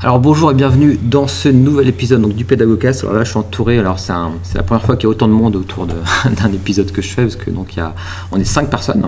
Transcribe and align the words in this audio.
Alors 0.00 0.20
bonjour 0.20 0.52
et 0.52 0.54
bienvenue 0.54 0.96
dans 1.02 1.26
ce 1.26 1.48
nouvel 1.48 1.88
épisode 1.88 2.22
donc, 2.22 2.32
du 2.32 2.44
Pédagogcast. 2.44 3.02
Alors 3.02 3.16
là 3.16 3.24
je 3.24 3.30
suis 3.30 3.38
entouré, 3.38 3.80
alors 3.80 3.98
c'est, 3.98 4.12
la 4.54 4.62
première 4.62 4.84
fois 4.84 4.94
qu'il 4.94 5.04
y 5.04 5.06
a 5.06 5.10
autant 5.10 5.26
de 5.26 5.32
monde 5.32 5.56
autour 5.56 5.86
d'un 6.24 6.52
épisode 6.52 6.92
que 6.92 7.02
je 7.02 7.08
fais 7.08 7.22
parce 7.22 7.34
que 7.34 7.50
donc 7.50 7.74
il 7.74 7.80
y 7.80 7.82
a, 7.82 7.96
on 8.30 8.38
est 8.38 8.44
cinq 8.44 8.70
personnes. 8.70 9.04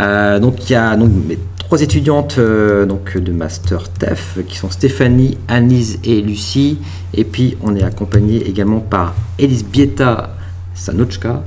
Euh, 0.00 0.40
donc 0.40 0.68
il 0.68 0.72
y 0.72 0.74
a 0.74 0.96
donc, 0.96 1.12
mes 1.28 1.38
trois 1.60 1.80
étudiantes 1.80 2.38
euh, 2.38 2.86
donc, 2.86 3.16
de 3.16 3.30
Master 3.30 3.88
TEF 3.88 4.38
qui 4.48 4.56
sont 4.56 4.68
Stéphanie, 4.68 5.38
Anise 5.46 6.00
et 6.02 6.20
Lucie. 6.22 6.80
Et 7.14 7.22
puis 7.22 7.56
on 7.62 7.76
est 7.76 7.84
accompagné 7.84 8.48
également 8.48 8.80
par 8.80 9.14
Elise 9.38 9.64
Bieta 9.64 10.30
Sanochka 10.74 11.44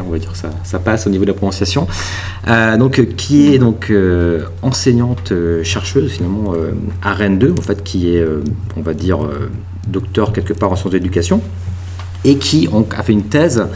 on 0.00 0.10
va 0.10 0.18
dire 0.18 0.36
ça, 0.36 0.50
ça 0.64 0.78
passe 0.78 1.06
au 1.06 1.10
niveau 1.10 1.24
de 1.24 1.30
la 1.30 1.36
prononciation, 1.36 1.86
euh, 2.48 2.76
donc 2.76 2.98
euh, 2.98 3.04
qui 3.04 3.54
est 3.54 3.58
donc 3.58 3.90
euh, 3.90 4.44
enseignante 4.62 5.32
chercheuse 5.62 6.12
finalement 6.12 6.54
à 7.02 7.12
Rennes 7.14 7.38
2, 7.38 7.54
en 7.58 7.62
fait, 7.62 7.82
qui 7.82 8.16
est, 8.16 8.24
on 8.76 8.82
va 8.82 8.94
dire, 8.94 9.18
docteur 9.88 10.32
quelque 10.32 10.52
part 10.52 10.72
en 10.72 10.76
sciences 10.76 10.92
d'éducation, 10.92 11.40
et 12.24 12.36
qui 12.36 12.68
a 12.96 13.02
fait 13.02 13.12
une 13.12 13.24
thèse 13.24 13.66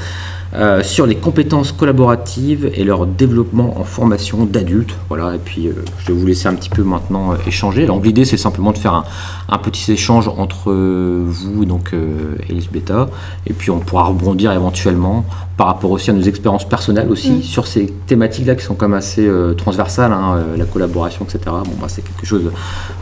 euh, 0.57 0.83
sur 0.83 1.05
les 1.05 1.17
compétences 1.17 1.71
collaboratives 1.71 2.71
et 2.73 2.83
leur 2.83 3.05
développement 3.05 3.79
en 3.79 3.85
formation 3.85 4.47
d'adultes. 4.47 4.97
Voilà, 5.09 5.35
et 5.35 5.39
puis 5.39 5.69
euh, 5.69 5.73
je 5.99 6.07
vais 6.07 6.19
vous 6.19 6.27
laisser 6.27 6.49
un 6.49 6.55
petit 6.55 6.71
peu 6.71 6.83
maintenant 6.83 7.33
euh, 7.33 7.37
échanger. 7.47 7.85
Donc 7.85 8.07
l'idée 8.07 8.25
c'est 8.25 8.39
simplement 8.39 8.73
de 8.73 8.79
faire 8.79 9.05
un, 9.51 9.59
petit 9.59 9.93
échange 9.93 10.29
entre 10.29 10.73
vous 10.73 11.65
donc 11.67 11.93
et 11.93 12.55
Beta, 12.73 13.09
et 13.47 13.53
puis 13.53 13.71
on 13.71 13.81
pourra 13.81 14.05
rebondir 14.05 14.53
éventuellement 14.53 15.25
par 15.59 15.67
rapport 15.67 15.91
aussi 15.91 16.11
à 16.11 16.13
nos 16.13 16.23
expériences 16.23 16.67
personnelles 16.67 17.11
aussi 17.11 17.33
mm. 17.33 17.43
sur 17.43 17.67
ces 17.67 17.87
thématiques-là 18.07 18.55
qui 18.55 18.65
sont 18.65 18.75
quand 18.75 18.89
même 18.89 18.99
assez 18.99 19.29
transversales, 19.59 20.13
hein, 20.13 20.43
la 20.57 20.65
collaboration, 20.65 21.25
etc. 21.25 21.41
Bon, 21.47 21.73
bah, 21.81 21.89
c'est 21.89 22.03
quelque 22.03 22.27
chose 22.27 22.51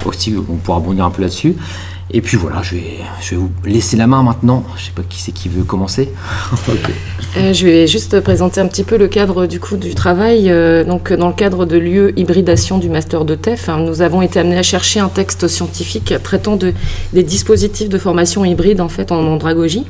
aussi, 0.05 0.35
on 0.37 0.57
pourra 0.57 0.79
rebondir 0.79 1.05
un 1.05 1.11
peu 1.11 1.23
là-dessus. 1.23 1.55
Et 2.11 2.21
puis 2.21 2.37
voilà, 2.37 2.63
je 2.63 2.75
vais, 2.75 2.99
je 3.21 3.31
vais 3.31 3.37
vous 3.37 3.51
laisser 3.65 3.97
la 3.97 4.07
main 4.07 4.23
maintenant. 4.23 4.63
Je 4.77 4.85
sais 4.85 4.93
pas 4.95 5.03
qui 5.09 5.21
c'est 5.21 5.33
qui 5.33 5.49
veut 5.49 5.65
commencer. 5.65 6.11
Euh, 7.37 7.53
je 7.53 7.67
vais 7.67 7.89
juste 7.89 8.21
présenter 8.21 8.61
un 8.61 8.69
petit 8.69 8.85
peu 8.85 8.97
le 8.97 9.09
cadre 9.09 9.47
du 9.47 9.59
coup 9.59 9.77
du 9.77 9.97
travail. 9.97 10.49
Euh, 10.49 10.85
donc 10.85 11.13
dans 11.13 11.27
le 11.27 11.35
cadre 11.35 11.67
de 11.67 11.77
lieu 11.77 12.17
hybridation 12.17 12.79
du 12.79 12.89
master 12.89 13.25
de 13.25 13.35
TEF, 13.35 13.69
hein, 13.69 13.79
nous 13.81 14.03
avons 14.03 14.23
été 14.23 14.39
amenés 14.39 14.57
à 14.57 14.63
chercher 14.63 15.01
un 15.01 15.09
texte 15.09 15.49
scientifique 15.49 16.15
traitant 16.23 16.55
de, 16.55 16.73
des 17.13 17.25
dispositifs 17.25 17.89
de 17.89 17.99
formation 17.99 18.45
hybride 18.45 18.81
en 18.81 18.89
fait 18.89 19.11
en 19.11 19.27
andragogie. 19.27 19.85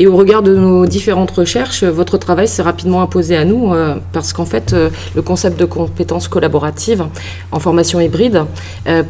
Et 0.00 0.08
au 0.08 0.16
regard 0.16 0.42
de 0.42 0.56
nos 0.56 0.84
différentes 0.84 1.30
recherches, 1.30 1.84
votre 1.84 2.18
travail 2.18 2.48
s'est 2.48 2.62
rapidement 2.62 3.00
imposé 3.00 3.36
à 3.36 3.44
nous 3.44 3.72
euh, 3.72 3.94
parce 4.12 4.32
qu'en 4.32 4.46
fait 4.46 4.74
le 5.14 5.22
concept 5.22 5.60
de 5.60 5.64
compétences 5.64 6.26
collaboratives 6.26 7.04
en 7.52 7.60
formation 7.60 8.00
hybride, 8.00 8.42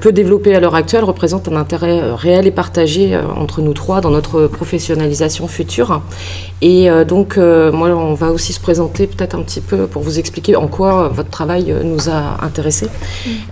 peu 0.00 0.12
développé 0.12 0.54
à 0.54 0.60
l'heure 0.60 0.74
actuelle, 0.74 1.04
représente 1.04 1.48
un 1.48 1.56
intérêt 1.56 2.12
réel 2.12 2.31
et 2.40 2.50
partagée 2.50 3.14
euh, 3.14 3.22
entre 3.36 3.60
nous 3.60 3.74
trois 3.74 4.00
dans 4.00 4.10
notre 4.10 4.46
professionnalisation 4.46 5.46
future. 5.46 6.00
Et 6.62 6.90
euh, 6.90 7.04
donc, 7.04 7.36
euh, 7.36 7.70
moi, 7.70 7.88
on 7.90 8.14
va 8.14 8.30
aussi 8.30 8.52
se 8.52 8.60
présenter 8.60 9.06
peut-être 9.06 9.34
un 9.34 9.42
petit 9.42 9.60
peu 9.60 9.86
pour 9.86 10.02
vous 10.02 10.18
expliquer 10.18 10.56
en 10.56 10.66
quoi 10.66 11.08
votre 11.08 11.28
travail 11.28 11.74
nous 11.84 12.08
a 12.08 12.42
intéressés. 12.42 12.88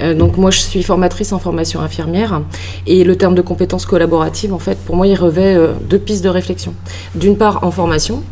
Mm. 0.01 0.15
donc, 0.15 0.37
moi, 0.37 0.51
je 0.51 0.61
suis 0.61 0.83
formatrice 0.83 1.33
en 1.33 1.39
formation 1.39 1.81
infirmière 1.81 2.41
et 2.87 3.05
le 3.05 3.17
terme 3.17 3.35
de 3.35 3.43
compétences 3.43 3.85
collaboratives, 3.85 4.55
en 4.55 4.59
fait, 4.59 4.79
pour 4.79 4.97
moi, 4.97 5.07
il 5.07 5.15
revêt 5.15 5.57
deux 5.89 5.99
pistes 5.99 6.25
de 6.25 6.29
réflexion. 6.29 6.75
D'une 7.15 7.37
part, 7.37 7.65
en 7.65 7.71
formation, 7.71 8.23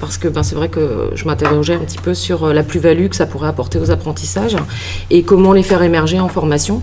parce 0.00 0.16
que 0.18 0.28
ben, 0.28 0.42
c'est 0.42 0.54
vrai 0.54 0.68
que 0.68 1.10
je 1.14 1.24
m'interrogeais 1.24 1.74
un 1.74 1.84
petit 1.84 1.98
peu 1.98 2.14
sur 2.14 2.52
la 2.52 2.62
plus-value 2.62 3.08
que 3.08 3.16
ça 3.16 3.26
pourrait 3.26 3.48
apporter 3.48 3.78
aux 3.78 3.90
apprentissages 3.90 4.56
et 5.10 5.22
comment 5.22 5.52
les 5.52 5.62
faire 5.62 5.82
émerger 5.82 6.20
en 6.20 6.28
formation. 6.28 6.82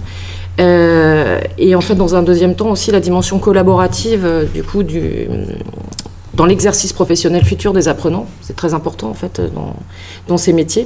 Euh, 0.60 1.40
et 1.58 1.76
en 1.76 1.82
fait, 1.82 1.96
dans 1.96 2.16
un 2.16 2.24
deuxième 2.24 2.56
temps 2.56 2.70
aussi, 2.70 2.92
la 2.92 3.00
dimension 3.00 3.40
collaborative, 3.40 4.26
euh, 4.26 4.46
du 4.46 4.64
coup, 4.64 4.84
dans 6.34 6.46
l'exercice 6.46 6.94
professionnel 6.94 7.44
futur 7.44 7.74
des 7.74 7.88
apprenants. 7.88 8.28
C'est 8.42 8.56
très 8.56 8.74
important, 8.74 9.10
en 9.10 9.14
fait, 9.14 9.42
dans, 9.54 9.76
dans 10.28 10.38
ces 10.38 10.54
métiers, 10.54 10.86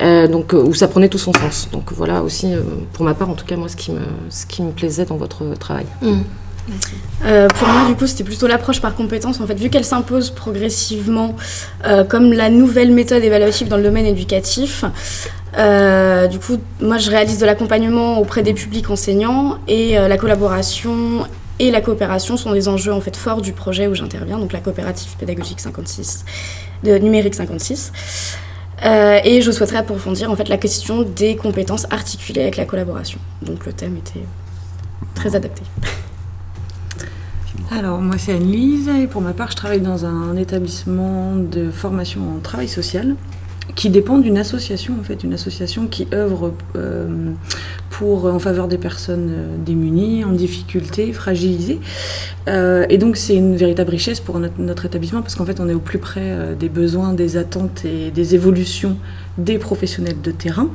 euh, 0.00 0.28
donc, 0.28 0.52
où 0.52 0.74
ça 0.74 0.88
prenait 0.88 1.08
tout 1.08 1.18
son 1.18 1.32
sens. 1.32 1.68
Donc 1.72 1.92
voilà 1.92 2.22
aussi, 2.22 2.52
pour 2.92 3.04
ma 3.04 3.14
part, 3.14 3.30
en 3.30 3.34
tout 3.34 3.46
cas, 3.46 3.56
moi, 3.56 3.68
ce 3.68 3.76
qui 3.76 3.92
me, 3.92 4.00
ce 4.30 4.46
qui 4.46 4.62
me 4.62 4.70
plaisait 4.70 5.04
dans 5.04 5.16
votre 5.16 5.44
travail. 5.58 5.86
Mmh. 6.02 6.20
Pour 7.20 7.68
moi, 7.68 7.86
du 7.88 7.94
coup, 7.94 8.06
c'était 8.06 8.24
plutôt 8.24 8.46
l'approche 8.46 8.80
par 8.80 8.94
compétence. 8.94 9.40
En 9.40 9.46
fait, 9.46 9.54
vu 9.54 9.70
qu'elle 9.70 9.84
s'impose 9.84 10.30
progressivement 10.30 11.36
comme 12.08 12.32
la 12.32 12.50
nouvelle 12.50 12.92
méthode 12.92 13.22
évaluative 13.22 13.68
dans 13.68 13.76
le 13.76 13.82
domaine 13.82 14.06
éducatif, 14.06 14.84
euh, 15.56 16.26
du 16.28 16.38
coup, 16.38 16.58
moi, 16.80 16.98
je 16.98 17.10
réalise 17.10 17.38
de 17.38 17.46
l'accompagnement 17.46 18.18
auprès 18.18 18.42
des 18.42 18.54
publics 18.54 18.88
enseignants 18.90 19.58
et 19.68 19.98
euh, 19.98 20.08
la 20.08 20.16
collaboration 20.16 21.26
et 21.58 21.70
la 21.70 21.80
coopération 21.80 22.36
sont 22.36 22.52
des 22.52 22.68
enjeux 22.68 22.92
en 22.92 23.00
fait 23.00 23.14
forts 23.14 23.42
du 23.42 23.52
projet 23.52 23.86
où 23.86 23.94
j'interviens, 23.94 24.38
donc 24.38 24.52
la 24.52 24.60
coopérative 24.60 25.14
pédagogique 25.16 25.60
56, 25.60 26.24
de 26.82 26.96
numérique 26.98 27.34
56. 27.34 27.92
Euh, 28.84 29.20
et 29.22 29.42
je 29.42 29.50
souhaiterais 29.52 29.76
approfondir 29.76 30.30
en 30.30 30.34
fait 30.34 30.48
la 30.48 30.56
question 30.56 31.02
des 31.02 31.36
compétences 31.36 31.86
articulées 31.90 32.42
avec 32.42 32.56
la 32.56 32.64
collaboration. 32.64 33.20
Donc 33.42 33.66
le 33.66 33.72
thème 33.72 33.96
était 33.96 34.24
très 35.14 35.36
adapté. 35.36 35.62
Alors 37.78 38.02
moi 38.02 38.16
c'est 38.18 38.32
Anne-Lise 38.32 38.88
et 38.88 39.06
pour 39.06 39.22
ma 39.22 39.32
part 39.32 39.50
je 39.50 39.56
travaille 39.56 39.80
dans 39.80 40.04
un 40.04 40.36
établissement 40.36 41.36
de 41.36 41.70
formation 41.70 42.20
en 42.36 42.40
travail 42.40 42.68
social 42.68 43.16
qui 43.74 43.88
dépend 43.88 44.18
d'une 44.18 44.36
association 44.36 44.94
en 45.00 45.02
fait, 45.02 45.24
une 45.24 45.32
association 45.32 45.86
qui 45.86 46.06
œuvre 46.12 46.52
euh, 46.76 47.30
pour 47.88 48.26
en 48.26 48.38
faveur 48.38 48.68
des 48.68 48.76
personnes 48.76 49.30
euh, 49.32 49.56
démunies, 49.56 50.22
en 50.22 50.32
difficulté, 50.32 51.14
fragilisées. 51.14 51.80
Euh, 52.46 52.84
et 52.90 52.98
donc 52.98 53.16
c'est 53.16 53.36
une 53.36 53.56
véritable 53.56 53.90
richesse 53.90 54.20
pour 54.20 54.38
notre, 54.38 54.84
établissement 54.84 55.22
parce 55.22 55.34
qu'en 55.34 55.46
fait 55.46 55.58
on 55.58 55.66
est 55.66 55.74
au 55.74 55.80
plus 55.80 55.98
près 55.98 56.54
des 56.58 56.68
besoins, 56.68 57.14
des 57.14 57.38
attentes 57.38 57.86
et 57.86 58.10
des 58.10 58.34
évolutions 58.34 58.98
des 59.38 59.56
professionnels 59.56 60.20
de 60.20 60.30
terrain. 60.30 60.68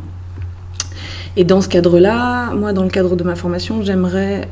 Et 1.35 1.43
dans 1.43 1.61
ce 1.61 1.69
cadre-là, 1.69 2.55
moi 2.55 2.73
dans 2.73 2.83
le 2.83 2.89
cadre 2.89 3.15
de 3.15 3.23
ma 3.23 3.35
formation, 3.35 3.83
j'aimerais 3.83 4.49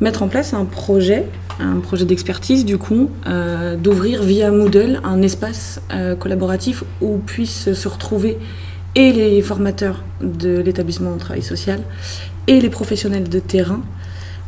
mettre 0.00 0.22
en 0.22 0.28
place 0.28 0.54
un 0.54 0.64
projet 0.64 1.26
un 1.60 1.80
projet 1.80 2.04
d'expertise 2.04 2.64
du 2.64 2.78
coup, 2.78 3.10
euh, 3.26 3.76
d'ouvrir 3.76 4.22
via 4.22 4.50
Moodle 4.50 5.00
un 5.04 5.22
espace 5.22 5.80
euh, 5.92 6.14
collaboratif 6.14 6.84
où 7.00 7.18
puissent 7.18 7.72
se 7.72 7.88
retrouver 7.88 8.38
et 8.94 9.12
les 9.12 9.42
formateurs 9.42 10.02
de 10.20 10.58
l'établissement 10.58 11.14
de 11.14 11.18
travail 11.18 11.42
social 11.42 11.80
et 12.46 12.60
les 12.60 12.70
professionnels 12.70 13.28
de 13.28 13.38
terrain, 13.38 13.82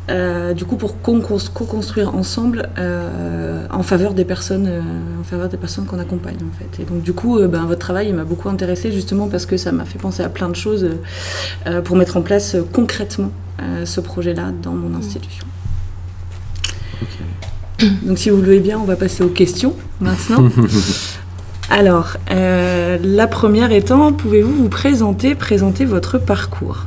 euh, 0.08 0.54
du 0.54 0.64
coup 0.64 0.76
pour 0.76 1.00
co-construire 1.02 2.14
ensemble 2.14 2.68
en 3.70 3.82
faveur 3.82 4.14
des 4.14 4.24
personnes, 4.24 4.70
en 5.20 5.24
faveur 5.24 5.48
des 5.48 5.56
personnes 5.56 5.86
qu'on 5.86 5.98
accompagne 5.98 6.36
en 6.36 6.58
fait. 6.58 6.82
Et 6.82 6.86
donc 6.86 7.02
du 7.02 7.12
coup, 7.12 7.38
ben, 7.46 7.64
votre 7.66 7.80
travail 7.80 8.12
m'a 8.12 8.24
beaucoup 8.24 8.48
intéressé 8.48 8.92
justement 8.92 9.28
parce 9.28 9.46
que 9.46 9.56
ça 9.56 9.72
m'a 9.72 9.84
fait 9.84 9.98
penser 9.98 10.22
à 10.22 10.28
plein 10.28 10.48
de 10.48 10.56
choses 10.56 10.88
pour 11.84 11.96
mettre 11.96 12.16
en 12.16 12.22
place 12.22 12.56
concrètement 12.72 13.30
ce 13.84 14.00
projet-là 14.00 14.52
dans 14.62 14.72
mon 14.72 14.96
institution. 14.96 15.46
Donc 18.02 18.18
si 18.18 18.30
vous 18.30 18.38
le 18.38 18.44
voulez 18.44 18.60
bien, 18.60 18.78
on 18.78 18.84
va 18.84 18.96
passer 18.96 19.22
aux 19.22 19.28
questions 19.28 19.74
maintenant. 20.00 20.48
Alors, 21.70 22.16
euh, 22.30 22.96
la 23.02 23.26
première 23.26 23.72
étant, 23.72 24.12
pouvez-vous 24.12 24.54
vous 24.54 24.68
présenter, 24.70 25.34
présenter 25.34 25.84
votre 25.84 26.18
parcours? 26.18 26.86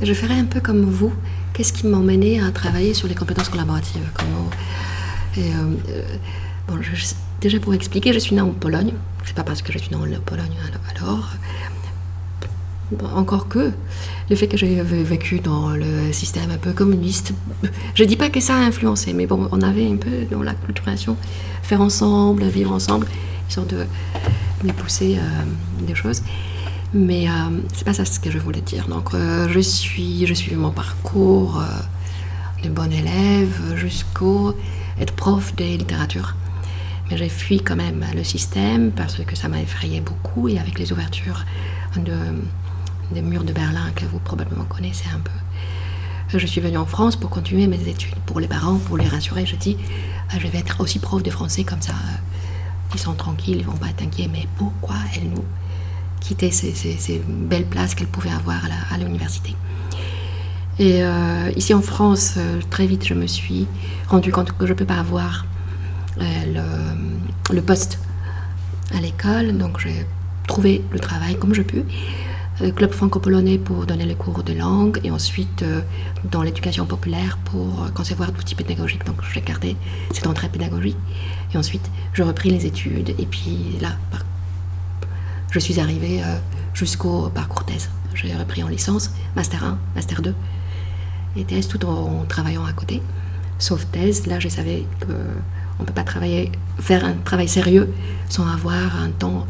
Je 0.00 0.14
ferai 0.14 0.34
un 0.34 0.44
peu 0.44 0.60
comme 0.60 0.82
vous. 0.82 1.12
Qu'est-ce 1.52 1.72
qui 1.72 1.86
m'a 1.86 1.98
emmené 1.98 2.40
à 2.40 2.50
travailler 2.50 2.94
sur 2.94 3.08
les 3.08 3.14
compétences 3.14 3.48
collaboratives? 3.48 4.02
Euh, 5.38 5.42
euh, 5.88 6.02
bon, 6.68 6.78
Déjà 7.40 7.58
pour 7.58 7.74
expliquer, 7.74 8.12
je 8.12 8.18
suis 8.18 8.34
née 8.34 8.40
en 8.40 8.50
Pologne. 8.50 8.94
C'est 9.24 9.34
pas 9.34 9.42
parce 9.42 9.62
que 9.62 9.72
je 9.72 9.78
suis 9.78 9.90
née 9.90 9.96
en 9.96 10.20
Pologne 10.20 10.56
alors. 10.96 11.28
encore 13.14 13.48
que 13.48 13.72
le 14.30 14.36
fait 14.36 14.48
que 14.48 14.56
j'ai 14.56 14.80
vécu 14.82 15.40
dans 15.40 15.70
le 15.70 16.12
système 16.12 16.50
un 16.50 16.56
peu 16.56 16.72
communiste, 16.72 17.32
je 17.94 18.04
dis 18.04 18.16
pas 18.16 18.30
que 18.30 18.40
ça 18.40 18.54
a 18.54 18.60
influencé, 18.60 19.12
mais 19.12 19.26
bon, 19.26 19.48
on 19.50 19.60
avait 19.60 19.86
un 19.86 19.96
peu 19.96 20.24
dans 20.30 20.42
la 20.42 20.54
culturation, 20.54 21.16
faire 21.62 21.80
ensemble, 21.80 22.44
vivre 22.44 22.72
ensemble, 22.72 23.06
sorte 23.48 23.70
de, 23.70 23.84
de 24.64 24.72
pousser 24.72 25.18
euh, 25.18 25.84
des 25.86 25.94
choses. 25.94 26.22
Mais 26.94 27.28
euh, 27.28 27.32
c'est 27.74 27.84
pas 27.84 27.94
ça 27.94 28.04
ce 28.04 28.20
que 28.20 28.30
je 28.30 28.38
voulais 28.38 28.60
dire. 28.60 28.86
Donc, 28.88 29.14
euh, 29.14 29.48
je 29.50 29.60
suis, 29.60 30.26
je 30.26 30.34
suis 30.34 30.54
mon 30.54 30.70
parcours 30.70 31.62
de 32.62 32.68
bon 32.68 32.92
élève 32.92 33.76
jusqu'au 33.76 34.54
prof 35.16 35.54
de 35.56 35.64
littérature. 35.64 36.34
Mais 37.10 37.16
j'ai 37.16 37.28
fui 37.28 37.60
quand 37.60 37.76
même 37.76 38.04
le 38.14 38.24
système 38.24 38.92
parce 38.92 39.16
que 39.24 39.36
ça 39.36 39.48
m'a 39.48 39.60
effrayé 39.60 40.00
beaucoup 40.00 40.48
et 40.48 40.58
avec 40.58 40.78
les 40.78 40.92
ouvertures 40.92 41.44
de, 41.96 42.16
des 43.12 43.22
murs 43.22 43.44
de 43.44 43.52
Berlin 43.52 43.90
que 43.94 44.04
vous 44.04 44.18
probablement 44.18 44.64
connaissez 44.64 45.06
un 45.14 45.20
peu. 45.20 46.38
Je 46.38 46.46
suis 46.46 46.60
venue 46.60 46.78
en 46.78 46.86
France 46.86 47.16
pour 47.16 47.28
continuer 47.30 47.66
mes 47.66 47.88
études. 47.88 48.14
Pour 48.26 48.40
les 48.40 48.48
parents, 48.48 48.78
pour 48.78 48.96
les 48.96 49.06
rassurer, 49.06 49.44
je 49.44 49.56
dis 49.56 49.76
je 50.30 50.46
vais 50.46 50.58
être 50.58 50.80
aussi 50.80 50.98
prof 50.98 51.22
de 51.22 51.30
français 51.30 51.64
comme 51.64 51.82
ça. 51.82 51.92
Ils 52.94 53.00
sont 53.00 53.14
tranquilles, 53.14 53.58
ils 53.58 53.66
vont 53.66 53.76
pas 53.76 53.88
être 53.88 54.02
inquiets. 54.02 54.30
Mais 54.32 54.46
pourquoi 54.56 54.96
elle 55.14 55.28
nous 55.28 55.44
quitter 56.22 56.50
ces, 56.50 57.22
belles 57.26 57.66
places 57.66 57.94
qu'elle 57.94 58.06
pouvait 58.06 58.30
avoir 58.30 58.60
à 58.90 58.98
l'université 58.98 59.56
et 60.78 61.02
euh, 61.02 61.50
ici 61.54 61.74
en 61.74 61.82
France, 61.82 62.34
euh, 62.38 62.60
très 62.70 62.86
vite, 62.86 63.06
je 63.06 63.14
me 63.14 63.26
suis 63.26 63.66
rendu 64.08 64.32
compte 64.32 64.52
que 64.52 64.66
je 64.66 64.72
ne 64.72 64.78
peux 64.78 64.84
pas 64.86 64.98
avoir 64.98 65.44
euh, 66.20 66.92
le, 67.52 67.60
poste 67.60 67.98
à 68.94 69.00
l'école. 69.00 69.56
Donc 69.58 69.80
j'ai 69.80 70.06
trouvé 70.46 70.82
le 70.90 70.98
travail 70.98 71.36
comme 71.36 71.54
je 71.54 71.62
peux. 71.62 71.84
club 72.74 72.92
franco-polonais 72.92 73.58
pour 73.58 73.86
donner 73.86 74.06
les 74.06 74.14
cours 74.14 74.42
de 74.42 74.52
langue 74.54 74.98
et 75.04 75.10
ensuite 75.10 75.64
dans 76.30 76.42
l'éducation 76.42 76.86
populaire 76.86 77.38
pour 77.44 77.92
concevoir 77.94 78.30
l'outil 78.32 78.54
pédagogique. 78.54 79.04
Donc 79.04 79.16
j'ai 79.32 79.40
gardé 79.40 79.76
cette 80.12 80.26
entrée 80.26 80.48
pédagogique 80.48 80.98
et 81.52 81.58
ensuite 81.58 81.90
je 82.12 82.22
repris 82.22 82.50
les 82.50 82.66
études 82.66 83.10
et 83.18 83.26
puis 83.26 83.78
là, 83.80 83.90
je 85.52 85.58
suis 85.58 85.78
arrivée 85.78 86.22
jusqu'au 86.74 87.28
parcours 87.28 87.64
thèse. 87.64 87.90
J'ai 88.14 88.34
repris 88.34 88.64
en 88.64 88.68
licence, 88.68 89.10
master 89.36 89.62
1, 89.64 89.78
master 89.94 90.22
2 90.22 90.34
et 91.36 91.44
thèse 91.44 91.68
tout 91.68 91.84
en 91.84 92.24
travaillant 92.26 92.64
à 92.64 92.72
côté. 92.72 93.02
Sauf 93.58 93.86
thèse, 93.92 94.26
là 94.26 94.40
je 94.40 94.48
savais 94.48 94.86
qu'on 95.00 95.82
ne 95.82 95.86
peut 95.86 95.92
pas 95.92 96.04
travailler, 96.04 96.50
faire 96.80 97.04
un 97.04 97.12
travail 97.12 97.48
sérieux 97.48 97.92
sans 98.28 98.46
avoir 98.46 98.96
un 99.00 99.10
temps 99.10 99.46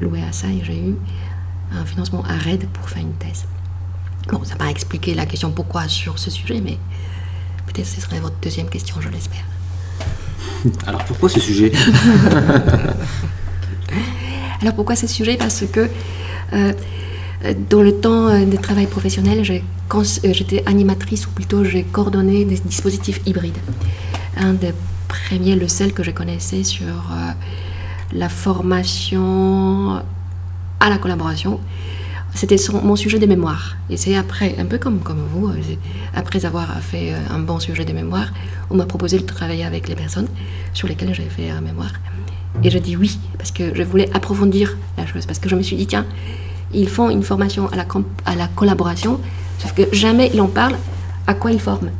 loué 0.00 0.22
à 0.22 0.32
ça 0.32 0.48
et 0.48 0.62
j'ai 0.64 0.78
eu 0.78 0.96
un 1.72 1.84
financement 1.84 2.22
à 2.24 2.36
RAID 2.36 2.66
pour 2.72 2.88
faire 2.88 3.02
une 3.02 3.14
thèse. 3.14 3.44
Bon, 4.28 4.42
ça 4.42 4.50
n'a 4.50 4.56
pas 4.56 4.70
expliqué 4.70 5.14
la 5.14 5.26
question 5.26 5.50
pourquoi 5.52 5.86
sur 5.88 6.18
ce 6.18 6.30
sujet, 6.30 6.60
mais 6.60 6.78
peut-être 7.66 7.86
ce 7.86 8.00
serait 8.00 8.20
votre 8.20 8.36
deuxième 8.42 8.68
question, 8.68 8.96
je 9.00 9.08
l'espère. 9.08 9.44
Alors 10.86 11.04
pourquoi 11.04 11.28
ce 11.28 11.40
sujet? 11.40 11.72
Alors 14.60 14.74
pourquoi 14.74 14.96
ce 14.96 15.06
sujet? 15.06 15.36
Parce 15.36 15.64
que 15.70 15.88
euh, 17.44 17.54
dans 17.68 17.82
le 17.82 17.94
temps 17.94 18.28
euh, 18.28 18.44
de 18.44 18.56
travail 18.56 18.86
professionnel, 18.86 19.42
euh, 19.42 20.04
j'étais 20.32 20.62
animatrice, 20.66 21.26
ou 21.26 21.30
plutôt 21.30 21.64
j'ai 21.64 21.82
coordonné 21.82 22.44
des 22.44 22.56
dispositifs 22.56 23.20
hybrides. 23.26 23.58
Un 24.36 24.54
des 24.54 24.72
premiers, 25.08 25.56
le 25.56 25.68
seul 25.68 25.92
que 25.92 26.02
je 26.02 26.10
connaissais 26.10 26.64
sur 26.64 26.86
la 28.12 28.28
formation 28.28 30.02
à 30.80 30.90
la 30.90 30.98
collaboration, 30.98 31.60
c'était 32.34 32.56
mon 32.82 32.96
sujet 32.96 33.20
de 33.20 33.26
mémoire. 33.26 33.76
Et 33.90 33.96
c'est 33.96 34.16
après, 34.16 34.56
un 34.58 34.64
peu 34.64 34.78
comme, 34.78 34.98
comme 35.00 35.24
vous, 35.32 35.52
après 36.14 36.44
avoir 36.46 36.80
fait 36.80 37.12
un 37.30 37.38
bon 37.38 37.60
sujet 37.60 37.84
de 37.84 37.92
mémoire, 37.92 38.32
on 38.70 38.76
m'a 38.76 38.86
proposé 38.86 39.18
de 39.18 39.22
travailler 39.22 39.64
avec 39.64 39.88
les 39.88 39.94
personnes 39.94 40.26
sur 40.72 40.88
lesquelles 40.88 41.14
j'avais 41.14 41.28
fait 41.28 41.50
un 41.50 41.60
mémoire. 41.60 41.92
Et 42.62 42.70
je 42.70 42.78
dis 42.78 42.96
oui, 42.96 43.18
parce 43.36 43.50
que 43.50 43.74
je 43.74 43.82
voulais 43.82 44.08
approfondir 44.14 44.76
la 44.96 45.06
chose, 45.06 45.26
parce 45.26 45.38
que 45.38 45.48
je 45.48 45.56
me 45.56 45.62
suis 45.62 45.76
dit, 45.76 45.86
tiens, 45.86 46.06
ils 46.72 46.88
font 46.88 47.10
une 47.10 47.22
formation 47.22 47.68
à 47.68 47.76
la, 47.76 47.86
à 48.26 48.34
la 48.36 48.48
collaboration, 48.48 49.18
sauf 49.58 49.72
que 49.74 49.82
jamais 49.92 50.30
ils 50.32 50.40
en 50.40 50.46
parlent 50.48 50.76
à 51.26 51.34
quoi 51.34 51.50
ils 51.52 51.60
forment. 51.60 51.90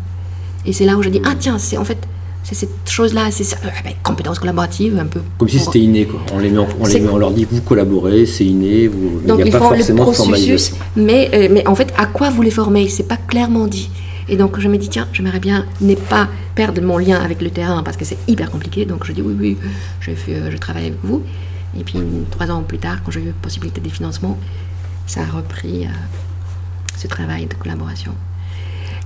Et 0.67 0.73
c'est 0.73 0.85
là 0.85 0.97
où 0.97 1.03
je 1.03 1.09
dis, 1.09 1.21
ah 1.25 1.35
tiens, 1.39 1.59
c'est 1.59 1.77
en 1.77 1.85
fait, 1.85 1.99
c'est 2.43 2.55
cette 2.55 2.89
chose-là, 2.89 3.31
c'est 3.31 3.45
ça, 3.45 3.57
euh, 3.65 3.69
ben, 3.85 3.93
compétences 4.03 4.39
collaboratives, 4.39 4.99
un 4.99 5.07
peu. 5.07 5.21
Comme 5.39 5.49
si 5.49 5.59
c'était 5.59 5.81
inné, 5.81 6.07
quoi. 6.07 6.21
On 6.33 6.39
les 6.39 6.51
met, 6.51 6.59
on, 6.59 6.87
les 6.87 7.01
met, 7.01 7.09
on 7.09 7.17
leur 7.17 7.31
dit, 7.33 7.47
vous 7.51 7.61
collaborez, 7.61 8.27
c'est 8.27 8.45
inné, 8.45 8.87
vous, 8.87 9.21
Donc 9.27 9.41
il 9.41 9.45
n'y 9.45 9.51
a 9.51 9.59
pas 9.59 9.69
forcément 9.69 10.07
le 10.07 10.13
processus, 10.13 10.73
mais, 10.97 11.31
euh, 11.35 11.49
mais 11.51 11.67
en 11.67 11.75
fait, 11.75 11.93
à 11.97 12.07
quoi 12.07 12.31
vous 12.31 12.43
les 12.43 12.51
formez? 12.51 12.89
C'est 12.89 13.09
pas 13.09 13.17
clairement 13.17 13.67
dit. 13.67 13.91
Et 14.29 14.37
donc 14.37 14.59
je 14.59 14.69
me 14.69 14.77
dis, 14.79 14.89
tiens, 14.89 15.09
j'aimerais 15.13 15.41
bien 15.41 15.67
ne 15.81 15.95
pas 15.95 16.29
perdre 16.55 16.81
mon 16.83 16.99
lien 16.99 17.21
avec 17.21 17.43
le 17.43 17.51
terrain 17.51 17.83
parce 17.83 17.97
que 17.97 18.05
c'est 18.05 18.19
hyper 18.29 18.51
compliqué. 18.51 18.85
Donc 18.87 19.05
je 19.05 19.13
dis, 19.13 19.23
oui, 19.23 19.35
oui, 19.39 19.59
je, 20.01 20.11
euh, 20.29 20.57
travaille 20.59 20.87
avec 20.87 20.99
vous. 21.03 21.23
Et 21.79 21.85
puis 21.85 21.99
trois 22.31 22.51
ans 22.51 22.63
plus 22.63 22.79
tard, 22.79 23.03
quand 23.05 23.11
j'ai 23.11 23.21
eu 23.21 23.33
possibilité 23.43 23.81
des 23.81 23.91
financements, 23.91 24.39
ça 25.07 25.23
a 25.23 25.27
repris 25.27 25.85
euh, 25.85 25.89
ce 26.97 27.07
travail 27.07 27.47
de 27.47 27.55
collaboration. 27.55 28.15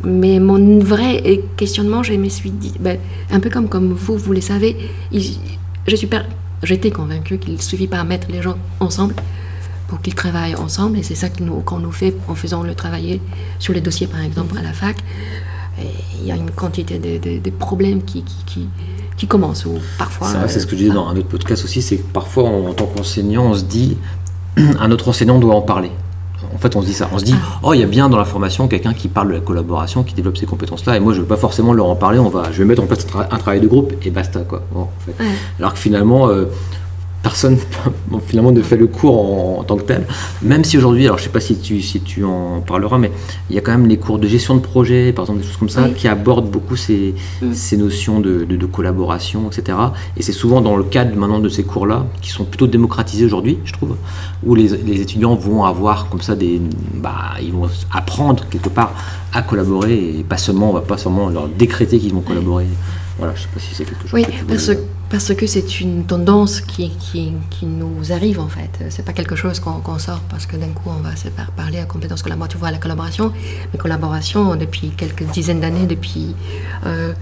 Mais 0.04 0.38
mon 0.38 0.78
vrai 0.78 1.42
questionnement, 1.56 2.04
je 2.04 2.12
me 2.12 2.28
suis 2.28 2.50
dit, 2.50 2.74
ben, 2.78 2.98
un 3.32 3.40
peu 3.40 3.50
comme, 3.50 3.68
comme 3.68 3.92
vous, 3.92 4.16
vous 4.16 4.32
le 4.32 4.40
savez, 4.40 4.76
j'étais 6.62 6.90
convaincue 6.92 7.38
qu'il 7.38 7.54
ne 7.54 7.58
suffit 7.58 7.88
pas 7.88 7.98
à 7.98 8.04
mettre 8.04 8.30
les 8.30 8.40
gens 8.40 8.56
ensemble 8.78 9.14
pour 9.88 10.00
qu'ils 10.00 10.14
travaillent 10.14 10.56
ensemble. 10.56 10.98
Et 10.98 11.02
c'est 11.02 11.16
ça 11.16 11.28
qu'on 11.28 11.44
nous, 11.44 11.80
nous 11.80 11.92
fait 11.92 12.14
en 12.28 12.34
faisant 12.34 12.62
le 12.62 12.74
travailler 12.74 13.20
sur 13.58 13.72
les 13.74 13.80
dossiers, 13.80 14.06
par 14.06 14.20
exemple, 14.20 14.56
à 14.56 14.62
la 14.62 14.72
fac. 14.72 14.96
il 16.20 16.26
y 16.26 16.30
a 16.32 16.36
une 16.36 16.50
quantité 16.50 16.98
de, 16.98 17.50
problèmes 17.50 18.02
qui, 18.02 18.22
qui 18.46 18.68
qui 19.18 19.26
commence 19.26 19.66
ou 19.66 19.74
parfois. 19.98 20.28
C'est 20.46 20.60
ce 20.60 20.66
que 20.66 20.72
je 20.72 20.76
disais 20.76 20.94
dans 20.94 21.08
un 21.08 21.16
autre 21.16 21.28
podcast 21.28 21.64
aussi, 21.64 21.82
c'est 21.82 21.96
que 21.96 22.12
parfois 22.12 22.44
en 22.44 22.72
tant 22.72 22.86
qu'enseignant, 22.86 23.46
on 23.46 23.54
se 23.54 23.64
dit 23.64 23.98
un 24.56 24.90
autre 24.90 25.08
enseignant 25.08 25.38
doit 25.38 25.54
en 25.54 25.60
parler. 25.60 25.90
En 26.54 26.58
fait, 26.58 26.76
on 26.76 26.82
se 26.82 26.86
dit 26.86 26.94
ça. 26.94 27.08
On 27.12 27.18
se 27.18 27.24
dit, 27.24 27.34
ah. 27.36 27.60
oh, 27.62 27.74
il 27.74 27.80
y 27.80 27.82
a 27.82 27.86
bien 27.86 28.08
dans 28.08 28.16
la 28.16 28.24
formation 28.24 28.68
quelqu'un 28.68 28.94
qui 28.94 29.08
parle 29.08 29.28
de 29.28 29.34
la 29.34 29.40
collaboration, 29.40 30.04
qui 30.04 30.14
développe 30.14 30.38
ces 30.38 30.46
compétences-là, 30.46 30.96
et 30.96 31.00
moi, 31.00 31.12
je 31.12 31.18
ne 31.18 31.22
veux 31.22 31.28
pas 31.28 31.36
forcément 31.36 31.72
leur 31.72 31.86
en 31.86 31.96
parler. 31.96 32.18
On 32.18 32.28
va, 32.28 32.50
je 32.52 32.58
vais 32.58 32.64
mettre 32.64 32.82
en 32.82 32.86
place 32.86 33.06
un, 33.30 33.38
travail 33.38 33.60
de 33.60 33.66
groupe 33.66 33.92
et 34.02 34.10
basta, 34.10 34.40
quoi. 34.40 34.62
Alors 35.58 35.74
que 35.74 35.78
finalement, 35.78 36.28
euh, 36.28 36.46
personne 37.22 37.58
finalement 38.26 38.52
ne 38.52 38.62
fait 38.62 38.76
le 38.76 38.86
cours 38.86 39.58
en, 39.58 39.64
tant 39.64 39.76
que 39.76 39.82
tel. 39.82 40.06
Même 40.42 40.64
si 40.64 40.78
aujourd'hui, 40.78 41.04
alors 41.06 41.18
je 41.18 41.24
sais 41.24 41.30
pas 41.30 41.40
si 41.40 41.58
tu, 41.58 41.80
si 41.82 42.00
tu 42.00 42.24
en 42.24 42.60
parleras, 42.60 42.98
mais 42.98 43.10
il 43.50 43.56
y 43.56 43.58
a 43.58 43.60
quand 43.60 43.72
même 43.72 43.86
les 43.86 43.98
cours 43.98 44.18
de 44.18 44.28
gestion 44.28 44.54
de 44.54 44.60
projet, 44.60 45.12
par 45.12 45.24
exemple 45.24 45.40
des 45.40 45.46
choses 45.46 45.56
comme 45.56 45.68
ça, 45.68 45.88
qui 45.90 46.08
abordent 46.08 46.50
beaucoup 46.50 46.76
ces, 46.76 47.14
mm. 47.42 47.52
ces 47.52 47.76
notions 47.76 48.20
de, 48.20 48.44
de, 48.44 48.66
collaboration, 48.66 49.50
etc. 49.50 49.78
Et 50.16 50.22
c'est 50.22 50.32
souvent 50.32 50.60
dans 50.60 50.76
le 50.76 50.84
cadre 50.84 51.16
maintenant 51.16 51.40
de 51.40 51.48
ces 51.48 51.64
cours-là, 51.64 52.06
qui 52.20 52.30
sont 52.30 52.44
plutôt 52.44 52.66
démocratisés 52.66 53.24
aujourd'hui, 53.24 53.58
je 53.64 53.72
trouve, 53.72 53.96
où 54.44 54.54
les, 54.54 54.68
les, 54.68 55.00
étudiants 55.00 55.34
vont 55.34 55.64
avoir 55.64 56.08
comme 56.08 56.20
ça 56.20 56.36
des... 56.36 56.60
Bah, 56.94 57.34
ils 57.42 57.52
vont 57.52 57.68
apprendre 57.92 58.44
quelque 58.50 58.68
part 58.68 58.92
à 59.32 59.42
collaborer 59.42 60.18
et 60.18 60.24
pas 60.24 60.36
seulement, 60.36 60.70
on 60.70 60.74
va 60.74 60.80
pas 60.80 60.98
seulement 60.98 61.28
leur 61.28 61.48
décréter 61.48 61.98
qu'ils 61.98 62.14
vont 62.14 62.20
collaborer. 62.20 62.66
Voilà, 63.18 63.34
je 63.34 63.42
sais 63.42 63.48
pas 63.52 63.60
si 63.60 63.74
c'est 63.74 63.84
quelque 63.84 64.02
chose. 64.06 64.12
Oui, 64.12 64.24
parce 64.46 64.68
que 64.68 64.78
parce 65.10 65.34
que 65.34 65.46
c'est 65.46 65.80
une 65.80 66.04
tendance 66.04 66.60
qui, 66.60 66.90
qui, 66.90 67.32
qui, 67.50 67.66
nous 67.66 68.12
arrive 68.12 68.40
en 68.40 68.48
fait. 68.48 68.70
C'est 68.90 69.04
pas 69.04 69.12
quelque 69.12 69.36
chose 69.36 69.58
qu'on 69.60 69.98
sort 69.98 70.20
parce 70.28 70.46
que 70.46 70.56
d'un 70.56 70.68
coup 70.68 70.90
on 70.90 71.00
va 71.00 71.16
se 71.16 71.28
parler 71.56 71.78
à 71.78 71.84
compétences 71.84 72.22
collaboratives. 72.22 72.56
Tu 72.56 72.58
vois, 72.58 72.70
la 72.70 72.78
collaboration, 72.78 73.32
mais 73.72 73.78
collaboration 73.78 74.56
depuis 74.56 74.90
quelques 74.90 75.24
dizaines 75.24 75.60
d'années, 75.60 75.86
depuis 75.86 76.34
euh, 76.86 77.12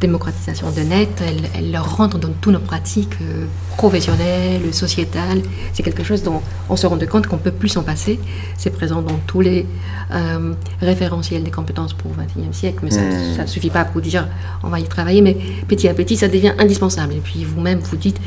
démocratisation 0.00 0.70
de 0.70 0.80
net, 0.80 1.22
elle, 1.26 1.42
elle 1.54 1.76
rentre 1.76 2.18
dans 2.18 2.30
toutes 2.40 2.54
nos 2.54 2.58
pratiques 2.58 3.18
euh, 3.20 3.44
professionnelles, 3.76 4.72
sociétales. 4.72 5.42
C'est 5.74 5.82
quelque 5.82 6.02
chose 6.02 6.22
dont 6.22 6.40
on 6.70 6.76
se 6.76 6.86
rend 6.86 6.98
compte 7.10 7.26
qu'on 7.26 7.38
peut 7.38 7.52
plus 7.52 7.68
s'en 7.68 7.82
passer. 7.82 8.18
C'est 8.56 8.70
présent 8.70 9.02
dans 9.02 9.18
tous 9.26 9.42
les 9.42 9.66
euh, 10.12 10.54
référentiels 10.80 11.42
des 11.42 11.50
compétences 11.50 11.92
pour 11.92 12.12
le 12.16 12.24
XXIe 12.24 12.58
siècle, 12.58 12.78
mais 12.82 12.90
ça 12.90 13.02
ne 13.02 13.42
mmh. 13.42 13.46
suffit 13.46 13.70
pas 13.70 13.84
pour 13.84 14.00
dire 14.00 14.26
on 14.62 14.68
va 14.68 14.80
y 14.80 14.84
travailler, 14.84 15.20
mais 15.20 15.36
petit 15.68 15.86
à 15.88 15.94
petit, 15.94 16.16
ça 16.16 16.28
devient 16.28 16.54
indispensable. 16.58 17.12
Et 17.14 17.20
puis 17.20 17.44
vous-même, 17.44 17.80
vous 17.80 17.96
dites, 17.96 18.20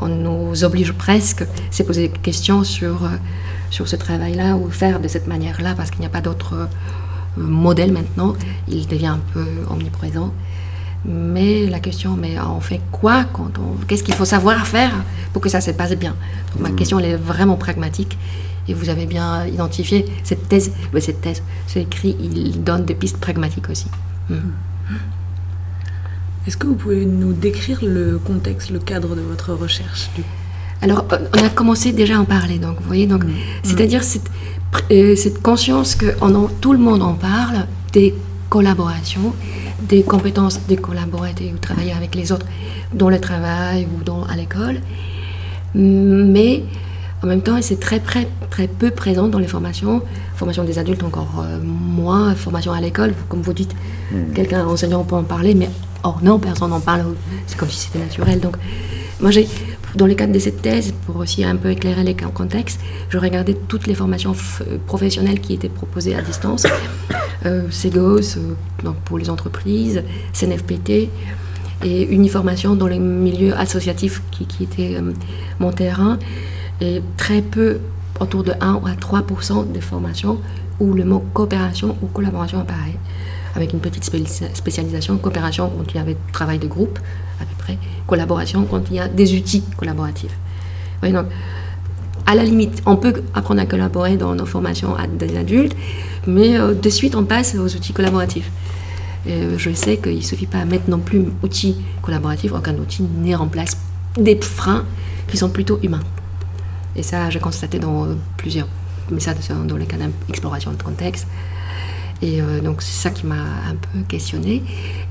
on 0.00 0.08
nous 0.08 0.64
oblige 0.64 0.92
presque 0.92 1.42
à 1.42 1.46
se 1.72 1.82
poser 1.82 2.08
des 2.08 2.18
questions 2.18 2.62
sur, 2.62 3.04
euh, 3.04 3.08
sur 3.70 3.88
ce 3.88 3.96
travail-là 3.96 4.56
ou 4.56 4.70
faire 4.70 5.00
de 5.00 5.08
cette 5.08 5.26
manière-là, 5.26 5.74
parce 5.76 5.90
qu'il 5.90 6.00
n'y 6.00 6.06
a 6.06 6.10
pas 6.10 6.20
d'autre 6.20 6.68
modèle 7.36 7.92
maintenant. 7.92 8.34
Il 8.68 8.86
devient 8.86 9.06
un 9.08 9.20
peu 9.32 9.44
omniprésent. 9.68 10.32
Mais 11.06 11.66
la 11.66 11.80
question, 11.80 12.16
mais 12.16 12.38
on 12.40 12.60
fait 12.60 12.80
quoi 12.90 13.24
quand 13.24 13.50
on, 13.58 13.84
Qu'est-ce 13.86 14.02
qu'il 14.02 14.14
faut 14.14 14.24
savoir 14.24 14.66
faire 14.66 14.92
pour 15.32 15.42
que 15.42 15.48
ça 15.48 15.60
se 15.60 15.70
passe 15.70 15.92
bien? 15.92 16.16
Ma 16.58 16.70
mmh. 16.70 16.76
question, 16.76 16.98
elle 16.98 17.04
est 17.06 17.16
vraiment 17.16 17.56
pragmatique. 17.56 18.16
Et 18.68 18.72
vous 18.72 18.88
avez 18.88 19.04
bien 19.04 19.44
identifié 19.46 20.06
cette 20.22 20.48
thèse. 20.48 20.72
cette 21.00 21.20
thèse, 21.20 21.42
c'est 21.66 21.82
écrit, 21.82 22.16
il 22.18 22.64
donne 22.64 22.86
des 22.86 22.94
pistes 22.94 23.18
pragmatiques 23.18 23.68
aussi. 23.68 23.86
Mmh. 24.30 24.36
Est-ce 26.46 26.56
que 26.56 26.66
vous 26.66 26.74
pouvez 26.74 27.04
nous 27.04 27.32
décrire 27.32 27.80
le 27.82 28.18
contexte, 28.18 28.70
le 28.70 28.78
cadre 28.78 29.14
de 29.14 29.20
votre 29.20 29.52
recherche 29.52 30.10
Alors, 30.80 31.06
on 31.10 31.44
a 31.44 31.50
commencé 31.50 31.92
déjà 31.92 32.16
à 32.16 32.20
en 32.20 32.24
parler. 32.24 32.58
Donc, 32.58 32.76
vous 32.80 32.86
voyez, 32.86 33.06
donc, 33.06 33.24
mmh. 33.24 33.32
c'est-à-dire 33.62 34.02
cette, 34.02 34.30
euh, 34.90 35.16
cette 35.16 35.42
conscience 35.42 35.94
que 35.94 36.06
tout 36.60 36.72
le 36.72 36.78
monde 36.78 37.02
en 37.02 37.14
parle 37.14 37.66
des 37.92 38.14
collaborations 38.56 39.28
des 39.92 40.02
compétences 40.12 40.56
de 40.70 40.76
collaborer 40.76 41.34
ou 41.52 41.58
travailler 41.58 41.92
avec 41.92 42.14
les 42.14 42.30
autres 42.34 42.46
dans 42.92 43.10
le 43.14 43.18
travail 43.28 43.80
ou 43.92 44.04
dans, 44.04 44.22
à 44.32 44.36
l'école. 44.36 44.76
Mais 45.74 46.62
en 47.22 47.26
même 47.26 47.42
temps, 47.42 47.58
c'est 47.68 47.80
très, 47.80 47.98
très, 47.98 48.28
très 48.50 48.68
peu 48.68 48.90
présent 49.02 49.26
dans 49.26 49.40
les 49.44 49.48
formations. 49.48 50.02
Formation 50.36 50.62
des 50.62 50.78
adultes 50.78 51.02
encore 51.02 51.34
euh, 51.44 51.58
moins, 51.62 52.34
formation 52.36 52.72
à 52.72 52.80
l'école, 52.80 53.12
comme 53.28 53.42
vous 53.42 53.52
dites, 53.52 53.74
hmm. 54.12 54.32
quelqu'un 54.34 54.64
enseignant 54.66 55.02
peut 55.02 55.16
en 55.16 55.24
parler, 55.24 55.54
mais 55.54 55.68
Or 56.04 56.18
non, 56.22 56.38
personne 56.38 56.68
n'en 56.68 56.80
parle, 56.80 57.02
c'est 57.46 57.56
comme 57.56 57.70
si 57.70 57.78
c'était 57.86 57.98
naturel. 57.98 58.38
Donc 58.38 58.56
moi 59.20 59.30
j'ai, 59.30 59.48
dans 59.94 60.06
le 60.06 60.14
cadre 60.14 60.32
de 60.32 60.38
cette 60.38 60.62
thèse, 60.62 60.92
pour 61.06 61.16
aussi 61.16 61.44
un 61.44 61.56
peu 61.56 61.70
éclairer 61.70 62.02
les 62.02 62.14
contextes, 62.14 62.80
je 63.10 63.18
regardais 63.18 63.54
toutes 63.68 63.86
les 63.86 63.94
formations 63.94 64.34
professionnelles 64.86 65.40
qui 65.40 65.54
étaient 65.54 65.68
proposées 65.68 66.14
à 66.14 66.22
distance, 66.22 66.66
euh, 67.46 67.70
CEGOS 67.70 68.38
euh, 68.38 68.90
pour 69.04 69.18
les 69.18 69.30
entreprises, 69.30 70.02
CNFPT, 70.32 71.08
et 71.84 72.02
une 72.02 72.28
formation 72.28 72.74
dans 72.74 72.86
les 72.86 72.98
milieux 72.98 73.54
associatifs 73.56 74.22
qui, 74.30 74.46
qui 74.46 74.64
était 74.64 74.96
euh, 74.96 75.12
mon 75.60 75.70
terrain, 75.70 76.18
et 76.80 77.02
très 77.16 77.42
peu, 77.42 77.78
autour 78.20 78.44
de 78.44 78.52
1 78.60 78.80
à 78.86 78.94
3% 78.94 79.70
des 79.72 79.80
formations 79.80 80.38
où 80.80 80.92
le 80.92 81.04
mot 81.04 81.24
coopération 81.32 81.96
ou 82.02 82.06
collaboration 82.06 82.60
apparaît, 82.60 82.98
avec 83.54 83.72
une 83.72 83.80
petite 83.80 84.04
spécialisation, 84.04 85.16
coopération 85.18 85.70
quand 85.76 85.92
il 85.92 85.96
y 85.96 86.00
avait 86.00 86.16
travail 86.32 86.58
de 86.58 86.66
groupe, 86.66 86.98
à 87.40 87.44
peu 87.44 87.54
près, 87.58 87.78
collaboration 88.06 88.66
quand 88.70 88.82
il 88.90 88.96
y 88.96 89.00
a 89.00 89.08
des 89.08 89.34
outils 89.34 89.62
collaboratifs. 89.76 90.36
donc, 91.02 91.26
à 92.26 92.34
la 92.34 92.44
limite, 92.44 92.82
on 92.86 92.96
peut 92.96 93.22
apprendre 93.34 93.60
à 93.60 93.66
collaborer 93.66 94.16
dans 94.16 94.34
nos 94.34 94.46
formations 94.46 94.96
des 95.18 95.36
adultes, 95.36 95.76
mais 96.26 96.58
euh, 96.58 96.74
de 96.74 96.88
suite, 96.88 97.14
on 97.14 97.24
passe 97.24 97.54
aux 97.54 97.74
outils 97.76 97.92
collaboratifs. 97.92 98.50
Euh, 99.26 99.56
je 99.58 99.70
sais 99.72 99.98
qu'il 99.98 100.16
ne 100.16 100.22
suffit 100.22 100.46
pas 100.46 100.64
de 100.64 100.70
mettre 100.70 100.88
non 100.88 100.98
plus 100.98 101.24
outils 101.42 101.76
collaboratifs, 102.02 102.52
aucun 102.52 102.76
outil 102.76 103.02
ne 103.02 103.34
remplace 103.36 103.76
des 104.18 104.36
freins 104.40 104.84
qui 105.28 105.36
sont 105.36 105.50
plutôt 105.50 105.78
humains. 105.82 106.02
Et 106.96 107.02
ça, 107.02 107.28
j'ai 107.28 107.40
constaté 107.40 107.78
dans 107.78 108.04
euh, 108.04 108.14
plusieurs, 108.38 108.68
mais 109.10 109.20
ça 109.20 109.34
dans 109.66 109.76
les 109.76 109.86
cas 109.86 109.96
d'exploration 110.26 110.72
de 110.72 110.82
contexte. 110.82 111.26
Et 112.22 112.40
donc, 112.62 112.80
c'est 112.80 113.02
ça 113.02 113.10
qui 113.10 113.26
m'a 113.26 113.34
un 113.34 113.74
peu 113.74 113.98
questionné. 114.08 114.62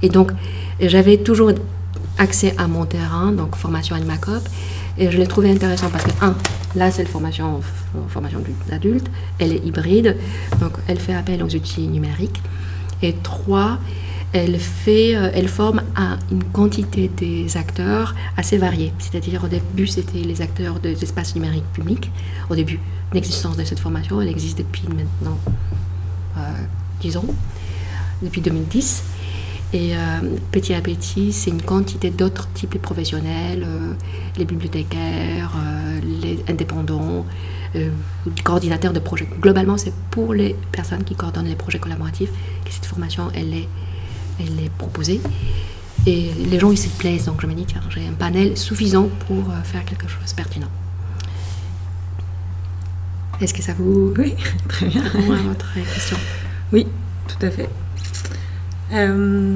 Et 0.01 0.09
donc, 0.09 0.31
j'avais 0.79 1.17
toujours 1.17 1.51
accès 2.17 2.53
à 2.57 2.67
mon 2.67 2.85
terrain, 2.85 3.31
donc 3.31 3.55
formation 3.55 3.95
Animacop, 3.95 4.47
et 4.97 5.09
je 5.09 5.17
l'ai 5.17 5.27
trouvé 5.27 5.51
intéressant 5.51 5.89
parce 5.89 6.03
que, 6.03 6.11
un, 6.21 6.35
là, 6.75 6.91
c'est 6.91 7.03
la 7.03 7.09
formation, 7.09 7.61
formation 8.09 8.41
d'adulte, 8.69 9.07
elle 9.39 9.53
est 9.53 9.65
hybride, 9.65 10.17
donc 10.59 10.73
elle 10.87 10.99
fait 10.99 11.15
appel 11.15 11.41
aux 11.43 11.55
outils 11.55 11.87
numériques. 11.87 12.41
Et 13.01 13.13
trois, 13.23 13.79
elle, 14.33 14.59
fait, 14.59 15.15
euh, 15.15 15.29
elle 15.33 15.47
forme 15.47 15.81
à 15.95 16.17
une 16.31 16.43
quantité 16.43 17.09
des 17.09 17.57
acteurs 17.57 18.15
assez 18.37 18.57
variés. 18.57 18.93
C'est-à-dire, 18.99 19.43
au 19.43 19.47
début, 19.47 19.87
c'était 19.87 20.19
les 20.19 20.41
acteurs 20.41 20.79
des 20.79 21.03
espaces 21.03 21.35
numériques 21.35 21.71
publics. 21.73 22.11
Au 22.49 22.55
début, 22.55 22.79
l'existence 23.13 23.57
de 23.57 23.63
cette 23.63 23.79
formation, 23.79 24.21
elle 24.21 24.29
existe 24.29 24.57
depuis 24.57 24.87
maintenant 24.87 25.37
euh, 26.37 26.41
10 27.01 27.17
ans, 27.17 27.25
depuis 28.21 28.41
2010. 28.41 29.03
Et 29.73 29.95
euh, 29.95 29.99
petit 30.51 30.73
à 30.73 30.81
petit, 30.81 31.33
c'est 31.33 31.49
une 31.49 31.61
quantité 31.61 32.11
d'autres 32.11 32.47
types 32.53 32.73
de 32.73 32.77
professionnels, 32.77 33.65
euh, 33.67 33.93
les 34.37 34.45
bibliothécaires, 34.45 35.51
les 36.21 36.43
indépendants, 36.47 37.25
les 37.73 37.89
coordinateurs 38.43 38.93
de 38.93 38.99
projets. 38.99 39.27
Globalement, 39.41 39.77
c'est 39.77 39.93
pour 40.11 40.35
les 40.35 40.55
personnes 40.71 41.03
qui 41.03 41.15
coordonnent 41.15 41.47
les 41.47 41.55
projets 41.55 41.79
collaboratifs 41.79 42.29
que 42.63 42.71
cette 42.71 42.85
formation, 42.85 43.31
elle 43.33 43.53
est 43.53 43.67
elle 44.39 44.59
est 44.63 44.69
proposée. 44.77 45.21
Et 46.05 46.31
les 46.49 46.59
gens, 46.59 46.71
ils 46.71 46.77
se 46.77 46.89
plaisent. 46.89 47.25
Donc 47.25 47.41
je 47.41 47.47
me 47.47 47.53
dis, 47.53 47.65
tiens, 47.65 47.81
j'ai 47.89 48.05
un 48.07 48.13
panel 48.13 48.57
suffisant 48.57 49.09
pour 49.27 49.37
euh, 49.37 49.61
faire 49.63 49.85
quelque 49.85 50.07
chose 50.07 50.29
de 50.29 50.35
pertinent. 50.35 50.69
Est-ce 53.41 53.53
que 53.53 53.61
ça 53.61 53.73
vous... 53.73 54.13
Oui, 54.17 54.35
très 54.67 54.87
bien. 54.87 55.03
Votre 55.03 55.73
question? 55.73 56.17
Oui, 56.71 56.87
tout 57.27 57.45
à 57.45 57.49
fait. 57.49 57.69
Euh, 58.93 59.55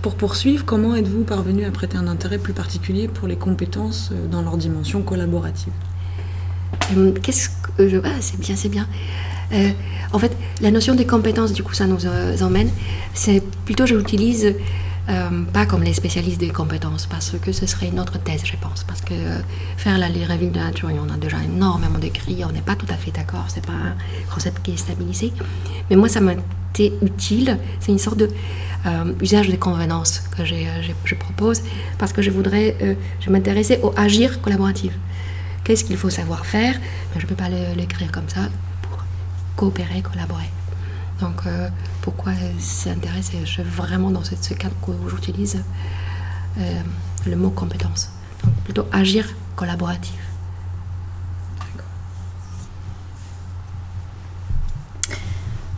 pour 0.00 0.14
poursuivre, 0.14 0.64
comment 0.64 0.94
êtes-vous 0.94 1.24
parvenu 1.24 1.64
à 1.64 1.70
prêter 1.70 1.96
un 1.96 2.06
intérêt 2.06 2.38
plus 2.38 2.54
particulier 2.54 3.08
pour 3.08 3.28
les 3.28 3.36
compétences 3.36 4.10
euh, 4.12 4.26
dans 4.28 4.42
leur 4.42 4.56
dimension 4.56 5.02
collaborative? 5.02 5.72
Qu'est-ce 7.22 7.50
que 7.76 7.88
je... 7.88 7.98
Ah, 8.02 8.16
c'est 8.20 8.40
bien, 8.40 8.56
c'est 8.56 8.68
bien. 8.68 8.86
Euh, 9.52 9.70
en 10.12 10.18
fait, 10.18 10.36
la 10.60 10.70
notion 10.70 10.94
des 10.94 11.06
compétences, 11.06 11.52
du 11.52 11.62
coup, 11.62 11.74
ça 11.74 11.86
nous 11.86 12.06
euh, 12.06 12.36
emmène, 12.40 12.70
c'est 13.12 13.42
plutôt, 13.64 13.86
je 13.86 13.94
l'utilise 13.94 14.54
euh, 15.08 15.44
pas 15.52 15.66
comme 15.66 15.82
les 15.82 15.92
spécialistes 15.92 16.40
des 16.40 16.50
compétences, 16.50 17.06
parce 17.06 17.32
que 17.40 17.52
ce 17.52 17.66
serait 17.66 17.88
une 17.88 18.00
autre 18.00 18.18
thèse, 18.18 18.42
je 18.44 18.56
pense. 18.56 18.84
Parce 18.84 19.00
que 19.00 19.14
faire 19.76 19.98
la 19.98 20.06
revue 20.06 20.48
de 20.48 20.58
nature, 20.58 20.90
on 20.92 21.12
a 21.12 21.16
déjà 21.16 21.38
énormément 21.42 21.98
décrit, 21.98 22.44
on 22.44 22.52
n'est 22.52 22.62
pas 22.62 22.76
tout 22.76 22.86
à 22.88 22.94
fait 22.96 23.10
d'accord, 23.10 23.44
c'est 23.48 23.64
pas 23.64 23.72
un 23.72 24.32
concept 24.32 24.62
qui 24.62 24.72
est 24.72 24.76
stabilisé. 24.76 25.32
Mais 25.90 25.96
moi, 25.96 26.08
ça 26.08 26.20
m'a 26.20 26.32
été 26.72 26.92
utile, 27.02 27.58
c'est 27.80 27.92
une 27.92 27.98
sorte 27.98 28.18
de 28.18 28.28
usage 29.22 29.48
des 29.48 29.56
convenances 29.56 30.22
que 30.36 30.44
je 30.44 31.14
propose, 31.14 31.62
parce 31.98 32.12
que 32.12 32.20
je 32.20 32.30
voudrais, 32.30 32.96
je 33.20 33.30
m'intéressais 33.30 33.80
au 33.82 33.94
agir 33.96 34.40
collaboratif. 34.42 34.92
Qu'est-ce 35.64 35.84
qu'il 35.84 35.96
faut 35.96 36.10
savoir 36.10 36.44
faire? 36.44 36.74
Je 37.16 37.22
ne 37.22 37.26
peux 37.26 37.34
pas 37.34 37.48
l'écrire 37.48 38.12
comme 38.12 38.28
ça 38.28 38.48
coopérer, 39.56 40.02
collaborer. 40.02 40.50
Donc, 41.20 41.46
euh, 41.46 41.68
pourquoi 42.02 42.32
c'est 42.58 42.90
intéressant 42.90 43.32
Je 43.44 43.62
vraiment 43.62 44.10
dans 44.10 44.22
ce, 44.24 44.54
cadre 44.54 44.74
où 44.88 45.08
j'utilise 45.08 45.62
euh, 46.58 46.80
le 47.26 47.36
mot 47.36 47.50
compétence. 47.50 48.10
Donc, 48.42 48.54
plutôt 48.64 48.86
agir 48.92 49.26
collaboratif. 49.56 50.14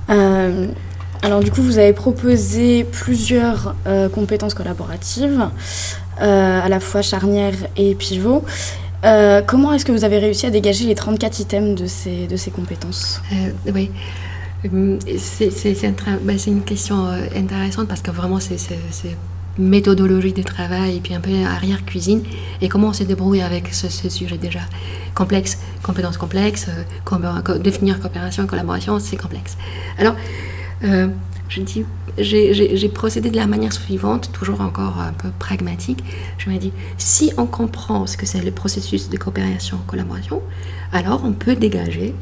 Euh, 0.09 0.69
alors 1.23 1.41
du 1.41 1.51
coup, 1.51 1.61
vous 1.61 1.79
avez 1.79 1.93
proposé 1.93 2.85
plusieurs 2.85 3.75
compétences 4.15 4.55
collaboratives, 4.55 5.49
à 6.19 6.69
la 6.69 6.81
fois 6.81 7.03
charnière 7.03 7.55
et 7.77 7.95
pivot. 7.95 8.45
Comment 9.03 9.73
est-ce 9.73 9.85
que 9.85 9.93
vous 9.93 10.05
avez 10.05 10.19
réussi 10.19 10.47
à 10.47 10.51
dégager 10.51 10.87
les 10.87 10.95
34 10.95 11.41
items 11.41 11.81
de 11.81 11.87
ces, 11.87 12.29
de 12.29 12.37
ces 12.37 12.53
compétences? 12.53 13.21
Oui, 13.75 13.91
c'est 15.19 16.51
une 16.51 16.63
question 16.63 17.07
euh, 17.07 17.27
intéressante 17.37 17.89
parce 17.89 18.01
que 18.01 18.11
vraiment 18.11 18.41
c'est 18.41 18.57
méthodologie 19.59 20.35
de 20.35 20.43
travail 20.43 20.97
et 20.97 21.01
puis 21.01 21.15
un 21.15 21.21
peu 21.21 21.33
arrière-cuisine 21.45 22.23
et 22.61 22.69
comment 22.69 22.89
on 22.89 22.93
se 22.93 23.05
débrouille 23.05 23.41
avec 23.41 23.73
ce, 23.73 23.89
sujet 24.09 24.37
déjà? 24.37 24.61
Complexe, 25.15 25.59
compétences 25.83 26.19
complexes, 26.19 26.69
définir 27.61 27.99
coopération 28.01 28.45
et 28.45 28.47
collaboration, 28.47 28.99
c'est 28.99 29.17
complexe. 29.17 29.57
Alors, 29.99 30.15
j'ai 31.49 32.89
procédé 32.93 33.31
de 33.31 33.37
la 33.37 33.47
manière 33.47 33.73
suivante, 33.73 34.31
toujours 34.33 34.61
encore 34.61 34.99
un 35.01 35.15
peu 35.15 35.31
pragmatique. 35.39 36.05
Je 36.37 36.51
me 36.51 36.59
dis, 36.59 36.73
si 36.99 37.33
on 37.39 37.47
comprend 37.47 38.07
ce 38.07 38.19
que 38.19 38.27
c'est 38.27 38.43
le 38.43 38.51
processus 38.51 39.09
de 39.09 39.17
coopération, 39.17 39.79
collaboration, 39.87 40.43
alors 40.93 41.23
on 41.25 41.33
peut 41.33 41.57
dégager 41.57 42.15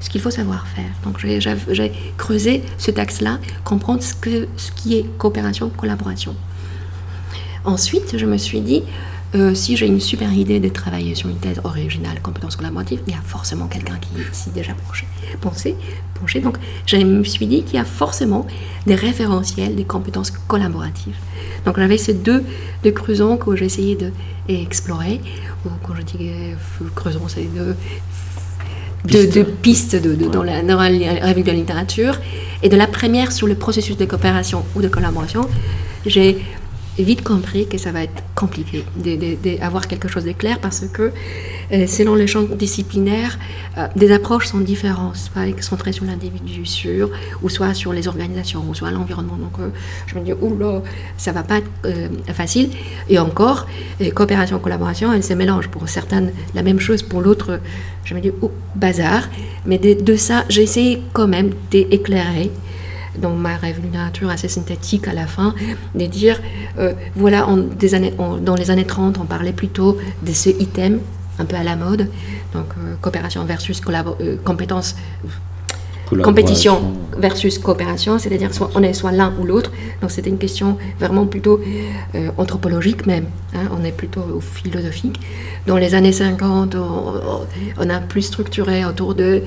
ce 0.00 0.10
qu'il 0.10 0.20
faut 0.20 0.30
savoir 0.30 0.66
faire. 0.66 0.90
Donc 1.04 1.18
j'ai 1.18 1.92
creusé 2.16 2.62
ce 2.78 2.90
axe-là, 2.98 3.38
comprendre 3.64 4.02
ce, 4.02 4.14
qui 4.14 4.96
est 4.96 5.04
coopération, 5.18 5.70
collaboration. 5.70 6.34
Ensuite, 7.64 8.18
je 8.18 8.26
me 8.26 8.36
suis 8.36 8.60
dit, 8.60 8.82
euh, 9.34 9.54
si 9.54 9.76
j'ai 9.76 9.86
une 9.86 10.00
super 10.00 10.32
idée 10.32 10.60
de 10.60 10.68
travailler 10.68 11.14
sur 11.14 11.28
une 11.28 11.38
thèse 11.38 11.60
originale, 11.64 12.20
compétences 12.22 12.56
collaboratives, 12.56 13.00
il 13.06 13.14
y 13.14 13.16
a 13.16 13.22
forcément 13.22 13.66
quelqu'un 13.66 13.96
qui 13.96 14.10
s'y 14.32 14.50
déjà 14.50 14.74
penché, 14.74 15.06
pensé, 15.40 15.74
penché. 16.20 16.40
Donc, 16.40 16.58
je 16.86 16.96
me 16.98 17.24
suis 17.24 17.46
dit 17.46 17.64
qu'il 17.64 17.76
y 17.76 17.78
a 17.78 17.84
forcément 17.84 18.46
des 18.86 18.94
référentiels 18.94 19.74
des 19.74 19.84
compétences 19.84 20.30
collaboratives. 20.30 21.16
Donc, 21.64 21.78
j'avais 21.78 21.98
ces 21.98 22.14
deux, 22.14 22.44
creusons 22.94 23.38
que 23.38 23.56
j'ai 23.56 23.64
essayé 23.64 23.98
d'explorer, 24.46 25.20
ou 25.64 25.70
quand 25.82 25.96
je 25.96 26.02
dis 26.02 26.28
euh, 26.30 26.54
creusons, 26.94 27.26
c'est 27.26 27.44
deux 27.44 27.74
de, 29.04 29.42
pistes 29.42 29.96
dans, 29.96 30.42
la, 30.42 30.62
dans, 30.62 30.76
la, 30.76 30.88
revue 30.88 31.42
de 31.42 31.48
la 31.48 31.54
littérature. 31.54 32.18
Et 32.62 32.68
de 32.68 32.76
la 32.76 32.86
première 32.86 33.32
sur 33.32 33.46
le 33.46 33.54
processus 33.54 33.96
de 33.96 34.04
coopération 34.04 34.64
ou 34.74 34.82
de 34.82 34.88
collaboration, 34.88 35.48
j'ai 36.06 36.38
vite 37.02 37.24
compris 37.24 37.66
que 37.66 37.78
ça 37.78 37.90
va 37.90 38.04
être 38.04 38.22
compliqué 38.34 38.84
d'avoir 39.60 39.88
quelque 39.88 40.08
chose 40.08 40.24
de 40.24 40.32
clair 40.32 40.58
parce 40.60 40.84
que 40.92 41.12
euh, 41.72 41.86
selon 41.86 42.14
les 42.14 42.26
champs 42.26 42.42
disciplinaires, 42.42 43.38
euh, 43.78 43.86
des 43.96 44.12
approches 44.12 44.46
sont 44.46 44.60
différentes, 44.60 45.16
soit 45.16 45.60
centrées 45.60 45.92
sur 45.92 46.04
l'individu, 46.04 46.66
sur, 46.66 47.10
ou 47.42 47.48
soit 47.48 47.74
sur 47.74 47.92
les 47.92 48.06
organisations, 48.06 48.62
ou 48.68 48.74
soit 48.74 48.90
l'environnement. 48.90 49.36
Donc 49.36 49.58
euh, 49.58 49.70
je 50.06 50.14
me 50.16 50.24
dis, 50.24 50.32
oula, 50.32 50.82
ça 51.16 51.32
va 51.32 51.42
pas 51.42 51.58
être 51.58 51.70
facile. 52.32 52.70
Et 53.08 53.18
encore, 53.18 53.66
coopération, 54.14 54.58
collaboration, 54.58 55.12
elles 55.12 55.24
se 55.24 55.34
mélangent. 55.34 55.68
Pour 55.68 55.88
certaines, 55.88 56.32
la 56.54 56.62
même 56.62 56.80
chose, 56.80 57.02
pour 57.02 57.20
l'autre, 57.20 57.60
je 58.04 58.14
me 58.14 58.20
dis, 58.20 58.30
oh, 58.42 58.52
bazar. 58.74 59.28
Mais 59.66 59.78
de, 59.78 59.94
de 60.00 60.16
ça, 60.16 60.44
j'ai 60.48 60.62
essayé 60.62 61.02
quand 61.12 61.26
même 61.26 61.50
d'éclairer 61.70 62.50
dans 63.18 63.34
ma 63.34 63.56
rêve 63.56 63.80
littérature 63.82 64.28
assez 64.28 64.48
synthétique 64.48 65.08
à 65.08 65.12
la 65.12 65.26
fin, 65.26 65.54
de 65.94 66.06
dire, 66.06 66.40
euh, 66.78 66.92
voilà, 67.14 67.46
dans 67.46 68.54
les 68.54 68.70
années 68.70 68.86
30, 68.86 69.18
on 69.18 69.24
parlait 69.24 69.52
plutôt 69.52 69.98
de 70.22 70.32
ce 70.32 70.50
item, 70.50 71.00
un 71.38 71.44
peu 71.44 71.56
à 71.56 71.62
la 71.62 71.76
mode, 71.76 72.10
donc 72.52 72.66
euh, 72.78 72.94
coopération 73.00 73.44
versus 73.44 73.80
euh, 73.88 74.36
compétences 74.44 74.96
compétition 76.22 76.82
versus 77.16 77.58
coopération, 77.58 78.18
c'est-à-dire 78.18 78.52
soit 78.52 78.70
on 78.74 78.82
est 78.82 78.92
soit 78.92 79.12
l'un 79.12 79.32
ou 79.38 79.44
l'autre. 79.44 79.72
Donc 80.00 80.10
c'était 80.10 80.30
une 80.30 80.38
question 80.38 80.78
vraiment 80.98 81.26
plutôt 81.26 81.60
euh, 82.14 82.30
anthropologique 82.36 83.06
même. 83.06 83.26
hein, 83.54 83.68
on 83.78 83.84
est 83.84 83.92
plutôt 83.92 84.40
philosophique. 84.40 85.20
Dans 85.66 85.78
les 85.78 85.94
années 85.94 86.12
50, 86.12 86.74
on, 86.74 87.90
a 87.90 88.00
plus 88.00 88.22
structuré 88.22 88.84
autour 88.84 89.14
de, 89.14 89.42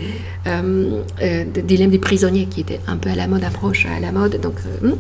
euh, 0.48 1.02
euh, 1.22 1.46
de 1.46 1.62
dilemme 1.62 1.92
des 1.92 2.00
prisonniers 2.00 2.48
qui 2.48 2.62
était 2.62 2.80
un 2.88 2.98
peu 2.98 3.10
à 3.10 3.16
la 3.16 3.28
mode, 3.28 3.44
approche 3.44 3.86
à 3.86 4.00
la 4.00 4.12
mode, 4.12 4.40
donc 4.42 4.56
euh, 4.84 4.94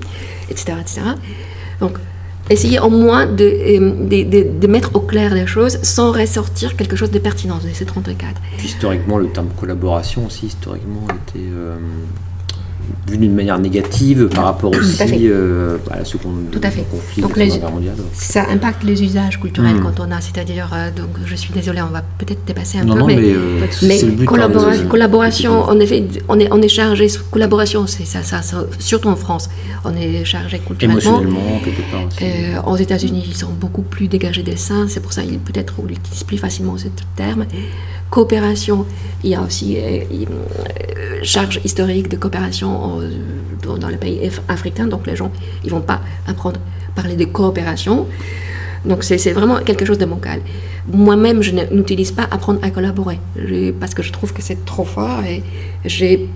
etc., 0.49 0.73
etc. 0.79 1.01
Donc 1.79 1.97
essayer 2.49 2.79
au 2.79 2.89
moins 2.89 3.25
de, 3.25 3.43
euh, 3.43 4.49
de, 4.59 4.67
mettre 4.67 4.95
au 4.95 4.99
clair 4.99 5.33
les 5.33 5.47
choses 5.47 5.79
sans 5.83 6.11
ressortir 6.11 6.75
quelque 6.75 6.95
chose 6.95 7.11
de 7.11 7.19
pertinent 7.19 7.57
de 7.57 7.69
ces 7.73 7.85
34. 7.85 8.41
Puis 8.57 8.67
historiquement, 8.67 9.17
le 9.17 9.27
terme 9.27 9.49
collaboration 9.59 10.25
aussi, 10.25 10.47
historiquement, 10.47 11.05
était 11.05 11.45
euh, 11.45 11.77
vu 13.09 13.17
d'une 13.17 13.33
manière 13.35 13.57
négative 13.59 14.27
par 14.33 14.45
rapport 14.45 14.71
aussi 14.71 15.27
euh, 15.27 15.77
à 15.91 15.97
la 15.99 16.05
seconde 16.05 16.45
Tout 16.51 16.59
à 16.63 16.69
fait. 16.71 16.83
conflit 16.89 17.21
Donc 17.21 17.35
de 17.35 17.39
la 17.39 17.45
Guerre 17.47 17.71
mondiale. 17.71 17.95
Ça 18.13 18.45
impacte 18.49 18.83
les 18.83 19.01
usages 19.03 19.39
culturels 19.39 19.75
Mm. 19.75 19.81
quand 19.83 19.99
on 19.99 20.11
a, 20.11 20.19
c'est-à-dire, 20.21 20.69
euh, 20.73 20.89
donc 20.91 21.09
je 21.25 21.35
suis 21.35 21.51
désolée, 21.53 21.81
on 21.81 21.91
va 21.91 22.01
peut-être 22.17 22.43
dépasser 22.45 22.77
un 22.79 22.85
Non, 22.85 22.93
peu, 22.93 22.99
non, 22.99 23.07
mais, 23.07 23.15
mais, 23.15 23.33
euh, 23.33 23.59
mais 23.83 23.97
c'est 23.97 24.05
le 24.05 24.11
but. 24.13 24.23
hein, 24.23 24.25
collabora- 24.31 24.87
collaboration, 24.87 25.61
en 25.63 25.79
effet, 25.79 26.05
on 26.29 26.39
est, 26.39 26.47
on 26.51 26.61
est 26.61 26.67
chargé, 26.67 27.07
collaboration, 27.31 27.87
c'est 27.87 28.05
ça, 28.05 28.23
ça, 28.23 28.41
ça, 28.41 28.65
surtout 28.79 29.09
en 29.09 29.15
France, 29.15 29.49
on 29.85 29.95
est 29.95 30.23
chargé 30.25 30.59
culturellement. 30.59 30.99
émotionnellement, 30.99 31.59
quelque 31.63 31.81
part 31.91 32.05
aussi. 32.07 32.17
Euh, 32.23 32.61
aux 32.71 32.77
États-Unis, 32.77 33.23
ils 33.27 33.35
sont 33.35 33.51
beaucoup 33.59 33.81
plus 33.83 34.07
dégagés 34.07 34.43
des 34.43 34.55
seins, 34.57 34.87
c'est 34.87 34.99
pour 35.01 35.13
ça 35.13 35.21
qu'ils 35.23 35.39
peut-être 35.39 35.73
on 35.83 35.87
utilise 35.87 36.23
plus 36.23 36.37
facilement 36.37 36.77
ce 36.77 36.87
terme. 37.15 37.45
Coopération, 38.09 38.85
il 39.23 39.31
y 39.31 39.35
a 39.35 39.41
aussi 39.41 39.77
charge 41.23 41.59
historique 41.65 42.09
de 42.09 42.15
coopération 42.15 42.76
en- 42.77 43.01
dans, 43.63 43.77
dans 43.77 43.89
les 43.89 43.97
pays 43.97 44.19
af- 44.27 44.41
africains, 44.47 44.87
donc 44.87 45.05
les 45.07 45.15
gens 45.15 45.31
ils 45.63 45.71
vont 45.71 45.81
pas 45.81 46.01
apprendre 46.27 46.59
à 46.89 47.01
parler 47.01 47.15
de 47.15 47.25
coopération. 47.25 48.07
Donc 48.85 49.03
c'est 49.03 49.33
vraiment 49.33 49.57
quelque 49.67 49.85
chose 49.85 49.97
de 49.97 50.05
bancal. 50.05 50.39
Moi-même, 50.91 51.41
je 51.41 51.51
n'utilise 51.73 52.11
pas 52.11 52.27
apprendre 52.31 52.59
à 52.61 52.69
collaborer 52.69 53.19
parce 53.79 53.93
que 53.93 54.01
je 54.03 54.11
trouve 54.13 54.31
que 54.33 54.41
c'est 54.41 54.63
trop 54.65 54.85
fort 54.85 55.21
et 55.23 55.43
j'ai 55.85 56.29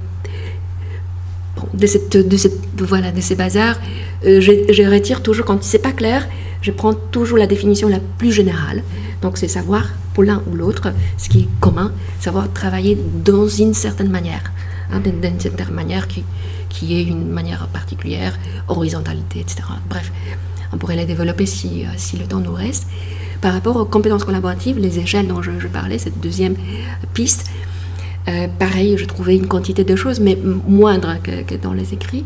Bon, 1.58 1.68
de, 1.74 1.86
cette, 1.86 2.16
de, 2.16 2.38
cette, 2.38 2.58
voilà, 2.78 3.12
de 3.12 3.20
ces 3.20 3.36
bazars, 3.36 3.78
euh, 4.26 4.40
je, 4.40 4.52
je 4.72 4.84
retire 4.84 5.22
toujours, 5.22 5.46
quand 5.46 5.62
c'est 5.64 5.80
pas 5.80 5.92
clair, 5.92 6.28
je 6.62 6.72
prends 6.72 6.94
toujours 6.94 7.38
la 7.38 7.46
définition 7.46 7.90
la 7.90 8.00
plus 8.18 8.32
générale. 8.32 8.84
Donc 9.22 9.38
c'est 9.38 9.50
savoir, 9.50 9.90
pour 10.14 10.24
l'un 10.24 10.42
ou 10.50 10.56
l'autre, 10.56 10.94
ce 11.18 11.28
qui 11.28 11.40
est 11.42 11.48
commun, 11.60 11.92
savoir 12.22 12.52
travailler 12.54 12.98
dans 13.26 13.48
une 13.50 13.74
certaine 13.74 14.10
manière, 14.10 14.52
hein, 14.92 15.00
d'une 15.00 15.40
certaine 15.40 15.72
manière 15.72 16.08
qui, 16.08 16.24
qui 16.70 16.98
est 16.98 17.04
une 17.04 17.30
manière 17.30 17.68
particulière, 17.68 18.38
horizontalité, 18.68 19.40
etc. 19.40 19.64
Bref, 19.90 20.12
on 20.74 20.78
pourrait 20.78 20.96
les 20.96 21.06
développer 21.06 21.46
si, 21.46 21.84
euh, 21.84 21.90
si 21.98 22.18
le 22.18 22.26
temps 22.26 22.40
nous 22.40 22.54
reste. 22.54 22.88
Par 23.42 23.54
rapport 23.54 23.76
aux 23.76 23.86
compétences 23.86 24.24
collaboratives, 24.24 24.78
les 24.78 25.00
échelles 25.00 25.28
dont 25.28 25.42
je, 25.42 25.52
parlais, 25.68 25.98
cette 25.98 26.20
deuxième 26.20 26.56
piste, 27.14 27.50
euh, 28.28 28.48
pareil, 28.60 28.98
je 28.98 29.06
trouvais 29.06 29.36
une 29.36 29.48
quantité 29.48 29.84
de 29.84 29.96
choses, 29.96 30.20
mais 30.20 30.38
moindre 30.68 31.16
que, 31.24 31.56
dans 31.56 31.74
les 31.74 31.94
écrits. 31.94 32.24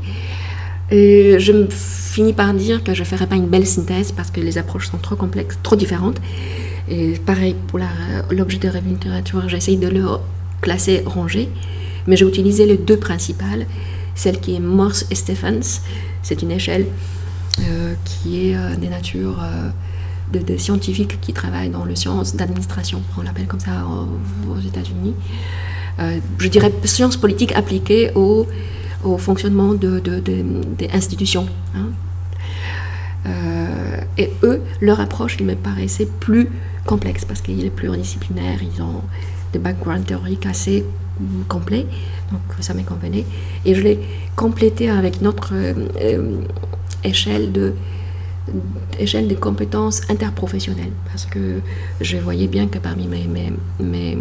Et 0.92 1.38
je 1.40 1.68
finis 1.70 2.34
par 2.34 2.54
dire 2.54 2.84
que 2.84 2.94
je 2.94 3.00
ne 3.00 3.06
ferai 3.06 3.28
pas 3.28 3.36
une 3.36 3.48
belle 3.48 3.66
synthèse 3.66 4.12
parce 4.12 4.30
que 4.30 4.42
les 4.42 4.58
approches 4.58 4.90
sont 4.90 4.98
trop 4.98 5.16
complexes, 5.16 5.58
trop 5.64 5.76
différentes. 5.76 6.18
Et 6.90 7.14
pareil 7.14 7.56
pour 7.68 7.80
l'objet 8.30 8.58
de 8.58 8.70
littérature, 8.86 9.48
j'essaye 9.48 9.78
de 9.78 9.88
le 9.88 10.06
classer, 10.62 11.02
ranger, 11.06 11.50
mais 12.08 12.16
j'ai 12.18 12.26
utilisé 12.26 12.66
les 12.66 12.78
deux 12.78 12.98
principales, 12.98 13.66
celle 14.16 14.40
qui 14.40 14.56
est 14.56 14.60
Morse 14.60 15.06
et 15.12 15.16
Stephens. 15.16 15.82
C'est 16.24 16.42
une 16.42 16.52
échelle 16.52 16.86
euh, 17.60 17.94
qui 18.06 18.50
est 18.50 18.56
euh, 18.56 18.76
des 18.76 18.90
natures 18.90 19.40
euh, 19.44 19.70
de, 20.40 20.58
scientifiques 20.58 21.20
qui 21.22 21.34
travaillent 21.34 21.70
dans 21.70 21.86
le 21.86 21.96
science 21.96 22.36
d'administration, 22.36 23.01
on 23.18 23.22
l'appelle 23.22 23.48
comme 23.48 23.60
ça 23.60 23.86
aux, 23.88 24.51
aux 24.51 24.60
États-Unis. 24.60 25.14
Euh, 26.00 26.20
je 26.40 26.48
dirais 26.50 26.72
sciences 26.84 27.16
politiques 27.16 27.53
appliquées 27.56 28.12
au, 28.16 28.48
au 29.03 29.18
fonctionnement 29.18 29.74
de, 29.74 30.00
de- 30.00 30.20
de- 30.20 30.46
des 30.77 30.90
institutions. 30.94 31.48
hein. 31.75 31.88
Euh, 33.27 34.01
et 34.18 34.32
eux, 34.44 34.62
leur 34.82 35.00
approche, 35.00 35.38
il 35.40 35.46
me 35.46 35.56
paraissait 35.56 36.08
plus 36.20 36.48
complexe 36.86 37.25
parce 37.25 37.42
qu'il 37.42 37.64
est 37.66 37.70
pluridisciplinaire, 37.72 38.60
ils 38.62 38.82
ont 38.82 39.01
des 39.55 39.59
backgrounds 39.59 40.05
théoriques 40.05 40.46
assez 40.46 40.83
mm, 41.20 41.44
complets, 41.48 41.85
donc 42.31 42.41
ça 42.59 42.74
me 42.74 42.83
convenait. 42.83 43.25
Et 43.65 43.74
je 43.75 43.81
l'ai 43.81 44.00
complété 44.35 44.89
avec 44.89 45.22
notre 45.22 45.53
euh, 45.53 45.74
euh, 46.01 46.37
échelle 47.03 47.51
de 47.51 47.74
échelle 49.00 49.27
des 49.27 49.35
compétences 49.48 50.01
interprofessionnelles 50.07 50.91
parce 51.07 51.25
que 51.25 51.61
je 52.00 52.18
voyais 52.18 52.46
bien 52.48 52.68
que 52.68 52.77
parmi 52.77 53.07
mes, 53.07 53.25
mes, 53.25 53.51
mes, 53.79 54.15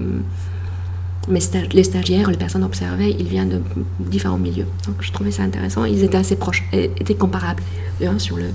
les 1.74 1.84
stagiaires, 1.84 2.30
les 2.30 2.38
personnes 2.38 2.64
observées, 2.64 3.14
ils 3.18 3.28
viennent 3.28 3.50
de 3.50 3.60
différents 3.98 4.38
milieux. 4.38 4.66
Donc 4.86 4.96
je 5.00 5.12
trouvais 5.12 5.30
ça 5.30 5.42
intéressant. 5.42 5.84
Ils 5.84 6.02
étaient 6.02 6.16
assez 6.16 6.36
proches, 6.36 6.64
étaient 6.72 7.14
comparables. 7.14 7.62
hein, 8.02 8.18
sur 8.18 8.38
le... 8.38 8.46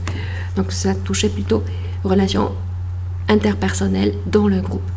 Donc 0.55 0.71
ça 0.71 0.95
touchait 0.95 1.29
plutôt 1.29 1.63
relations 2.03 2.51
interpersonnelles 3.27 4.15
dans 4.25 4.47
le 4.47 4.61
groupe. 4.61 4.89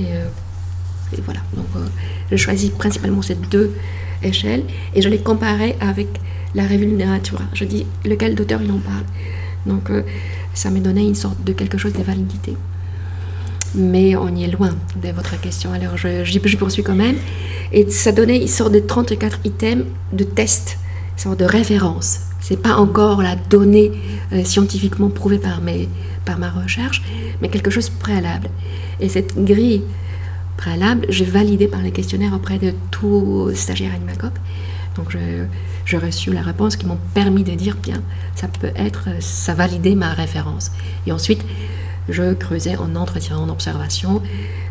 Euh, 0.00 0.26
et 1.12 1.20
voilà. 1.24 1.40
Donc 1.54 1.66
euh, 1.76 1.86
j'ai 2.30 2.36
choisi 2.36 2.70
principalement 2.70 3.22
ces 3.22 3.34
deux 3.34 3.72
échelles 4.22 4.64
et 4.94 5.02
je 5.02 5.08
les 5.08 5.18
comparais 5.18 5.76
avec 5.80 6.08
la 6.54 6.64
revue 6.64 6.86
Natura. 6.86 7.44
Je 7.54 7.64
dis 7.64 7.86
lequel 8.04 8.34
d'auteur 8.34 8.60
il 8.62 8.70
en 8.70 8.78
parle. 8.78 9.04
Donc 9.66 9.90
euh, 9.90 10.02
ça 10.54 10.70
me 10.70 10.80
donnait 10.80 11.06
une 11.06 11.14
sorte 11.14 11.42
de 11.44 11.52
quelque 11.52 11.78
chose 11.78 11.92
de 11.92 12.02
validité. 12.02 12.56
Mais 13.74 14.16
on 14.16 14.34
y 14.34 14.44
est 14.44 14.50
loin 14.50 14.70
de 15.02 15.10
votre 15.10 15.38
question, 15.40 15.72
alors 15.72 15.96
je, 15.98 16.24
je 16.24 16.56
poursuis 16.56 16.82
quand 16.82 16.94
même. 16.94 17.16
Et 17.72 17.90
ça 17.90 18.12
donnait 18.12 18.40
une 18.40 18.48
sorte 18.48 18.72
de 18.72 18.78
34 18.78 19.40
items 19.44 19.84
de 20.12 20.24
test, 20.24 20.78
une 21.12 21.18
sorte 21.18 21.40
de 21.40 21.44
référence. 21.44 22.20
C'est 22.40 22.62
pas 22.62 22.76
encore 22.76 23.22
la 23.22 23.34
donnée 23.34 23.90
euh, 24.32 24.44
scientifiquement 24.44 25.08
prouvée 25.08 25.38
par, 25.38 25.60
mes, 25.60 25.88
par 26.24 26.38
ma 26.38 26.48
recherche, 26.48 27.02
mais 27.42 27.48
quelque 27.48 27.70
chose 27.70 27.90
préalable. 27.90 28.48
Et 29.00 29.08
cette 29.08 29.36
grille 29.44 29.82
préalable, 30.56 31.06
j'ai 31.08 31.24
validé 31.24 31.68
par 31.68 31.82
les 31.82 31.92
questionnaires 31.92 32.34
auprès 32.34 32.58
de 32.58 32.72
tous 32.90 33.48
les 33.48 33.54
stagiaires 33.54 33.94
Animacop. 33.94 34.32
Donc 34.96 35.16
j'ai 35.84 35.98
reçu 35.98 36.32
la 36.32 36.42
réponse 36.42 36.76
qui 36.76 36.86
m'ont 36.86 36.98
permis 37.14 37.44
de 37.44 37.52
dire 37.52 37.76
bien, 37.76 38.02
ça 38.34 38.48
peut 38.48 38.72
être, 38.76 39.08
ça 39.20 39.54
validait 39.54 39.94
ma 39.94 40.12
référence. 40.12 40.72
Et 41.06 41.12
ensuite, 41.12 41.44
je 42.08 42.34
creusais 42.34 42.76
en 42.76 42.94
entretien, 42.96 43.36
en 43.36 43.48
observation, 43.48 44.22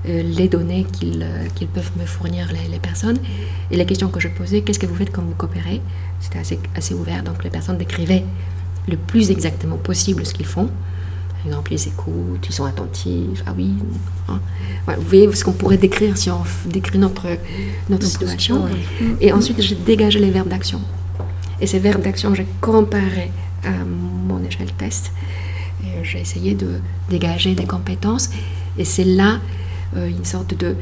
euh, 0.07 0.23
les 0.23 0.47
données 0.47 0.85
qu'ils 0.85 1.21
euh, 1.21 1.47
qu'ils 1.53 1.67
peuvent 1.67 1.91
me 1.99 2.05
fournir 2.05 2.47
les, 2.51 2.71
les 2.71 2.79
personnes. 2.79 3.17
Et 3.71 3.77
les 3.77 3.85
questions 3.85 4.07
que 4.07 4.19
je 4.19 4.29
posais, 4.29 4.61
qu'est-ce 4.61 4.79
que 4.79 4.85
vous 4.85 4.95
faites 4.95 5.11
quand 5.11 5.21
vous 5.21 5.35
coopérez? 5.35 5.81
C'était 6.21 6.39
assez, 6.39 6.59
assez 6.75 6.93
ouvert, 6.93 7.23
donc 7.23 7.43
les 7.43 7.49
personnes 7.49 7.77
décrivaient 7.77 8.23
le 8.87 8.97
plus 8.97 9.31
exactement 9.31 9.77
possible 9.77 10.25
ce 10.25 10.33
qu'ils 10.33 10.45
font. 10.45 10.69
Exemple, 11.45 11.73
ils 11.73 11.87
écoutent, 11.87 12.45
ils 12.47 12.53
sont 12.53 12.65
attentifs, 12.65 13.43
ah 13.45 13.53
oui. 13.55 13.69
hein. 14.29 14.39
Ouais, 14.87 14.95
vous 14.95 15.07
voyez 15.07 15.31
ce 15.35 15.43
qu'on 15.43 15.51
pourrait 15.51 15.77
décrire 15.77 16.17
si 16.17 16.29
on 16.31 16.41
décrit 16.65 16.97
notre, 16.97 17.27
notre 17.89 18.07
situation. 18.07 18.65
Et 19.21 19.31
ensuite, 19.31 19.61
j'ai 19.61 19.75
dégagé 19.75 20.19
les 20.19 20.31
verbes 20.31 20.47
d'action. 20.47 20.81
Et 21.61 21.67
ces 21.67 21.79
verbes 21.79 22.01
d'action, 22.01 22.33
j'ai 22.33 22.47
comparé 22.61 23.31
à 23.63 23.69
mon 24.27 24.43
échelle 24.43 24.71
test. 24.77 25.11
J'ai 26.03 26.19
essayé 26.21 26.55
de 26.55 26.67
dégager 27.09 27.53
des 27.55 27.65
compétences. 27.65 28.29
Et 28.77 28.85
c'est 28.85 29.03
là 29.05 29.39
euh, 29.95 30.07
une 30.09 30.25
sorte 30.25 30.57
de 30.57 30.75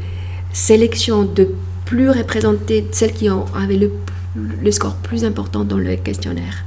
sélection 0.53 1.23
de 1.23 1.49
plus 1.85 2.09
représenter 2.09 2.87
celles 2.91 3.13
qui 3.13 3.29
ont, 3.29 3.45
avaient 3.53 3.77
le, 3.77 3.91
le 4.35 4.71
score 4.71 4.95
plus 4.95 5.25
important 5.25 5.63
dans 5.63 5.77
le 5.77 5.95
questionnaire. 5.97 6.63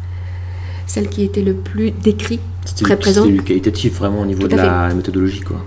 Celles 0.87 1.09
qui 1.09 1.23
étaient 1.25 1.43
le 1.43 1.55
plus 1.55 1.91
décrites, 1.91 2.41
C'était 2.65 2.85
très 2.85 2.97
présentes. 2.99 3.25
c'était 3.27 3.37
du 3.39 3.43
qualitatif 3.45 3.99
vraiment 3.99 4.21
au 4.21 4.27
niveau 4.27 4.47
de 4.47 4.57
la 4.57 4.95
méthodologie 4.95 5.41
quoi. 5.41 5.65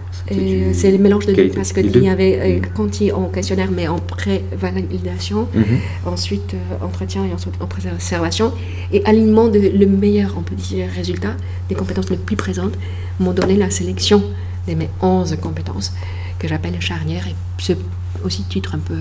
C'est 0.73 0.91
le 0.91 0.97
mélange 0.99 1.25
de 1.25 1.34
deux, 1.34 1.49
parce 1.49 1.73
que 1.73 1.79
les 1.82 1.88
il 1.88 1.91
deux. 1.91 2.01
y 2.01 2.10
avait 2.10 2.39
euh, 2.39 2.67
quand 2.75 3.01
ils 3.01 3.12
en 3.12 3.25
questionnaire, 3.29 3.69
mais 3.71 3.88
en 3.88 3.97
pré-validation, 3.97 5.47
Mhm. 5.53 5.63
ensuite 6.05 6.53
euh, 6.53 6.86
entretien 6.86 7.25
et 7.25 7.34
ensuite 7.34 7.55
en 7.60 7.65
observation, 7.95 8.53
et 8.91 9.03
alignement 9.05 9.47
de 9.47 9.60
le 9.60 9.86
meilleur, 9.88 10.36
on 10.38 10.41
peut 10.41 10.55
dire, 10.55 10.88
résultat, 10.95 11.36
des 11.67 11.75
compétences 11.75 12.10
les 12.10 12.17
plus 12.17 12.36
présentes, 12.36 12.73
m'ont 13.19 13.34
donné 13.34 13.55
la 13.55 13.69
sélection 13.69 14.23
de 14.67 14.73
mes 14.75 14.89
11 15.01 15.36
compétences, 15.41 15.93
que 16.38 16.47
j'appelle 16.47 16.79
charnières, 16.79 17.27
et 17.27 17.36
c'est 17.58 17.77
aussi 18.23 18.43
titre 18.43 18.75
un 18.75 18.79
peu 18.79 18.95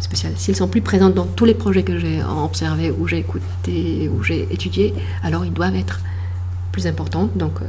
spécial. 0.00 0.32
S'ils 0.36 0.56
sont 0.56 0.68
plus 0.68 0.80
présentes 0.80 1.14
dans 1.14 1.26
tous 1.26 1.44
les 1.44 1.54
projets 1.54 1.82
que 1.82 1.98
j'ai 1.98 2.22
observés, 2.22 2.90
ou 2.90 3.06
j'ai 3.06 3.18
écouté, 3.18 4.10
ou 4.14 4.22
j'ai 4.22 4.48
étudié, 4.50 4.94
alors 5.22 5.44
ils 5.44 5.52
doivent 5.52 5.76
être 5.76 6.00
plus 6.72 6.86
importantes. 6.86 7.36
Donc 7.36 7.60
euh, 7.62 7.66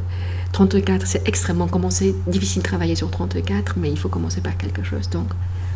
34, 0.51 1.05
c'est 1.07 1.27
extrêmement 1.27 1.67
commencé, 1.67 2.15
difficile 2.27 2.61
de 2.61 2.67
travailler 2.67 2.95
sur 2.95 3.09
34, 3.09 3.75
mais 3.77 3.89
il 3.89 3.97
faut 3.97 4.09
commencer 4.09 4.41
par 4.41 4.57
quelque 4.57 4.83
chose. 4.83 5.09
Donc 5.09 5.27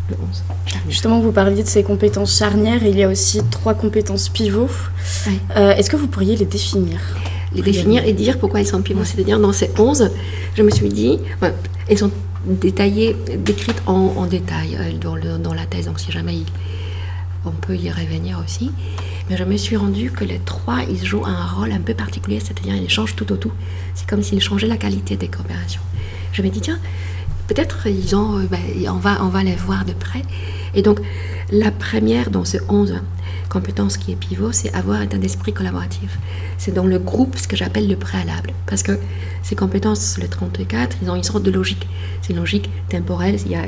le 0.09 0.15
11. 0.15 0.43
charnière. 0.65 0.89
Justement, 0.89 1.19
vous 1.21 1.31
parliez 1.31 1.63
de 1.63 1.67
ces 1.67 1.83
compétences 1.83 2.37
charnières. 2.37 2.83
Il 2.83 2.97
y 2.97 3.03
a 3.03 3.09
aussi 3.09 3.41
trois 3.49 3.73
compétences 3.73 4.29
pivots. 4.29 4.69
Euh, 5.55 5.71
Est-ce 5.71 5.89
que 5.89 5.95
vous 5.95 6.07
pourriez 6.07 6.35
les 6.35 6.45
définir? 6.45 6.99
Les 7.55 7.61
définir 7.61 8.03
et 8.03 8.13
dire 8.13 8.39
pourquoi 8.39 8.59
elles 8.59 8.67
sont 8.67 8.81
pivots. 8.81 9.03
C'est-à-dire, 9.03 9.39
dans 9.39 9.53
ces 9.53 9.69
11, 9.77 10.09
je 10.55 10.63
me 10.63 10.71
suis 10.71 10.89
dit, 10.89 11.19
elles 11.87 11.97
sont 11.97 12.11
détaillées, 12.45 13.15
décrites 13.37 13.81
en, 13.85 14.25
détail 14.25 14.77
euh, 14.79 14.91
dans, 14.99 15.15
le- 15.15 15.37
dans 15.37 15.53
la 15.53 15.65
thèse, 15.65 15.85
donc 15.85 15.99
si 15.99 16.11
jamais 16.11 16.37
on 17.45 17.51
peut 17.51 17.75
y 17.75 17.89
revenir 17.89 18.39
aussi. 18.43 18.71
Mais 19.29 19.37
je 19.37 19.43
me 19.43 19.57
suis 19.57 19.75
rendu 19.77 20.11
que 20.11 20.23
les 20.25 20.39
trois, 20.39 20.79
ils 20.89 21.05
jouent 21.05 21.25
un 21.25 21.45
rôle 21.45 21.71
un 21.71 21.79
peu 21.79 21.93
particulier, 21.93 22.39
c'est-à-dire 22.39 22.75
ils 22.75 22.89
changent 22.89 23.15
tout 23.15 23.31
au 23.31 23.37
tout. 23.37 23.51
C'est 23.95 24.07
comme 24.07 24.21
s'ils 24.23 24.41
changeaient 24.41 24.67
la 24.67 24.77
qualité 24.77 25.15
des 25.15 25.27
coopérations. 25.27 25.81
Je 26.33 26.41
me 26.41 26.49
dis, 26.49 26.61
tiens, 26.61 26.79
peut-être 27.47 27.87
ils 27.87 28.15
ont, 28.15 28.39
euh, 28.39 28.43
ben, 28.49 28.59
on, 28.89 28.93
va, 28.97 29.23
on 29.23 29.27
va 29.29 29.43
les 29.43 29.55
voir 29.55 29.85
de 29.85 29.93
près. 29.93 30.23
Et 30.75 30.81
donc, 30.81 30.99
la 31.51 31.71
première 31.71 32.29
dans 32.29 32.45
ces 32.45 32.59
11 32.69 32.95
compétences 33.49 33.97
qui 33.97 34.11
est 34.11 34.15
pivot, 34.15 34.51
c'est 34.51 34.73
avoir 34.73 34.99
un 34.99 35.03
état 35.03 35.17
d'esprit 35.17 35.53
collaboratif. 35.53 36.17
C'est 36.57 36.73
dans 36.73 36.85
le 36.85 36.99
groupe 36.99 37.37
ce 37.37 37.47
que 37.47 37.55
j'appelle 37.55 37.87
le 37.87 37.95
préalable. 37.95 38.51
Parce 38.65 38.83
que 38.83 38.99
ces 39.43 39.55
compétences, 39.55 40.17
le 40.19 40.27
34, 40.27 40.97
ils 41.01 41.09
ont 41.09 41.15
une 41.15 41.23
sorte 41.23 41.43
de 41.43 41.51
logique. 41.51 41.87
C'est 42.21 42.33
une 42.33 42.39
logique 42.39 42.69
temporelle, 42.89 43.37
il 43.45 43.51
y 43.51 43.55
a 43.55 43.65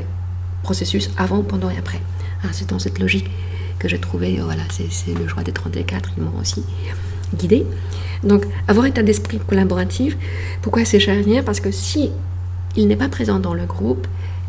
processus 0.62 1.10
avant, 1.16 1.42
pendant 1.42 1.70
et 1.70 1.78
après. 1.78 2.00
Alors, 2.42 2.54
c'est 2.54 2.68
dans 2.68 2.78
cette 2.78 2.98
logique 2.98 3.30
que 3.78 3.88
j'ai 3.88 3.98
trouvé, 3.98 4.40
euh, 4.40 4.44
voilà, 4.44 4.62
c'est 4.70 4.90
c'est 4.90 5.14
le 5.14 5.28
choix 5.28 5.42
des 5.42 5.52
34, 5.52 6.10
ils 6.16 6.22
m'ont 6.22 6.40
aussi 6.40 6.64
guidé. 7.34 7.66
Donc, 8.24 8.46
avoir 8.66 8.86
un 8.86 8.88
état 8.88 9.02
d'esprit 9.02 9.38
collaboratif, 9.38 10.16
pourquoi 10.62 10.84
c'est 10.84 10.98
charnière 10.98 11.44
Parce 11.44 11.60
que 11.60 11.70
si 11.70 12.10
il 12.76 12.88
n'est 12.88 12.96
pas 12.96 13.08
présent 13.08 13.38
dans 13.38 13.54
le 13.54 13.64
groupe, 13.64 14.06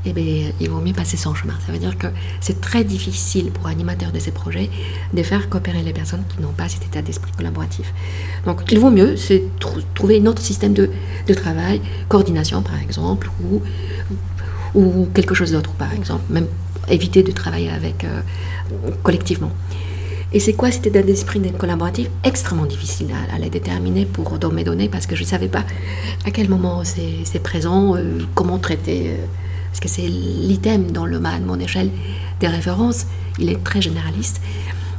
eh 0.09 0.13
bien, 0.13 0.51
il 0.59 0.69
vaut 0.69 0.79
mieux 0.81 0.93
passer 0.93 1.17
son 1.17 1.33
chemin. 1.35 1.53
Ça 1.65 1.71
veut 1.71 1.79
dire 1.79 1.97
que 1.97 2.07
c'est 2.41 2.61
très 2.61 2.83
difficile 2.83 3.51
pour 3.51 3.67
animateur 3.67 4.11
de 4.11 4.19
ces 4.19 4.31
projets 4.31 4.69
de 5.13 5.23
faire 5.23 5.49
coopérer 5.49 5.83
les 5.83 5.93
personnes 5.93 6.23
qui 6.29 6.41
n'ont 6.41 6.51
pas 6.53 6.69
cet 6.69 6.85
état 6.85 7.01
d'esprit 7.01 7.31
collaboratif. 7.31 7.93
Donc, 8.45 8.61
il 8.71 8.79
vaut 8.79 8.91
mieux, 8.91 9.15
c'est 9.17 9.43
trou- 9.59 9.81
trouver 9.93 10.19
un 10.21 10.25
autre 10.25 10.41
système 10.41 10.73
de, 10.73 10.89
travail, 11.33 11.81
coordination 12.07 12.61
par 12.61 12.79
exemple, 12.81 13.29
ou, 14.75 15.07
quelque 15.13 15.33
chose 15.33 15.51
d'autre 15.51 15.71
par 15.71 15.93
exemple, 15.93 16.23
même 16.29 16.47
éviter 16.89 17.23
de 17.23 17.31
travailler 17.31 17.69
avec 17.69 18.03
euh, 18.03 18.21
collectivement. 19.03 19.51
Et 20.33 20.39
c'est 20.39 20.53
quoi 20.53 20.71
cet 20.71 20.85
état 20.87 21.01
d'esprit 21.01 21.41
collaboratif? 21.57 22.09
Extrêmement 22.23 22.65
difficile 22.65 23.07
à, 23.31 23.35
à 23.35 23.49
déterminer 23.49 24.05
pour 24.05 24.37
dans 24.39 24.51
mes 24.51 24.63
données 24.63 24.89
parce 24.89 25.07
que 25.07 25.15
je 25.15 25.23
ne 25.23 25.27
savais 25.27 25.47
pas 25.47 25.63
à 26.25 26.31
quel 26.31 26.49
moment 26.49 26.83
c'est 26.83 27.39
présent, 27.41 27.95
euh, 27.95 28.19
comment 28.35 28.57
traiter. 28.59 29.11
euh, 29.11 29.25
parce 29.77 29.93
que 29.93 30.01
c'est 30.01 30.07
l'item 30.07 30.91
dans 30.91 31.05
le 31.05 31.19
ma- 31.19 31.39
mon 31.39 31.59
échelle 31.59 31.91
des 32.39 32.47
références, 32.47 33.05
il 33.37 33.47
est 33.51 33.63
très 33.63 33.79
généraliste. 33.79 34.41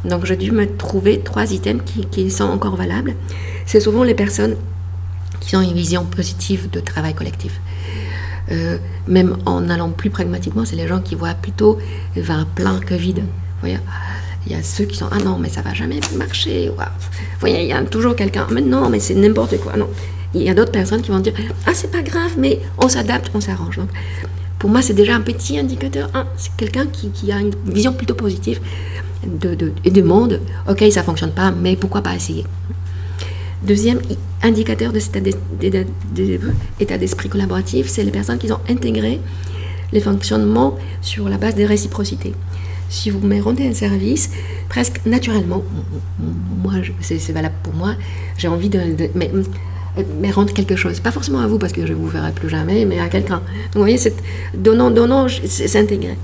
Donc 0.05 0.25
j'ai 0.25 0.37
dû 0.37 0.53
me 0.53 0.69
trouver 0.77 1.19
trois 1.19 1.53
items 1.53 1.83
qui, 2.12 2.31
sont 2.31 2.45
encore 2.45 2.77
valables. 2.77 3.17
C'est 3.67 3.81
souvent 3.81 4.05
les 4.05 4.14
personnes 4.14 4.55
qui 5.41 5.57
ont 5.57 5.62
une 5.62 5.75
vision 5.75 6.05
positive 6.05 6.71
de 6.71 6.79
travail 6.79 7.12
collectif. 7.12 7.61
Euh, 8.53 8.79
même 9.09 9.38
en 9.47 9.69
allant 9.69 9.91
plus 9.91 10.11
pragmatiquement, 10.11 10.64
c'est 10.64 10.77
les 10.77 10.87
gens 10.87 11.01
qui 11.01 11.17
voient 11.17 11.35
plutôt 11.35 11.79
vers 12.14 12.47
plein 12.47 12.79
que 12.79 12.95
vide. 12.95 13.25
Voyez 13.61 13.79
il 14.47 14.53
y 14.53 14.55
a 14.55 14.62
ceux 14.62 14.85
qui 14.85 14.97
sont 14.97 15.09
ah 15.11 15.19
non 15.19 15.38
mais 15.38 15.49
ça 15.49 15.61
va 15.61 15.75
jamais 15.75 15.99
marcher. 16.17 16.71
Voyez, 17.41 17.62
il 17.62 17.69
y 17.69 17.73
a 17.73 17.83
toujours 17.83 18.14
quelqu'un 18.14 18.47
mais 18.53 18.61
non 18.61 18.88
mais 18.91 19.01
c'est 19.01 19.17
n'importe 19.17 19.59
quoi. 19.59 19.77
Non, 19.77 19.88
il 20.35 20.43
y 20.43 20.49
a 20.49 20.55
d'autres 20.55 20.71
personnes 20.71 21.03
qui 21.03 21.11
vont 21.11 21.19
dire 21.19 21.35
ah 21.67 21.73
c'est 21.75 21.91
pas 21.91 22.03
grave 22.03 22.35
mais 22.38 22.61
on 22.79 22.88
s'adapte, 22.88 23.33
on 23.35 23.41
s'arrange. 23.41 23.81
Pour 24.59 24.71
moi 24.71 24.83
c'est 24.83 24.94
déjà 24.94 25.14
un 25.14 25.21
petit 25.21 25.59
indicateur. 25.59 26.11
C'est 26.37 26.53
quelqu'un 26.57 26.87
qui, 26.87 27.33
a 27.33 27.38
une 27.38 27.53
vision 27.66 27.92
plutôt 27.92 28.14
positive 28.14 28.61
de, 29.27 29.55
de, 29.55 29.73
et 29.85 29.90
demande 29.90 30.40
ok 30.68 30.85
ça 30.90 31.03
fonctionne 31.03 31.33
pas 31.33 31.51
mais 31.51 31.77
pourquoi 31.77 32.03
pas 32.03 32.14
essayer? 32.14 32.44
Deuxième 33.62 34.01
indicateur 34.42 34.92
de 34.92 35.01
cet 35.01 35.16
état 36.81 36.99
d'esprit 36.99 37.29
collaboratif, 37.29 37.88
c'est 37.88 38.05
les 38.05 38.12
personnes 38.12 38.38
qui 38.38 38.51
ont 38.53 38.61
intégré 38.68 39.21
les 39.92 40.01
fonctionnements 40.01 40.79
sur 41.01 41.29
la 41.29 41.38
base 41.38 41.55
des 41.55 41.66
réciprocités. 41.66 42.35
Si 42.88 43.11
vous 43.11 43.21
me 43.21 43.40
rendez 43.40 43.66
un 43.66 43.75
service, 43.75 44.31
presque 44.68 45.01
naturellement, 45.07 45.62
moi, 46.62 46.75
c'est 47.01 47.33
valable 47.33 47.57
pour 47.62 47.75
moi, 47.75 47.94
j'ai 48.37 48.49
envie 48.49 48.68
de, 48.68 48.79
mais 50.21 50.31
rendre 50.31 50.53
quelque 50.53 50.77
chose. 50.77 51.01
Pas 51.01 51.11
forcément 51.13 51.41
à 51.41 51.47
vous, 51.47 51.59
parce 51.59 51.73
que 51.73 51.87
je 51.87 51.93
ne 51.93 51.99
vous 51.99 52.09
verrai 52.09 52.33
plus 52.33 52.49
jamais, 52.49 52.85
mais 52.85 53.01
à 53.01 53.09
quelqu'un. 53.09 53.43
Vous 53.75 53.81
voyez, 53.81 53.99
c'est 53.99 54.15
donnant, 54.57 54.91
donnant, 54.91 55.27
c'est 55.29 55.69
s'intégrer. 55.69 56.17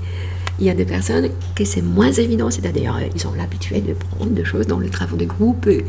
Il 0.59 0.65
y 0.65 0.69
a 0.69 0.73
des 0.73 0.85
personnes 0.85 1.29
que 1.55 1.65
c'est 1.65 1.81
moins 1.81 2.11
évident, 2.11 2.49
c'est-à-dire 2.49 2.97
ils 3.13 3.19
sont 3.19 3.33
habitués 3.41 3.81
de 3.81 3.93
prendre 3.93 4.31
des 4.31 4.45
choses 4.45 4.67
dans 4.67 4.79
les 4.79 4.89
travaux 4.89 5.17
de 5.17 5.25
groupe. 5.25 5.67
et 5.67 5.83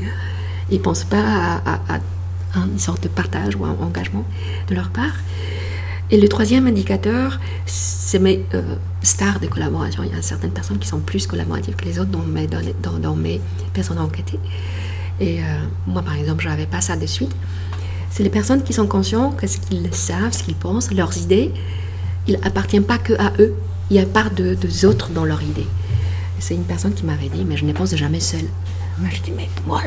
ils 0.71 0.79
ne 0.79 0.83
pensent 0.83 1.05
pas 1.05 1.23
à, 1.65 1.75
à- 1.75 2.01
à 2.55 2.59
une 2.67 2.79
sorte 2.79 3.03
de 3.05 3.09
partage 3.09 3.55
ou 3.57 3.65
un 3.65 3.77
engagement 3.81 4.25
de 4.69 4.75
leur 4.75 4.89
part. 4.91 5.15
Et 6.11 6.21
le 6.21 6.29
troisième 6.29 6.67
indicateur, 6.67 7.39
c'est 7.67 8.19
mes 8.19 8.45
euh, 8.55 8.63
stars 9.03 9.41
de 9.41 9.47
collaboration. 9.47 10.03
Il 10.05 10.15
y 10.15 10.19
a 10.19 10.23
certaines 10.23 10.53
personnes 10.53 10.79
qui 10.79 10.89
sont 10.89 11.01
plus 11.01 11.27
collaboratives 11.27 11.75
que 11.77 11.85
les 11.85 11.99
autres 11.99 12.11
dans 12.11 13.15
mes 13.17 13.41
personnes 13.75 13.99
enquêtées. 13.99 14.39
Et 15.21 15.41
euh, 15.41 15.43
moi, 15.87 16.03
par 16.03 16.17
exemple, 16.17 16.43
je 16.45 16.49
n'avais 16.49 16.67
pas 16.67 16.81
ça 16.81 16.97
de 16.97 17.07
suite. 17.07 17.35
C'est 18.17 18.23
les 18.23 18.31
personnes 18.31 18.63
qui 18.63 18.73
sont 18.73 18.87
conscients 18.87 19.31
que 19.31 19.47
ce 19.47 19.59
qu'ils 19.59 19.93
savent, 19.93 20.33
ce 20.33 20.43
qu'ils 20.43 20.55
pensent, 20.55 20.91
leurs 20.91 21.19
idées, 21.19 21.53
il 22.27 22.37
appartient 22.45 22.81
pas 22.81 22.97
que 22.97 23.13
à 23.21 23.31
eux. 23.39 23.53
Il 23.91 23.97
y 23.97 24.01
a 24.01 24.07
part 24.07 24.31
de, 24.31 24.55
deux 24.55 24.87
autres 24.87 25.11
dans 25.11 25.27
leurs 25.27 25.43
idées. 25.43 25.67
C'est 26.39 26.55
une 26.55 26.65
personne 26.65 26.95
qui 26.95 27.05
m'avait 27.05 27.29
dit, 27.29 27.45
mais 27.45 27.59
je 27.59 27.67
ne 27.67 27.75
pense 27.75 27.95
jamais 27.95 28.21
seule. 28.21 28.47
Moi, 28.97 29.11
je 29.13 29.21
dis, 29.21 29.33
mais 29.37 29.51
moi, 29.67 29.83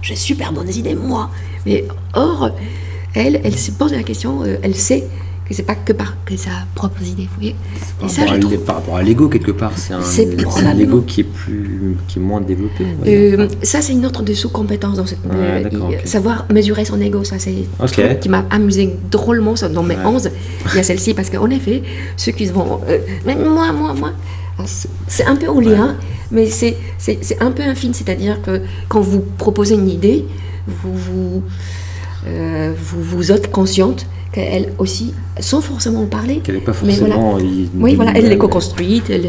j'ai 0.00 0.16
super 0.16 0.54
bonnes 0.54 0.70
idées, 0.70 0.94
moi. 0.94 1.30
Mais 1.66 1.84
or, 2.14 2.52
elle, 3.12 3.42
elle 3.44 3.58
se 3.58 3.72
pose 3.72 3.92
la 3.92 4.04
question, 4.04 4.42
euh, 4.44 4.56
elle 4.62 4.74
sait 4.74 5.06
que 5.48 5.54
c'est 5.54 5.62
pas 5.62 5.74
que 5.74 5.92
par 5.92 6.14
que 6.24 6.36
sa 6.36 6.50
propre 6.74 7.02
idée, 7.02 7.22
vous 7.24 7.34
voyez. 7.36 7.50
Et 7.50 8.00
Par 8.00 8.10
ça, 8.10 8.20
rapport 8.22 8.34
je 8.34 8.38
à 8.38 8.40
trouve. 8.40 8.52
l'e- 8.52 8.58
par 8.58 8.74
rapport 8.76 8.96
à 8.96 9.02
l'ego 9.02 9.28
quelque 9.28 9.50
part, 9.50 9.72
c'est 9.76 9.94
un, 9.94 10.00
un 10.00 10.78
ego 10.78 11.00
qui 11.02 11.20
est 11.22 11.24
plus, 11.24 11.96
qui 12.06 12.18
est 12.18 12.22
moins 12.22 12.40
développé. 12.40 12.84
Euh, 13.06 13.48
ça, 13.62 13.80
c'est 13.80 13.92
une 13.92 14.04
autre 14.06 14.22
de 14.22 14.34
sous-compétence 14.34 14.96
dans 14.98 15.06
cette. 15.06 15.18
Euh. 15.32 15.64
Savoir 16.04 16.46
mesurer 16.52 16.84
son 16.84 17.00
ego, 17.00 17.24
ça, 17.24 17.38
c'est 17.38 17.54
un 17.80 17.84
Ok. 17.84 17.92
truc 17.92 18.20
qui 18.20 18.28
m'a 18.28 18.44
amusé 18.50 18.94
drôlement 19.10 19.56
ça, 19.56 19.68
dans 19.68 19.82
mes 19.82 19.96
Ouais. 19.96 20.04
11. 20.04 20.30
Il 20.72 20.76
y 20.76 20.80
a 20.80 20.82
celle-ci, 20.82 21.14
parce 21.14 21.30
qu'en 21.30 21.48
effet, 21.50 21.82
ceux 22.16 22.32
qui 22.32 22.46
vont. 22.46 22.80
euh, 22.88 22.98
mais 23.26 23.34
moi, 23.34 23.72
moi, 23.72 23.94
moi. 23.94 24.12
C'est 25.06 25.24
un 25.24 25.36
peu 25.36 25.46
au 25.46 25.60
lien, 25.60 25.96
mais 26.32 26.46
c'est 26.46 26.76
c'est- 26.98 27.18
c'est 27.22 27.40
un 27.40 27.52
peu 27.52 27.62
infime. 27.62 27.94
C'est-à-dire 27.94 28.42
que 28.42 28.60
quand 28.88 29.00
vous 29.00 29.20
proposez 29.38 29.76
une 29.76 29.88
idée, 29.88 30.26
vous 30.66 30.94
vous, 30.96 31.42
euh, 32.26 32.72
vous, 32.76 33.02
vous 33.02 33.32
êtes 33.32 33.50
consciente 33.52 34.04
qu'elle 34.32 34.72
aussi, 34.78 35.14
sans 35.40 35.60
forcément 35.60 36.02
en 36.02 36.06
parler. 36.06 36.40
Qu'elle 36.40 36.56
n'est 36.56 36.60
pas 36.60 36.72
mais 36.84 36.94
voilà. 36.96 37.14
forcément. 37.14 37.38
il- 37.38 37.68
Oui, 37.78 37.94
voilà, 37.94 38.12
elle 38.16 38.30
est 38.30 38.36
co-construite. 38.38 39.08
Elle 39.10 39.26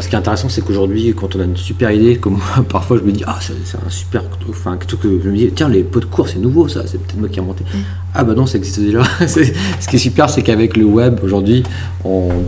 ce 0.00 0.08
qui 0.08 0.14
est 0.14 0.18
intéressant, 0.18 0.48
c'est 0.48 0.62
qu'aujourd'hui, 0.64 1.12
quand 1.16 1.34
on 1.36 1.40
a 1.40 1.44
une 1.44 1.56
super 1.56 1.90
idée, 1.90 2.16
comme 2.16 2.34
moi, 2.34 2.64
parfois 2.68 2.98
je 2.98 3.02
me 3.02 3.12
dis, 3.12 3.24
ah, 3.26 3.38
c'est 3.40 3.76
un 3.84 3.90
super. 3.90 4.22
Enfin, 4.48 4.76
chose 4.90 5.00
que 5.00 5.20
je 5.22 5.28
me 5.28 5.36
dis, 5.36 5.50
tiens, 5.54 5.68
les 5.68 5.82
pots 5.82 6.00
de 6.00 6.04
cours, 6.06 6.28
c'est 6.28 6.38
nouveau, 6.38 6.68
ça, 6.68 6.82
c'est 6.86 6.98
peut-être 6.98 7.18
moi 7.18 7.28
qui 7.28 7.38
ai 7.38 7.42
inventé. 7.42 7.64
Ah, 8.20 8.24
bah 8.24 8.34
non, 8.34 8.46
ça 8.46 8.58
existe 8.58 8.80
déjà. 8.80 9.02
Ce 9.28 9.86
qui 9.88 9.94
est 9.94 9.98
super, 10.00 10.28
c'est 10.28 10.42
qu'avec 10.42 10.76
le 10.76 10.84
web, 10.84 11.20
aujourd'hui, 11.22 11.62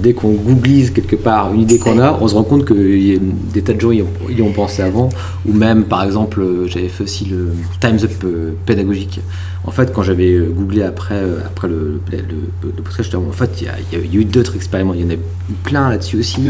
dès 0.03 0.15
qu'on 0.15 0.33
googlise 0.33 0.91
quelque 0.91 1.15
part 1.15 1.55
une 1.55 1.61
idée 1.61 1.79
qu'on 1.79 1.99
a, 2.01 2.19
on 2.21 2.27
se 2.27 2.35
rend 2.35 2.43
compte 2.43 2.65
que 2.65 2.75
y 2.75 3.15
a 3.15 3.19
des 3.55 3.63
tas 3.63 3.73
de 3.75 3.81
gens 3.81 3.93
y 3.93 4.03
ont, 4.03 4.09
y 4.29 4.43
ont 4.43 4.51
pensé 4.53 4.83
avant. 4.83 5.11
Ou 5.49 5.53
même, 5.53 5.85
par 5.85 6.03
exemple, 6.03 6.43
j'avais 6.67 6.89
fait 6.89 7.05
aussi 7.05 7.25
le 7.27 7.53
Time's 7.81 8.03
Up 8.03 8.11
euh, 8.25 8.51
pédagogique. 8.67 9.21
En 9.65 9.71
fait, 9.71 9.93
quand 9.93 10.03
j'avais 10.03 10.33
euh, 10.33 10.47
googlé 10.53 10.83
après, 10.83 11.15
euh, 11.15 11.39
après 11.47 11.69
le, 11.69 12.01
le, 12.11 12.17
le, 12.19 12.73
le 12.77 12.83
podcast, 12.83 13.15
en 13.15 13.31
fait, 13.31 13.51
il 13.61 13.67
y 13.67 13.69
a, 13.69 13.75
il 13.93 14.13
y 14.13 14.19
a 14.19 14.21
eu 14.21 14.25
d'autres 14.25 14.57
expériments, 14.57 14.95
il 14.95 15.03
y 15.03 15.05
en 15.05 15.11
a 15.11 15.15
eu 15.15 15.19
plein 15.63 15.89
là-dessus 15.89 16.19
aussi. 16.19 16.41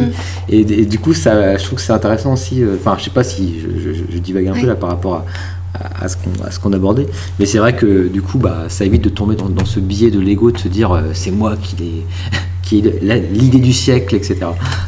Et, 0.48 0.60
et 0.60 0.86
du 0.86 0.98
coup, 0.98 1.12
ça, 1.12 1.58
je 1.58 1.64
trouve 1.64 1.78
que 1.78 1.84
c'est 1.84 1.92
intéressant 1.92 2.32
aussi. 2.32 2.62
Enfin, 2.74 2.96
je 2.98 3.04
sais 3.04 3.10
pas 3.10 3.24
si 3.24 3.56
je, 3.60 3.92
je- 3.92 4.00
je 4.14 4.18
divague 4.18 4.48
un 4.48 4.52
peu 4.52 4.66
là 4.66 4.76
par 4.76 4.88
rapport 4.88 5.14
à, 5.14 5.26
à, 5.74 6.04
à 6.04 6.08
ce 6.50 6.58
qu'on 6.58 6.72
abordait, 6.72 7.06
mais 7.38 7.46
c'est 7.46 7.58
vrai 7.58 7.76
que 7.76 8.08
du 8.08 8.22
coup, 8.22 8.38
bah, 8.38 8.64
ça 8.68 8.84
évite 8.84 9.02
de 9.02 9.08
tomber 9.08 9.36
dans, 9.36 9.48
dans 9.48 9.64
ce 9.64 9.80
biais 9.80 10.10
de 10.10 10.18
l'ego, 10.20 10.50
de 10.50 10.58
se 10.58 10.68
dire 10.68 10.92
euh, 10.92 11.02
c'est 11.14 11.30
moi 11.30 11.56
qui 11.62 11.76
l'ai 11.76 12.04
qui 12.62 12.78
est 12.80 13.02
la- 13.02 13.16
l'idée 13.18 13.58
du 13.58 13.72
siècle, 13.72 14.14
etc. 14.14 14.36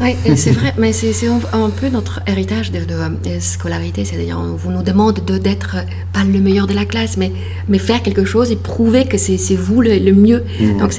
Oui, 0.01 0.15
c'est 0.37 0.53
vrai, 0.53 0.73
mais 0.79 0.93
c'est 0.93 1.13
un, 1.53 1.71
peu 1.71 1.89
notre 1.89 2.21
héritage 2.29 2.71
de, 2.71 2.79
de, 2.85 2.95
euh, 2.95 3.41
scolarité. 3.41 4.05
C'est-à-dire, 4.05 4.39
on 4.41 4.55
vous 4.55 4.71
nous 4.71 4.83
demande 4.85 5.19
de- 5.27 5.39
d'être 5.39 5.77
pas 6.13 6.23
le 6.23 6.39
meilleur 6.39 6.69
de 6.69 6.75
la 6.75 6.85
classe, 6.85 7.17
mais, 7.17 7.33
mais 7.69 7.79
faire 7.79 8.01
quelque 8.03 8.25
chose 8.25 8.53
et 8.53 8.57
prouver 8.57 9.07
que 9.07 9.19
c'est 9.19 9.37
vous 9.57 9.81
le, 9.81 9.99
le 9.99 10.13
mieux. 10.13 10.45
Mhm. 10.61 10.79
Donc, 10.79 10.93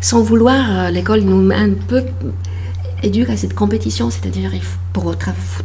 sans 0.00 0.22
vouloir, 0.22 0.64
euh, 0.86 0.90
l'école 0.90 1.20
nous 1.20 1.40
met 1.42 1.54
un 1.54 1.70
peu 1.86 2.02
éduque 3.04 3.30
à 3.30 3.36
cette 3.36 3.54
compétition, 3.54 4.10
c'est-à-dire 4.10 4.50
pour 4.92 5.14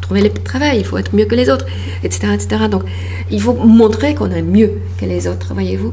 trouver 0.00 0.22
le 0.22 0.30
travail, 0.30 0.78
il 0.78 0.84
faut 0.84 0.98
être 0.98 1.14
mieux 1.14 1.24
que 1.24 1.34
les 1.34 1.50
autres, 1.50 1.66
etc., 2.02 2.28
etc. 2.34 2.68
Donc 2.70 2.84
il 3.30 3.40
faut 3.40 3.54
montrer 3.54 4.14
qu'on 4.14 4.30
est 4.30 4.42
mieux 4.42 4.72
que 4.98 5.06
les 5.06 5.26
autres, 5.26 5.54
voyez-vous. 5.54 5.92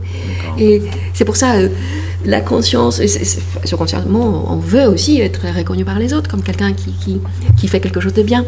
Et 0.57 0.81
c'est 1.13 1.25
pour 1.25 1.35
ça, 1.35 1.55
euh, 1.55 1.69
la 2.25 2.41
conscience, 2.41 3.01
ce 3.01 3.75
conscientement, 3.75 4.51
on 4.51 4.57
veut 4.57 4.85
aussi 4.85 5.21
être 5.21 5.41
reconnu 5.57 5.85
par 5.85 5.97
les 5.97 6.13
autres 6.13 6.29
comme 6.29 6.43
quelqu'un 6.43 6.73
qui, 6.73 6.91
qui, 6.91 7.19
qui, 7.57 7.67
fait 7.67 7.79
quelque 7.79 7.99
chose 7.99 8.13
de 8.13 8.23
bien. 8.23 8.45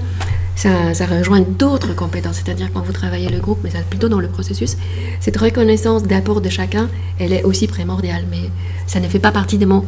Ça, 0.55 0.93
ça 0.93 1.07
rejoint 1.07 1.41
d'autres 1.41 1.95
compétences, 1.95 2.41
c'est-à-dire 2.43 2.69
quand 2.71 2.81
vous 2.81 2.91
travaillez 2.91 3.29
le 3.29 3.39
groupe, 3.39 3.57
mais 3.63 3.71
ça 3.71 3.79
plutôt 3.89 4.07
dans 4.07 4.19
le 4.19 4.27
processus, 4.27 4.77
cette 5.19 5.37
reconnaissance 5.37 6.03
d'apport 6.03 6.41
de 6.41 6.49
chacun, 6.49 6.89
elle 7.17 7.33
est 7.33 7.43
aussi 7.43 7.65
primordiale, 7.65 8.25
mais 8.29 8.51
ça 8.85 8.99
ne 8.99 9.07
fait 9.07 9.17
pas 9.17 9.31
partie 9.31 9.57
de 9.57 9.65
mon, 9.65 9.83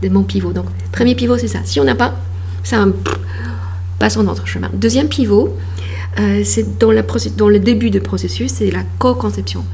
de 0.00 0.08
mon 0.08 0.22
pivot. 0.22 0.52
Donc, 0.52 0.66
premier 0.92 1.16
pivot, 1.16 1.36
c'est 1.36 1.48
ça. 1.48 1.58
Si 1.64 1.80
on 1.80 1.84
n'a 1.84 1.96
pas, 1.96 2.14
ça 2.62 2.86
passons 3.98 4.22
notre 4.22 4.46
chemin. 4.46 4.70
Deuxième 4.72 5.08
pivot, 5.08 5.56
euh, 6.18 6.42
c'est 6.44 6.78
dans, 6.78 6.90
le 6.90 7.58
début 7.58 7.90
du 7.90 8.00
processus, 8.00 8.52
c'est 8.52 8.70
la 8.70 8.82
co-conception. 8.98 9.64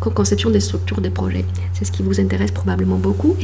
Co-conception 0.00 0.50
des 0.50 0.60
structures 0.60 1.00
des 1.00 1.10
projets. 1.10 1.44
C'est 1.72 1.84
ce 1.84 1.92
qui 1.92 2.02
vous 2.02 2.20
intéresse 2.20 2.50
probablement 2.50 2.96
beaucoup. 2.96 3.36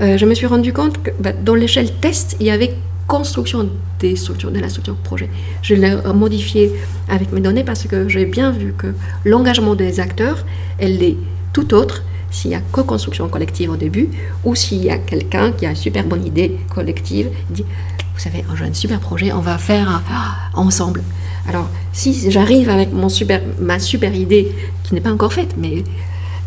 Euh, 0.00 0.16
je 0.16 0.26
me 0.26 0.34
suis 0.34 0.46
rendu 0.46 0.72
compte 0.72 1.02
que 1.02 1.10
bah, 1.20 1.32
dans 1.32 1.54
l'échelle 1.54 1.92
test, 2.00 2.36
il 2.40 2.46
y 2.46 2.50
avait 2.50 2.74
construction 3.06 3.68
des 3.98 4.14
structures, 4.16 4.52
de 4.52 4.60
la 4.60 4.68
structure 4.68 4.94
projet. 4.94 5.28
Je 5.62 5.74
l'ai 5.74 5.96
modifié 6.14 6.72
avec 7.08 7.32
mes 7.32 7.40
données 7.40 7.64
parce 7.64 7.84
que 7.84 8.08
j'ai 8.08 8.24
bien 8.24 8.52
vu 8.52 8.72
que 8.78 8.94
l'engagement 9.24 9.74
des 9.74 9.98
acteurs, 9.98 10.44
elle 10.78 11.02
est 11.02 11.16
tout 11.52 11.74
autre 11.74 12.04
s'il 12.30 12.52
y 12.52 12.54
a 12.54 12.60
co-construction 12.72 13.28
collective 13.28 13.70
au 13.70 13.76
début 13.76 14.08
ou 14.44 14.54
s'il 14.54 14.84
y 14.84 14.90
a 14.90 14.98
quelqu'un 14.98 15.52
qui 15.52 15.66
a 15.66 15.70
une 15.70 15.76
super 15.76 16.04
bonne 16.04 16.24
idée 16.24 16.56
collective, 16.72 17.30
dit 17.50 17.64
vous 18.20 18.30
savez, 18.30 18.44
j'ai 18.54 18.64
un 18.66 18.74
super 18.74 19.00
projet, 19.00 19.32
on 19.32 19.40
va 19.40 19.56
faire 19.56 20.02
ensemble. 20.52 21.02
Alors, 21.48 21.70
si 21.94 22.30
j'arrive 22.30 22.68
avec 22.68 22.92
mon 22.92 23.08
super, 23.08 23.40
ma 23.58 23.78
super 23.78 24.14
idée, 24.14 24.52
qui 24.82 24.92
n'est 24.92 25.00
pas 25.00 25.10
encore 25.10 25.32
faite, 25.32 25.54
mais 25.56 25.84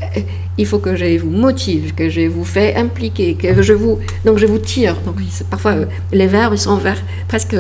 euh, 0.03 0.19
il 0.59 0.67
faut 0.67 0.77
que 0.77 0.95
je 0.95 1.17
vous 1.17 1.31
motive, 1.31 1.95
que 1.95 2.09
je 2.09 2.27
vous 2.27 2.45
fais 2.45 2.75
impliquer, 2.75 3.33
que 3.33 3.63
je 3.63 3.73
vous, 3.73 3.97
donc 4.23 4.37
je 4.37 4.45
vous 4.45 4.59
tire. 4.59 4.97
Donc 5.03 5.15
parfois 5.49 5.71
euh, 5.71 5.85
les 6.11 6.27
verbes 6.27 6.57
sont 6.57 6.77
vers 6.77 7.01
presque. 7.27 7.55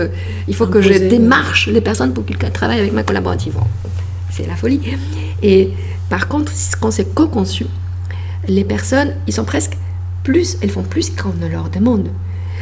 Il 0.47 0.53
faut 0.53 0.67
que 0.67 0.79
je 0.79 0.93
démarche 0.93 1.67
les 1.67 1.81
personnes 1.81 2.13
pour 2.13 2.23
qu'ils 2.23 2.37
travaillent 2.37 2.81
avec 2.81 2.93
ma 2.93 3.01
collaborative. 3.01 3.55
C'est 4.29 4.45
la 4.45 4.55
folie. 4.55 4.79
Et 5.41 5.71
par 6.11 6.27
contre, 6.27 6.51
quand 6.79 6.91
c'est 6.91 7.15
co-conçu, 7.15 7.65
les 8.47 8.63
personnes, 8.63 9.15
ils 9.25 9.33
sont 9.33 9.45
presque 9.45 9.75
plus, 10.21 10.57
elles 10.61 10.69
font 10.69 10.83
plus 10.83 11.09
qu'on 11.09 11.33
ne 11.33 11.51
leur 11.51 11.71
demande. 11.71 12.09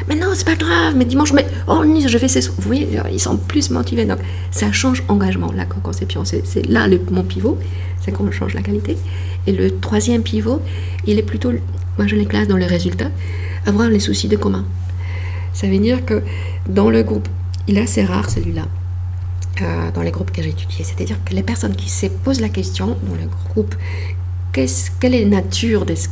Mais 0.07 0.15
non, 0.15 0.27
c'est 0.33 0.45
pas 0.45 0.55
grave, 0.55 0.95
mais 0.95 1.05
dimanche, 1.05 1.33
mais 1.33 1.45
oh, 1.67 1.83
je 1.83 2.17
fais 2.17 2.27
ces. 2.27 2.41
Vous 2.41 2.61
voyez, 2.61 2.87
ils 3.11 3.19
sont 3.19 3.37
plus 3.37 3.69
motivés. 3.69 4.05
Donc, 4.05 4.19
ça 4.51 4.71
change 4.71 5.03
engagement, 5.07 5.51
la 5.55 5.65
conception. 5.65 6.23
C'est 6.25 6.65
là 6.67 6.87
le, 6.87 6.99
mon 7.11 7.23
pivot, 7.23 7.57
c'est 8.03 8.11
qu'on 8.11 8.29
change 8.31 8.53
la 8.53 8.61
qualité. 8.61 8.97
Et 9.47 9.51
le 9.51 9.79
troisième 9.79 10.23
pivot, 10.23 10.61
il 11.05 11.17
est 11.17 11.23
plutôt, 11.23 11.51
moi 11.97 12.07
je 12.07 12.15
les 12.15 12.25
classe 12.25 12.47
dans 12.47 12.57
les 12.57 12.67
résultats, 12.67 13.09
avoir 13.65 13.89
les 13.89 13.99
soucis 13.99 14.27
de 14.27 14.37
commun. 14.37 14.65
Ça 15.53 15.67
veut 15.67 15.79
dire 15.79 16.05
que 16.05 16.21
dans 16.67 16.89
le 16.89 17.03
groupe, 17.03 17.27
il 17.67 17.77
est 17.77 17.81
assez 17.81 18.03
rare 18.03 18.29
celui-là, 18.29 18.67
euh, 19.61 19.91
dans 19.93 20.01
les 20.01 20.11
groupes 20.11 20.31
que 20.31 20.41
j'ai 20.41 20.49
étudiés. 20.49 20.83
C'est-à-dire 20.83 21.17
que 21.23 21.33
les 21.33 21.43
personnes 21.43 21.75
qui 21.75 21.89
se 21.89 22.07
posent 22.07 22.41
la 22.41 22.49
question 22.49 22.97
dans 23.03 23.15
le 23.15 23.27
groupe, 23.49 23.75
quelle 24.53 25.15
est 25.15 25.23
la 25.23 25.41
nature 25.41 25.85
de 25.85 25.95
ce 25.95 26.07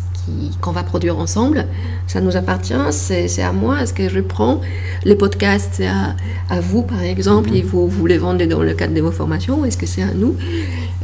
qu'on 0.62 0.72
va 0.72 0.84
produire 0.84 1.18
ensemble. 1.18 1.66
Ça 2.08 2.22
nous 2.22 2.36
appartient, 2.36 2.74
c'est 2.92 3.42
à 3.42 3.52
moi. 3.52 3.82
Est-ce 3.82 3.94
que 3.94 4.10
je 4.10 4.20
prends 4.20 4.62
les 5.06 5.16
podcasts, 5.16 5.70
c'est 5.74 5.88
à, 5.88 6.60
vous 6.62 6.84
par 6.84 7.02
exemple, 7.02 7.54
et 7.54 7.62
vous, 7.62 7.88
vous 7.88 8.06
les 8.06 8.18
vendez 8.18 8.48
dans 8.48 8.62
le 8.62 8.74
cadre 8.74 8.94
de 8.94 9.02
vos 9.02 9.12
formations, 9.12 9.66
est-ce 9.66 9.78
que 9.78 9.86
c'est 9.86 10.04
à 10.04 10.14
nous? 10.14 10.36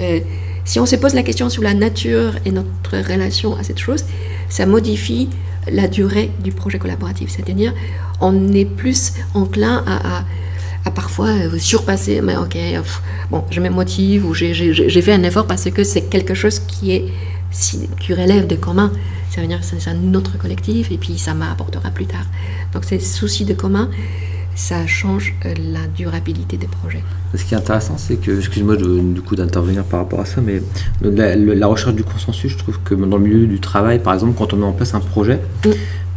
Euh, 0.01 0.19
Si 0.65 0.79
on 0.79 0.87
se 0.87 0.95
pose 0.95 1.13
la 1.13 1.21
question 1.21 1.47
sur 1.49 1.61
la 1.61 1.75
nature 1.75 2.33
et 2.43 2.51
notre 2.51 2.97
relation 3.11 3.55
à 3.55 3.61
cette 3.63 3.77
chose, 3.77 4.03
ça 4.49 4.65
modifie 4.65 5.29
la 5.71 5.87
durée 5.87 6.31
du 6.43 6.51
projet 6.51 6.79
collaboratif. 6.79 7.29
C'est-à-dire, 7.29 7.71
on 8.19 8.51
est 8.51 8.65
plus 8.65 9.13
enclin 9.35 9.83
à, 9.85 10.23
à 10.85 10.91
parfois 10.91 11.29
euh, 11.29 11.57
surpasser, 11.57 12.21
mais 12.21 12.37
ok, 12.37 12.57
bon, 13.31 13.43
je 13.51 13.59
me 13.59 13.69
motive 13.69 14.25
ou 14.25 14.33
j'ai 14.33 15.01
fait 15.01 15.13
un 15.13 15.23
effort 15.23 15.47
parce 15.47 15.69
que 15.69 15.83
c'est 15.83 16.03
quelque 16.09 16.33
chose 16.33 16.59
qui 16.59 16.93
est 16.93 17.05
qui 17.99 18.13
relève 18.13 18.47
de 18.47 18.55
commun. 18.55 18.91
Ça 19.29 19.41
veut 19.41 19.47
dire 19.47 19.59
que 19.59 19.65
c'est 19.65 19.89
un 19.89 20.13
autre 20.13 20.37
collectif 20.37 20.91
et 20.91 20.97
puis 20.97 21.17
ça 21.17 21.33
m'apportera 21.33 21.89
plus 21.89 22.05
tard. 22.05 22.25
Donc 22.73 22.85
ces 22.85 22.99
soucis 22.99 23.45
de 23.45 23.53
commun, 23.53 23.89
ça 24.55 24.87
change 24.87 25.35
euh, 25.45 25.53
la 25.73 25.85
durabilité 25.87 26.57
des 26.57 26.67
projets. 26.67 27.03
Ce 27.35 27.43
qui 27.43 27.53
est 27.53 27.57
intéressant, 27.57 27.97
c'est 27.97 28.15
que, 28.15 28.37
excuse-moi 28.37 28.77
du 28.77 29.21
coup 29.21 29.35
d'intervenir 29.35 29.83
par 29.83 29.99
rapport 29.99 30.21
à 30.21 30.25
ça, 30.25 30.41
mais 30.41 30.61
la, 31.01 31.67
recherche 31.67 31.93
du 31.93 32.05
consensus, 32.05 32.53
je 32.53 32.57
trouve 32.57 32.79
que 32.79 32.95
dans 32.95 33.17
le 33.17 33.23
milieu 33.23 33.45
du 33.47 33.59
travail, 33.59 33.99
par 33.99 34.13
exemple, 34.13 34.33
quand 34.37 34.53
on 34.53 34.57
met 34.57 34.65
en 34.65 34.71
place 34.71 34.93
un 34.93 35.01
projet, 35.01 35.41
mm. 35.65 35.69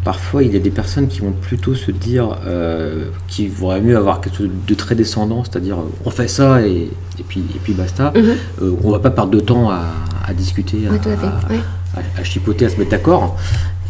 Parfois 0.05 0.43
il 0.43 0.53
y 0.53 0.57
a 0.57 0.61
des 0.61 0.71
personnes 0.71 1.09
qui 1.09 1.21
vont 1.21 1.33
plutôt 1.33 1.75
se 1.75 1.91
dire 1.91 2.39
euh, 2.47 3.07
qu'il 3.27 3.51
vaudrait 3.51 3.81
mieux 3.81 3.97
avoir 3.97 4.21
quelque 4.21 4.39
chose 4.39 4.51
de 4.67 4.75
très 4.75 4.95
descendant, 4.95 5.45
c'est-à-dire 5.45 5.79
on 6.05 6.11
fait 6.11 6.29
ça 6.29 6.63
et, 6.63 6.91
et, 7.19 7.23
puis, 7.27 7.41
et 7.55 7.59
puis 7.63 7.73
basta. 7.75 8.13
Mm-hmm. 8.15 8.35
Euh, 8.63 8.77
on 8.85 8.91
va 8.91 8.99
pas 9.01 9.11
perdre 9.11 9.33
de 9.33 9.41
temps 9.41 9.71
à, 9.71 9.85
à 10.27 10.35
discuter, 10.35 10.79
à, 10.87 12.25
chipoter, 12.25 12.67
à 12.67 12.69
se 12.69 12.77
mettre 12.77 12.91
d'accord. 12.91 13.37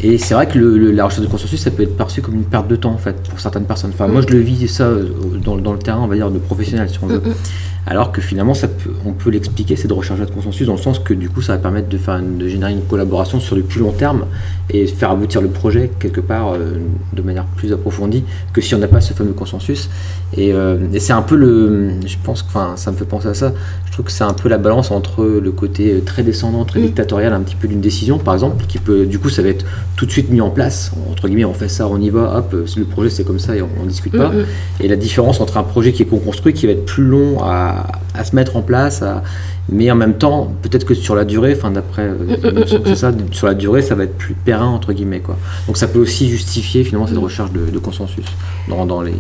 Et 0.01 0.17
c'est 0.19 0.35
vrai 0.35 0.47
que 0.47 0.59
la 0.59 1.05
recherche 1.05 1.23
de 1.23 1.31
consensus, 1.31 1.61
ça 1.61 1.71
peut 1.71 1.83
être 1.83 1.97
perçu 1.97 2.23
comme 2.23 2.35
une 2.35 2.45
perte 2.45 2.69
de 2.69 2.77
temps, 2.77 2.93
en 2.93 2.99
fait, 2.99 3.17
pour 3.29 3.41
certaines 3.41 3.65
personnes. 3.65 3.91
Enfin, 3.93 4.07
moi, 4.07 4.21
je 4.21 4.33
le 4.33 4.39
vis 4.39 4.69
ça 4.69 4.85
euh, 4.85 5.09
dans, 5.43 5.57
dans, 5.57 5.73
le 5.73 5.79
terrain, 5.79 6.01
on 6.03 6.07
va 6.07 6.15
dire, 6.15 6.31
de 6.31 6.39
professionnel, 6.39 6.89
si 6.89 6.99
on 7.03 7.09
veut. 7.09 7.23
Alors 7.91 8.13
que 8.13 8.21
finalement, 8.21 8.53
ça 8.53 8.69
peut, 8.69 8.91
on 9.07 9.13
peut 9.13 9.31
l'expliquer, 9.31 9.75
c'est 9.75 9.89
de 9.89 9.95
rechercher 9.95 10.27
de 10.27 10.31
consensus, 10.31 10.67
dans 10.67 10.75
le 10.75 10.79
sens 10.79 10.99
que 10.99 11.15
du 11.15 11.31
coup, 11.31 11.41
ça 11.41 11.55
va 11.55 11.59
permettre 11.59 11.89
de, 11.89 11.97
faire 11.97 12.21
de 12.21 12.47
générer 12.47 12.73
une 12.73 12.83
collaboration 12.83 13.41
sur 13.41 13.57
le 13.57 13.63
plus 13.63 13.81
long 13.81 13.93
terme 13.93 14.27
et 14.69 14.87
faire 14.87 15.11
aboutir 15.11 15.41
le 15.41 15.49
projet 15.49 15.91
quelque 15.99 16.21
part 16.21 16.53
euh, 16.53 16.77
de 17.15 17.23
manière 17.23 17.47
plus 17.47 17.73
approfondie 17.73 18.25
que 18.53 18.61
si 18.61 18.75
on 18.75 18.79
n'a 18.79 18.89
pas 18.89 19.01
ce 19.01 19.15
fameux 19.15 19.33
consensus. 19.33 19.89
Et, 20.37 20.53
euh, 20.53 20.77
et 20.93 21.01
c'est 21.01 21.15
un 21.15 21.23
peu 21.23 21.35
le. 21.35 21.93
Je 22.05 22.17
pense 22.23 22.43
que 22.43 22.53
ça 22.77 22.93
me 22.93 22.97
fait 22.97 23.07
penser 23.07 23.29
à 23.29 23.35
ça. 23.35 23.55
Je 23.87 23.93
trouve 23.93 24.05
que 24.05 24.13
c'est 24.13 24.25
un 24.25 24.35
peu 24.35 24.51
la 24.51 24.59
balance 24.59 24.91
entre 24.91 25.25
le 25.25 25.51
côté 25.51 26.03
très 26.05 26.23
descendant, 26.23 26.67
très 26.67 26.83
dictatorial, 26.83 27.33
un 27.33 27.41
petit 27.41 27.57
peu 27.57 27.69
d'une 27.69 27.81
décision, 27.81 28.19
par 28.19 28.35
exemple, 28.35 28.67
qui 28.67 28.77
peut. 28.77 29.07
Du 29.07 29.19
coup, 29.19 29.31
ça 29.31 29.41
va 29.41 29.49
être 29.49 29.65
tout 29.96 30.07
de 30.07 30.11
suite 30.11 30.31
mis 30.31 30.40
en 30.40 30.51
place. 30.51 30.92
Entre 31.11 31.27
guillemets, 31.27 31.44
on 31.44 31.55
fait 31.55 31.68
ça, 31.68 31.88
on 31.88 32.01
y 32.01 32.11
va, 32.11 32.38
hop, 32.38 32.55
le 32.77 32.85
projet 32.85 33.11
c'est 33.11 33.24
comme 33.24 33.38
ça 33.38 33.57
et 33.57 33.62
on 33.62 33.85
ne 33.85 33.88
discute 33.88 34.16
pas. 34.16 34.33
Et 34.81 34.88
la 34.88 34.96
différence 34.96 35.40
entre 35.40 35.57
un 35.57 35.64
projet 35.64 35.92
qui 35.92 36.03
est 36.03 36.07
co-construit, 36.07 36.53
qui 36.53 36.66
va 36.66 36.72
être 36.72 36.85
plus 36.85 37.05
long 37.05 37.42
à 37.42 37.79
à, 38.14 38.24
se 38.24 38.35
mettre 38.35 38.57
en 38.57 38.62
place, 38.62 39.03
mais 39.70 39.90
en 39.90 39.94
même 39.94 40.14
temps, 40.14 40.53
peut-être 40.62 40.85
que 40.85 40.94
sur 40.94 41.14
la 41.14 41.24
durée, 41.24 41.55
enfin 41.57 41.70
d'après 41.70 42.03
euh, 42.03 42.64
c'est 42.85 42.96
ça, 42.96 43.12
sur 43.33 43.46
la 43.46 43.55
durée, 43.55 43.83
ça 43.83 43.94
va 43.94 44.05
être 44.05 44.16
plus 44.16 44.35
périn 44.35 44.66
entre 44.66 44.92
guillemets 44.92 45.20
quoi. 45.20 45.37
Donc 45.66 45.77
ça 45.77 45.87
peut 45.88 45.98
aussi 45.98 46.29
justifier 46.29 46.85
finalement 46.85 47.07
cette 47.07 47.18
recherche 47.18 47.53
de, 47.53 47.79
consensus 47.79 48.27
dans, 48.68 48.87
dans, 48.87 49.03
les. 49.03 49.14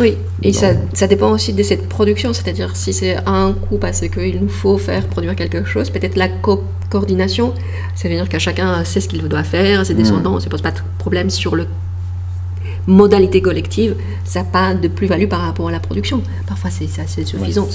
Oui, 0.00 0.16
et 0.42 0.52
ça, 0.52 0.72
ça, 0.94 1.06
dépend 1.06 1.30
aussi 1.30 1.52
de 1.52 1.62
cette 1.62 1.88
production, 1.88 2.32
c'est-à-dire 2.32 2.76
si 2.76 2.92
c'est 2.92 3.16
un 3.26 3.52
coup 3.52 3.78
parce 3.78 4.00
qu'il 4.00 4.40
nous 4.40 4.48
faut 4.48 4.78
faire 4.78 5.06
produire 5.06 5.34
quelque 5.34 5.64
chose, 5.64 5.90
peut-être 5.90 6.16
la 6.16 6.28
coordination, 6.90 7.54
ça 7.94 8.08
veut 8.08 8.14
dire 8.14 8.28
qu'à 8.28 8.38
chacun 8.38 8.84
sait 8.84 9.00
ce 9.00 9.08
qu'il 9.08 9.26
doit 9.26 9.44
faire, 9.44 9.84
ses 9.84 9.94
mm. 9.94 9.96
descendants, 9.96 10.32
on 10.32 10.36
ne 10.36 10.40
se 10.40 10.48
pose 10.48 10.62
pas 10.62 10.70
de 10.70 10.80
problème 10.98 11.30
sur 11.30 11.56
le 11.56 11.66
modalité 12.86 13.42
collective, 13.42 13.96
ça 14.24 14.40
n'a 14.40 14.44
pas 14.46 14.74
de 14.74 14.88
plus-value 14.88 15.26
par 15.28 15.40
rapport 15.40 15.68
à 15.68 15.72
la 15.72 15.78
production. 15.78 16.22
Parfois, 16.46 16.70
c'est 16.70 16.88
assez 17.00 17.24
suffisant. 17.24 17.68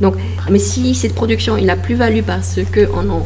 Donc, 0.00 0.14
mais 0.50 0.58
si 0.58 0.94
cette 0.94 1.14
production, 1.14 1.56
il 1.56 1.68
a 1.70 1.76
plus-value 1.76 2.22
parce 2.22 2.60
qu'on 2.72 3.24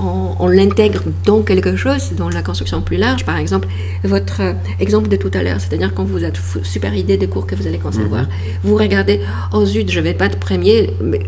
on, 0.00 0.36
on 0.38 0.46
l'intègre 0.46 1.02
dans 1.24 1.42
quelque 1.42 1.74
chose, 1.74 2.12
dans 2.16 2.28
la 2.28 2.42
construction 2.42 2.80
plus 2.82 2.96
large, 2.96 3.24
par 3.24 3.36
exemple, 3.36 3.66
votre 4.04 4.54
exemple 4.78 5.08
de 5.08 5.16
tout 5.16 5.30
à 5.34 5.42
l'heure, 5.42 5.60
c'est-à-dire 5.60 5.92
quand 5.92 6.04
vous 6.04 6.22
êtes 6.22 6.38
super 6.62 6.94
idée 6.94 7.16
de 7.16 7.26
cours 7.26 7.46
que 7.46 7.56
vous 7.56 7.66
allez 7.66 7.78
concevoir, 7.78 8.22
mhm. 8.22 8.28
vous 8.62 8.76
regardez, 8.76 9.20
oh 9.52 9.66
zut, 9.66 9.90
je 9.90 9.98
vais 10.00 10.14
pas 10.14 10.26
être 10.26 10.38
premier, 10.38 10.90
mais, 11.02 11.20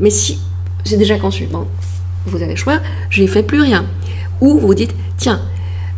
mais 0.00 0.10
si 0.10 0.40
c'est 0.84 0.96
déjà 0.96 1.18
conçu, 1.18 1.46
bon, 1.46 1.68
vous 2.26 2.36
avez 2.42 2.52
le 2.52 2.56
choix, 2.56 2.80
je 3.08 3.22
n'ai 3.22 3.28
fait 3.28 3.42
plus 3.42 3.60
rien. 3.60 3.84
Ou 4.40 4.58
vous 4.58 4.74
dites, 4.74 4.94
tiens, 5.16 5.40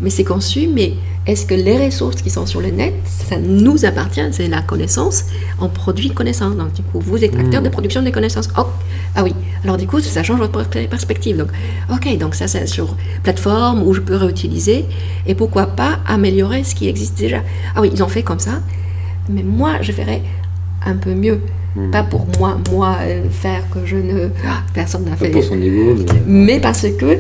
mais 0.01 0.11
c'est 0.11 0.25
conçu, 0.25 0.69
mais 0.73 0.95
est-ce 1.25 1.47
que 1.47 1.55
les 1.55 1.85
ressources 1.85 2.21
qui 2.21 2.31
sont 2.31 2.47
sur 2.47 2.61
le 2.61 2.71
net, 2.71 2.95
ça 3.05 3.39
nous 3.39 3.85
appartient, 3.85 4.27
c'est 4.33 4.49
la 4.49 4.61
connaissance, 4.61 5.27
on 5.61 5.69
produit 5.69 6.11
connaissance. 6.11 6.57
Donc, 6.57 6.73
du 6.73 6.83
coup, 6.83 6.99
vous 6.99 7.23
êtes 7.23 7.37
acteur 7.37 7.61
hmm. 7.61 7.65
de 7.65 7.69
production 7.69 8.03
des 8.03 8.11
connaissances. 8.11 8.49
Oh, 8.59 8.67
ah 9.15 9.23
oui, 9.23 9.33
alors 9.63 9.77
du 9.77 9.87
coup, 9.87 10.01
ça 10.01 10.25
change 10.25 10.41
votre 10.41 10.69
perspective. 10.89 11.37
Donc, 11.37 11.49
ok, 11.93 12.19
donc 12.19 12.35
ça, 12.35 12.49
c'est 12.49 12.67
sur 12.67 12.97
plateforme 13.23 13.83
où 13.83 13.95
je 13.95 14.01
peux 14.01 14.17
réutiliser 14.17 14.87
et 15.27 15.37
pourquoi 15.37 15.67
pas 15.67 16.01
améliorer 16.07 16.65
ce 16.65 16.75
qui 16.75 16.89
existe 16.89 17.17
déjà. 17.17 17.43
Ah 17.77 17.81
oui, 17.81 17.91
ils 17.93 18.03
ont 18.03 18.09
fait 18.09 18.25
comme 18.25 18.41
ça, 18.41 18.61
mais 19.29 19.45
moi, 19.45 19.75
je 19.81 19.93
ferais 19.93 20.23
un 20.85 20.97
peu 20.97 21.15
mieux. 21.15 21.41
Hmm. 21.75 21.91
Pas 21.91 22.03
pour 22.03 22.27
moi, 22.39 22.59
moi, 22.71 22.97
euh, 23.01 23.25
faire 23.31 23.63
que 23.71 23.87
je 23.87 23.97
ne. 23.97 24.29
Ah, 24.47 24.63
personne 24.75 25.05
n'a 25.05 25.17
fait. 25.17 25.29
Pas 25.29 25.39
pour 25.39 25.45
son 25.45 25.57
niveau. 25.57 25.95
Mais... 26.27 26.55
mais 26.55 26.61
parce 26.61 26.87
que 26.99 27.19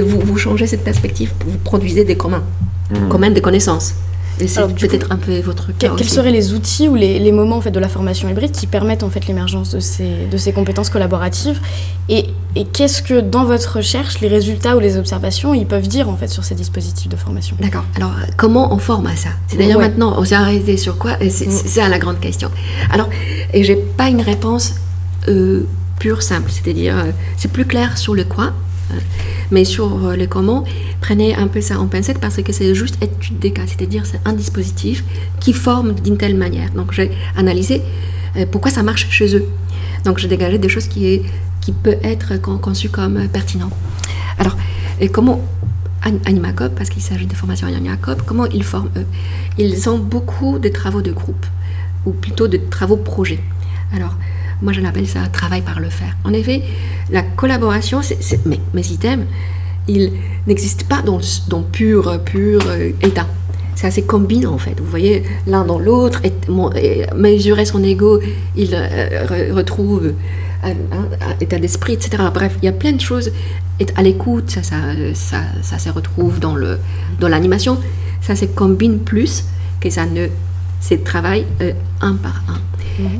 vous, 0.00 0.20
vous 0.20 0.38
changez 0.38 0.66
cette 0.66 0.84
perspective, 0.84 1.32
vous 1.46 1.58
produisez 1.58 2.04
des 2.04 2.16
communs. 2.16 2.42
Mmh. 2.90 3.08
commun 3.08 3.30
de 3.30 3.40
connaissances. 3.40 3.94
Et 4.42 4.48
c'est 4.48 4.66
peut-être 4.74 5.12
un 5.12 5.16
peu 5.16 5.38
votre 5.40 5.68
cas 5.76 5.88
Que- 5.90 5.96
Quels 5.96 6.08
seraient 6.08 6.30
les 6.32 6.52
outils 6.52 6.88
ou 6.88 6.94
les, 6.94 7.18
les 7.18 7.32
moments 7.32 7.56
en 7.56 7.60
fait, 7.60 7.70
de 7.70 7.80
la 7.80 7.88
formation 7.88 8.28
hybride 8.28 8.52
qui 8.52 8.66
permettent 8.66 9.02
en 9.02 9.10
fait, 9.10 9.26
l'émergence 9.26 9.70
de 9.74 9.80
ces, 9.80 10.26
de 10.30 10.36
ces 10.36 10.52
compétences 10.52 10.90
collaboratives 10.90 11.60
Et, 12.08 12.26
et 12.56 12.64
qu'est-ce 12.64 13.02
que 13.02 13.20
dans 13.20 13.44
votre 13.44 13.76
recherche, 13.76 14.20
les 14.20 14.28
résultats 14.28 14.76
ou 14.76 14.80
les 14.80 14.96
observations, 14.96 15.54
ils 15.54 15.66
peuvent 15.66 15.86
dire 15.88 16.08
en 16.08 16.16
fait, 16.16 16.28
sur 16.28 16.44
ces 16.44 16.54
dispositifs 16.54 17.08
de 17.08 17.16
formation? 17.16 17.56
D'accord. 17.60 17.84
Alors, 17.96 18.12
comment 18.36 18.72
on 18.74 18.78
forme 18.78 19.06
à 19.06 19.16
ça? 19.16 19.30
C'est-à-dire 19.48 19.76
Ouais. 19.78 19.88
maintenant, 19.88 20.14
on 20.18 20.24
s'est 20.24 20.34
arrêté 20.34 20.76
sur 20.76 20.98
quoi? 20.98 21.12
C'est 21.20 21.30
c'est 21.50 21.68
ça 21.68 21.88
la 21.88 21.98
grande 21.98 22.20
question. 22.20 22.50
Alors, 22.90 23.08
et 23.52 23.62
j'ai 23.64 23.76
pas 23.76 24.08
une 24.08 24.20
réponse 24.22 24.74
euh, 25.28 25.66
pure, 25.98 26.22
simple. 26.22 26.50
C'est-à-dire, 26.50 26.96
euh, 26.96 27.10
c'est 27.36 27.52
plus 27.52 27.66
clair 27.66 27.98
sur 27.98 28.14
le 28.14 28.24
quoi, 28.24 28.52
mais 29.50 29.64
sur 29.64 30.06
euh, 30.06 30.16
le 30.16 30.26
comment, 30.26 30.64
prenez 31.00 31.34
un 31.34 31.46
peu 31.48 31.60
ça 31.60 31.78
en 31.80 31.86
pincette 31.86 32.18
parce 32.18 32.42
que 32.42 32.52
c'est 32.52 32.74
juste 32.74 33.02
étude 33.02 33.38
des 33.38 33.52
cas. 33.52 33.62
C'est-à-dire, 33.66 34.04
c'est 34.06 34.20
un 34.24 34.32
dispositif 34.32 35.04
qui 35.40 35.52
forme 35.52 35.94
d'une 35.94 36.16
telle 36.16 36.36
manière. 36.36 36.70
Donc, 36.70 36.92
j'ai 36.92 37.10
analysé 37.36 37.82
euh, 38.36 38.46
pourquoi 38.50 38.70
ça 38.70 38.82
marche 38.82 39.08
chez 39.10 39.34
eux. 39.36 39.46
Donc, 40.04 40.18
j'ai 40.18 40.28
dégagé 40.28 40.58
des 40.58 40.68
choses 40.68 40.86
qui, 40.86 41.06
est, 41.06 41.22
qui 41.60 41.72
peut 41.72 41.96
être 42.02 42.40
con- 42.40 42.58
conçues 42.58 42.88
comme 42.88 43.16
euh, 43.16 43.26
pertinent. 43.28 43.70
Alors, 44.38 44.56
et 45.00 45.08
comment 45.08 45.40
An- 46.06 46.18
Animacop, 46.24 46.74
parce 46.74 46.88
qu'il 46.88 47.02
s'agit 47.02 47.26
de 47.26 47.34
formation 47.34 47.66
Animacop, 47.66 48.22
comment 48.24 48.46
ils 48.46 48.64
forment 48.64 48.90
eux 48.96 49.06
Ils 49.58 49.88
ont 49.90 49.98
beaucoup 49.98 50.58
de 50.58 50.68
travaux 50.70 51.02
de 51.02 51.12
groupe, 51.12 51.44
ou 52.06 52.12
plutôt 52.12 52.48
de 52.48 52.56
travaux 52.56 52.96
projets. 52.96 53.40
Alors, 53.94 54.14
moi 54.62 54.72
je 54.72 54.80
l'appelle 54.80 55.06
ça 55.08 55.20
travail 55.32 55.62
par 55.62 55.80
le 55.80 55.88
faire. 55.88 56.16
En 56.24 56.32
effet, 56.32 56.62
la 57.10 57.22
collaboration, 57.22 58.00
mes 58.74 58.86
items, 58.92 59.24
ils 59.88 60.12
n'existent 60.46 60.86
pas 60.88 61.02
dans, 61.02 61.20
dans 61.48 61.62
pur, 61.62 62.20
pur 62.24 62.60
euh, 62.68 62.90
état. 63.02 63.26
C'est 63.74 63.86
assez 63.86 64.02
combinant 64.02 64.52
en 64.52 64.58
fait. 64.58 64.78
Vous 64.78 64.86
voyez, 64.90 65.22
l'un 65.46 65.64
dans 65.64 65.78
l'autre, 65.78 66.20
et, 66.24 66.32
et 66.76 67.06
mesurer 67.14 67.64
son 67.64 67.82
ego, 67.82 68.20
il 68.56 68.74
euh, 68.74 69.26
re- 69.26 69.52
retrouve 69.52 70.12
un, 70.62 70.70
un- 70.70 71.36
état 71.40 71.58
d'esprit, 71.58 71.94
etc. 71.94 72.22
Bref, 72.32 72.56
il 72.62 72.66
y 72.66 72.68
a 72.68 72.72
plein 72.72 72.92
de 72.92 73.00
choses. 73.00 73.32
Être 73.80 73.94
à 73.98 74.02
l'écoute, 74.02 74.50
ça, 74.50 74.62
ça, 74.62 74.76
ça, 75.14 75.38
ça 75.62 75.78
se 75.78 75.88
retrouve 75.88 76.38
dans, 76.38 76.54
le, 76.54 76.78
dans 77.18 77.28
l'animation. 77.28 77.78
Ça 78.20 78.36
se 78.36 78.44
combine 78.44 78.98
plus 78.98 79.44
que 79.80 79.88
ça 79.88 80.04
ne 80.04 80.26
se 80.80 80.94
travaille 80.94 81.46
euh, 81.60 81.72
un 82.00 82.14
par 82.14 82.42
un. 82.48 82.58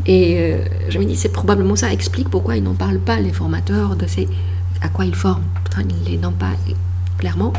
Et 0.04 0.36
euh, 0.38 0.64
je 0.90 0.98
me 0.98 1.04
dis, 1.04 1.16
c'est 1.16 1.32
probablement 1.32 1.74
ça 1.74 1.90
explique 1.90 2.28
pourquoi 2.28 2.56
ils 2.56 2.62
n'en 2.62 2.74
parlent 2.74 2.98
pas, 2.98 3.18
les 3.18 3.32
formateurs, 3.32 3.96
de 3.96 4.06
ces, 4.06 4.28
à 4.82 4.88
quoi 4.88 5.06
ils 5.06 5.14
forment. 5.14 5.44
Pourtant, 5.64 5.80
ils 5.88 6.04
ne 6.04 6.10
les 6.10 6.16
donnent 6.18 6.34
pas 6.34 6.52
clairement. 7.18 7.52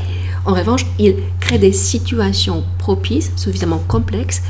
En 0.46 0.54
revanche, 0.54 0.86
ils 1.00 1.16
créent 1.40 1.60
des 1.60 1.72
situations 1.72 2.64
propices, 2.78 3.32
suffisamment 3.36 3.82
complexes, 3.88 4.42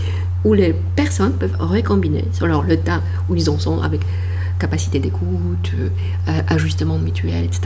où 0.44 0.54
les 0.54 0.74
personnes 0.96 1.34
peuvent 1.34 1.56
recombiner 1.60 2.26
selon 2.32 2.62
le 2.62 2.78
temps 2.78 3.00
où 3.30 3.36
ils 3.36 3.50
en 3.50 3.60
sont 3.60 3.82
avec 3.82 4.02
capacité 4.62 5.00
d'écoute, 5.00 5.72
euh, 5.80 5.90
euh, 6.30 6.42
ajustement 6.48 6.98
mutuel, 7.00 7.46
etc. 7.46 7.62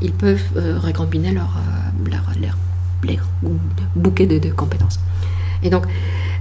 Ils 0.00 0.12
peuvent 0.12 0.42
euh, 0.56 0.78
recombiner 0.78 1.32
leur, 1.32 1.56
euh, 1.56 2.10
leur, 2.10 2.24
leur, 2.40 2.56
leur 3.04 3.26
bouquet 3.94 4.26
de, 4.26 4.38
de 4.38 4.50
compétences. 4.50 4.98
Et 5.62 5.70
donc, 5.70 5.84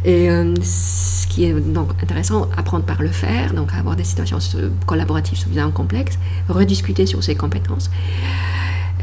et, 0.03 0.29
euh, 0.29 0.53
ce 0.63 1.27
qui 1.27 1.45
est 1.45 1.53
donc 1.53 1.91
intéressant, 2.01 2.49
apprendre 2.57 2.85
par 2.85 3.01
le 3.01 3.09
faire, 3.09 3.53
donc 3.53 3.73
avoir 3.73 3.95
des 3.95 4.03
situations 4.03 4.39
collaboratives 4.85 5.37
suffisamment 5.37 5.71
complexes, 5.71 6.17
rediscuter 6.49 7.05
sur 7.05 7.23
ses 7.23 7.35
compétences 7.35 7.89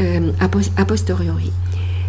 euh, 0.01 0.33
a, 0.41 0.49
pos- 0.49 0.71
a 0.77 0.85
posteriori. 0.85 1.53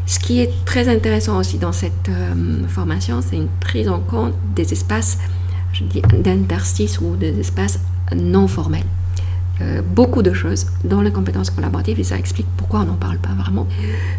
Ce 0.06 0.19
qui 0.19 0.39
est 0.39 0.52
très 0.65 0.88
intéressant 0.89 1.38
aussi 1.38 1.58
dans 1.60 1.71
cette 1.71 2.10
euh, 2.10 2.67
formation, 2.67 3.21
c'est 3.21 3.36
une 3.38 3.47
prise 3.60 3.88
en 3.88 3.99
compte 3.99 4.34
des 4.56 4.73
espaces 4.73 5.17
d'interstices 6.23 6.99
ou 6.99 7.15
des 7.15 7.39
espaces 7.39 7.80
non 8.15 8.47
formels. 8.47 8.84
Euh, 9.62 9.82
beaucoup 9.82 10.22
de 10.22 10.32
choses 10.32 10.67
dans 10.86 11.02
les 11.02 11.12
compétences 11.12 11.50
collaboratives 11.50 12.00
et 12.00 12.04
ça 12.06 12.17
explique 12.17 12.48
pourquoi 12.56 12.82
on 12.82 12.86
n'en 12.86 12.95
parle 12.95 13.17
pas 13.17 13.34
vraiment. 13.38 13.67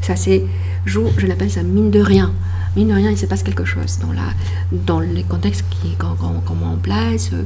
Ça 0.03 0.15
c'est, 0.15 0.45
joue, 0.85 1.07
je 1.17 1.27
l'appelle 1.27 1.51
ça 1.51 1.63
mine 1.63 1.91
de 1.91 2.01
rien. 2.01 2.33
Mine 2.77 2.89
de 2.89 2.95
rien, 2.95 3.11
il 3.11 3.17
se 3.17 3.27
passe 3.27 3.43
quelque 3.43 3.65
chose 3.65 3.99
dans, 4.01 4.13
la, 4.13 4.29
dans 4.71 5.01
les 5.01 5.23
contextes 5.23 5.65
qu'on, 5.99 6.55
met 6.55 6.65
en 6.67 6.77
place, 6.77 7.31
euh, 7.33 7.43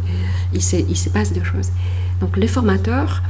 il, 0.53 0.61
se, 0.61 0.77
il 0.77 0.97
se 0.97 1.09
passe 1.09 1.33
des 1.33 1.45
choses. 1.45 1.71
Donc 2.21 2.37
les 2.37 2.49
formateurs, 2.49 3.23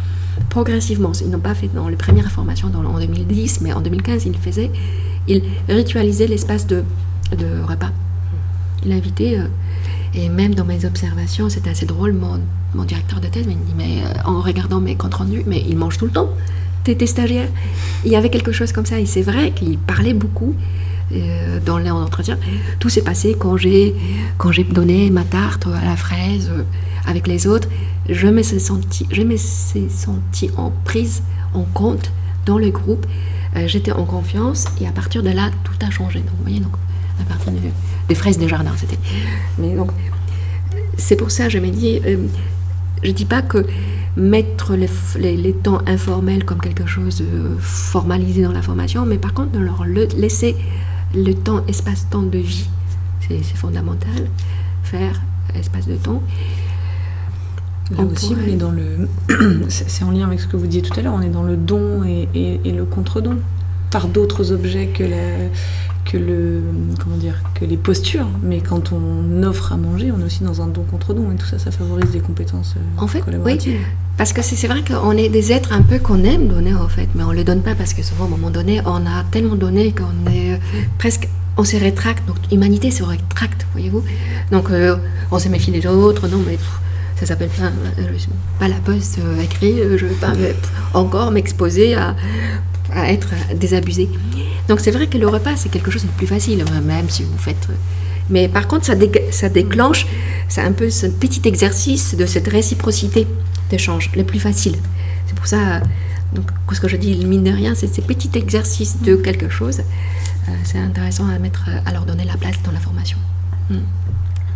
progressivement, 0.49 1.13
ils 1.13 1.31
n'ont 1.31 1.39
pas 1.39 1.55
fait 1.55 1.69
dans 1.69 1.89
les 1.89 1.97
premières 1.97 2.31
formations 2.31 2.69
dans, 2.69 2.85
en 2.85 2.99
2010, 2.99 3.61
mais 3.61 3.73
en 3.73 3.83
2015, 3.83 4.25
ils 4.27 4.37
faisaient, 4.37 4.71
ils 5.29 5.43
ritualisaient 5.69 6.27
l'espace 6.27 6.67
de, 6.67 6.85
de 7.37 7.61
repas. 7.69 7.93
Il 8.85 8.93
invitait, 8.93 9.39
euh, 9.39 9.47
et 10.15 10.29
même 10.29 10.55
dans 10.55 10.65
mes 10.65 10.85
observations, 10.85 11.49
c'était 11.49 11.71
assez 11.71 11.87
drôle, 11.87 12.13
mon, 12.13 12.85
directeur 12.85 13.21
de 13.21 13.29
thèse 13.29 13.47
me 13.47 13.53
dit, 13.53 13.75
mais 13.77 14.03
euh, 14.05 14.13
en 14.25 14.41
regardant 14.41 14.81
mes 14.81 14.97
comptes 14.97 15.15
rendus, 15.15 15.43
mais 15.47 15.63
ils 15.69 15.77
mangent 15.77 15.99
tout 15.99 16.07
le 16.07 16.11
temps, 16.11 16.31
t'es 16.83 17.07
stagiaire. 17.07 17.49
Il 18.05 18.13
y 18.13 18.17
avait 18.17 18.31
quelque 18.31 18.53
chose 18.53 18.73
comme 18.73 18.87
ça, 18.87 19.01
et 19.01 19.07
c'est 19.07 19.23
vrai 19.23 19.53
qu'il 19.53 19.79
parlait 19.79 20.15
beaucoup 20.15 20.55
euh, 21.13 21.61
dans 21.65 21.79
l'entretien. 21.79 22.39
Tout 22.79 22.89
s'est 22.89 23.03
passé 23.03 23.37
quand 23.39 23.59
j'ai 23.59 23.95
quand 24.39 24.53
j'ai 24.53 24.65
donné 24.65 25.11
ma 25.11 25.23
tarte 25.23 25.67
à 25.67 25.85
la 25.85 25.97
fraise 25.97 26.51
euh, 26.51 26.63
avec 27.07 27.27
les 27.27 27.47
autres. 27.47 27.69
Je 28.09 28.27
me 28.27 28.43
suis 28.43 28.59
senti, 28.59 29.07
je 29.11 29.23
me 29.23 29.37
suis 29.37 29.91
senti 29.91 30.51
en 30.57 30.73
prise 30.85 31.23
en 31.53 31.63
compte 31.63 32.11
dans 32.47 32.59
le 32.59 32.71
groupe. 32.71 33.07
Euh, 33.57 33.67
J'étais 33.67 33.93
en 33.93 34.05
confiance 34.05 34.65
et 34.81 34.87
à 34.87 34.93
partir 34.93 35.23
de 35.23 35.29
là, 35.31 35.51
tout 35.63 35.87
a 35.87 35.91
changé. 35.91 36.21
Donc, 36.21 36.31
vous 36.39 36.43
voyez, 36.43 36.61
donc, 36.61 36.73
à 37.21 37.25
partir 37.25 37.53
de- 37.53 37.59
des 38.09 38.15
fraises 38.15 38.39
des 38.39 38.49
jardins, 38.49 38.73
c'était. 38.77 38.99
Mais 39.59 39.75
donc, 39.75 39.91
c'est 40.97 41.17
pour 41.17 41.31
ça, 41.31 41.49
je 41.49 41.59
me 41.59 41.69
dis, 41.71 42.01
euh, 42.07 42.17
je 43.03 43.11
dis 43.11 43.25
pas 43.25 43.43
que 43.43 43.67
mettre 44.17 44.75
les, 44.75 44.89
les- 45.19 45.37
les 45.37 45.53
temps 45.53 45.81
informels 45.87 46.45
comme 46.45 46.61
quelque 46.61 46.87
chose 46.87 47.19
de 47.19 47.57
formalisé 47.59 48.43
dans 48.43 48.53
la 48.53 48.63
formation, 48.63 49.05
mais 49.07 49.19
par 49.19 49.35
contre 49.35 49.51
de 49.53 49.59
leur 49.59 49.85
le- 49.85 50.09
laisser 50.17 50.55
le 51.15 51.33
temps, 51.35 51.63
espace-temps 51.69 52.23
de 52.23 52.39
vie, 52.39 52.69
c'est 53.21 53.43
fondamental. 53.57 54.29
Faire 54.83 55.21
espace 55.59 55.87
de 55.87 55.95
temps. 55.97 56.23
Là 57.91 57.97
On 58.01 58.07
aussi, 58.13 58.29
pourrait- 58.35 58.43
on 58.49 58.53
est 58.53 58.57
dans 58.57 58.71
le. 58.71 59.09
c'est 59.69 59.89
c'est 59.91 60.05
en 60.05 60.11
lien 60.11 60.27
avec 60.27 60.41
ce 60.41 60.47
que 60.47 60.57
vous 60.57 60.67
disiez 60.67 60.83
tout 60.83 60.99
à 60.99 61.03
l'heure, 61.03 61.15
on 61.15 61.21
est 61.23 61.29
dans 61.29 61.43
le 61.43 61.57
don 61.57 62.03
et, 62.05 62.29
et- 62.35 62.61
et 62.65 62.73
le 62.73 62.85
contre-don. 62.85 63.37
Par 63.91 64.09
d'autres 64.09 64.53
objets 64.53 64.87
que, 64.87 65.05
la- 65.05 65.49
que, 66.05 66.17
le, 66.17 66.63
comment 67.03 67.17
dire, 67.17 67.43
que 67.55 67.65
les 67.65 67.77
postures. 67.77 68.29
Mais 68.43 68.61
quand 68.61 68.93
on 68.93 69.43
offre 69.43 69.73
à 69.73 69.77
manger, 69.77 70.13
on 70.13 70.21
est 70.21 70.25
aussi 70.25 70.43
dans 70.45 70.63
un 70.63 70.67
don 70.67 70.83
contre 70.83 71.15
don. 71.15 71.31
Et 71.33 71.37
tout 71.37 71.47
ça, 71.47 71.59
ça 71.59 71.71
favorise 71.71 72.11
des 72.11 72.21
compétences 72.21 72.75
euh, 72.77 73.03
En 73.03 73.07
fait, 73.07 73.23
oui. 73.45 73.59
Parce 74.17 74.33
que 74.33 74.43
c'est 74.43 74.69
vrai 74.69 74.83
qu'on 74.87 75.13
est 75.13 75.29
des 75.29 75.53
êtres 75.53 75.73
un 75.73 75.83
peu 75.83 75.99
qu'on 75.99 76.23
aime 76.23 76.47
donner 76.47 76.73
en 76.73 76.89
fait, 76.89 77.09
mais 77.17 77.25
on 77.25 77.33
ne 77.33 77.37
le 77.37 77.43
donne 77.43 77.63
pas 77.63 77.75
parce 77.75 77.95
que 77.95 78.03
souvent, 78.03 78.25
à 78.25 78.27
un 78.29 78.31
moment 78.31 78.51
donné, 78.51 78.81
on 78.87 79.07
a 79.07 79.25
tellement 79.31 79.57
donné 79.57 79.93
qu'on 79.93 80.31
est 80.31 80.55
euh, 80.55 80.59
presque. 80.99 81.29
On 81.57 81.63
se 81.63 81.77
rétracte, 81.77 82.27
donc 82.27 82.37
l'humanité 82.51 82.91
se 82.91 83.05
rétracte, 83.05 83.65
voyez-vous. 83.73 84.03
Donc 84.51 84.71
euh, 84.71 84.97
on 85.31 85.39
se 85.39 85.49
méfie 85.49 85.71
des 85.71 85.87
autres, 85.87 86.27
non 86.27 86.43
mais 86.45 86.59
ça 87.17 87.27
s'appelle 87.27 87.49
pas, 87.49 87.71
euh, 87.99 88.17
pas 88.59 88.69
la 88.69 88.77
poste 88.77 89.19
euh, 89.19 89.41
écrit, 89.41 89.81
euh, 89.81 89.97
je 89.97 90.07
vais 90.07 90.15
pas 90.15 90.33
encore 90.95 91.31
m'exposer 91.31 91.95
à, 91.95 92.17
à 92.95 93.13
être 93.13 93.29
désabusé. 93.59 94.09
Donc 94.69 94.81
c'est 94.81 94.91
vrai 94.91 95.07
que 95.07 95.19
le 95.19 95.29
repas 95.29 95.57
c'est 95.57 95.69
quelque 95.71 95.91
chose 95.91 96.03
de 96.05 96.11
plus 96.17 96.27
facile, 96.27 96.63
euh, 96.63 96.81
même 96.83 97.09
si 97.11 97.23
vous 97.25 97.39
faites. 97.39 97.67
euh, 97.71 97.75
Mais 98.31 98.49
par 98.49 98.67
contre, 98.69 98.87
ça, 98.87 98.95
dé- 98.95 99.27
ça 99.31 99.49
déclenche, 99.49 100.07
c'est 100.49 100.63
un 100.63 100.73
peu 100.73 100.89
ce 100.91 101.07
petit 101.07 101.43
exercice 101.47 102.15
de 102.17 102.25
cette 102.27 102.49
réciprocité 102.49 103.27
d'échange, 103.71 104.11
le 104.17 104.25
plus 104.25 104.41
facile. 104.41 104.77
C'est 105.27 105.35
pour 105.35 105.47
ça, 105.47 105.81
donc, 106.35 106.47
ce 106.73 106.81
que 106.81 106.89
je 106.89 106.97
dis, 106.97 107.15
mine 107.27 107.45
de 107.45 107.51
rien, 107.51 107.75
c'est 107.75 107.87
ces 107.95 108.03
petits 108.03 108.31
exercices 108.35 109.01
de 109.03 109.17
quelque 109.17 109.49
chose. 109.49 109.81
euh, 110.49 110.53
c'est 110.65 110.79
intéressant 110.79 111.27
à 111.29 111.39
mettre, 111.39 111.65
à 111.87 111.93
leur 111.93 112.05
donner 112.07 112.25
la 112.25 112.37
place 112.37 112.57
dans 112.65 112.73
la 112.73 112.81
formation. 112.81 113.19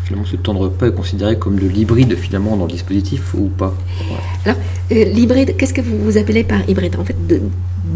Finalement, 0.04 0.26
ce 0.26 0.36
temps 0.36 0.54
de 0.54 0.58
repas 0.60 0.86
est 0.88 0.94
considéré 0.94 1.38
comme 1.38 1.56
de 1.58 1.66
l'hybride 1.66 2.16
finalement 2.16 2.56
dans 2.56 2.64
le 2.64 2.72
dispositif 2.72 3.34
ou 3.34 3.48
pas? 3.48 3.74
Alors, 4.46 4.56
euh, 4.92 5.04
l'hybride, 5.04 5.56
qu'est-ce 5.58 5.74
que 5.74 5.82
vous, 5.82 5.98
vous 6.02 6.16
appelez 6.16 6.44
par 6.44 6.66
hybride? 6.68 6.96
En 6.98 7.04
fait, 7.04 7.16
de- 7.26 7.42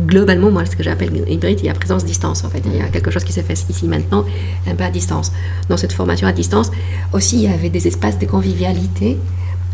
globalement, 0.06 0.50
moi, 0.50 0.64
ce 0.66 0.76
que 0.76 0.82
j'appelle 0.82 1.24
hybride, 1.28 1.60
il 1.60 1.66
y 1.66 1.68
a 1.68 1.74
présence-distance. 1.74 2.44
En 2.44 2.48
fait, 2.50 2.62
il 2.66 2.76
y 2.76 2.80
a 2.80 2.88
quelque 2.88 3.10
chose 3.10 3.24
qui 3.24 3.32
se 3.32 3.40
fait 3.40 3.58
ici 3.68 3.86
maintenant, 3.86 4.24
un 4.66 4.74
peu 4.74 4.84
à 4.84 4.90
distance. 4.90 5.32
Dans 5.68 5.76
cette 5.76 5.92
formation 5.92 6.26
à 6.26 6.32
distance, 6.32 6.70
aussi, 7.12 7.36
il 7.36 7.50
y 7.50 7.52
avait 7.52 7.70
des 7.70 7.86
espaces 7.86 8.18
de 8.18 8.26
convivialité 8.26 9.18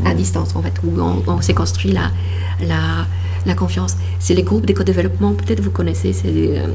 à 0.05 0.15
distance, 0.15 0.55
en 0.55 0.63
fait, 0.63 0.75
où 0.85 1.01
on, 1.01 1.41
s'est 1.41 1.55
construit 1.55 1.93
la, 1.93 2.11
la, 2.67 3.07
la 3.47 3.55
confiance. 3.55 3.97
C'est 4.21 4.35
les 4.35 4.43
groupes 4.43 4.67
d'éco-développement, 4.67 5.33
peut-être 5.35 5.61
vous 5.61 5.71
connaissez, 5.71 6.13
c'est 6.13 6.27
euh, 6.27 6.67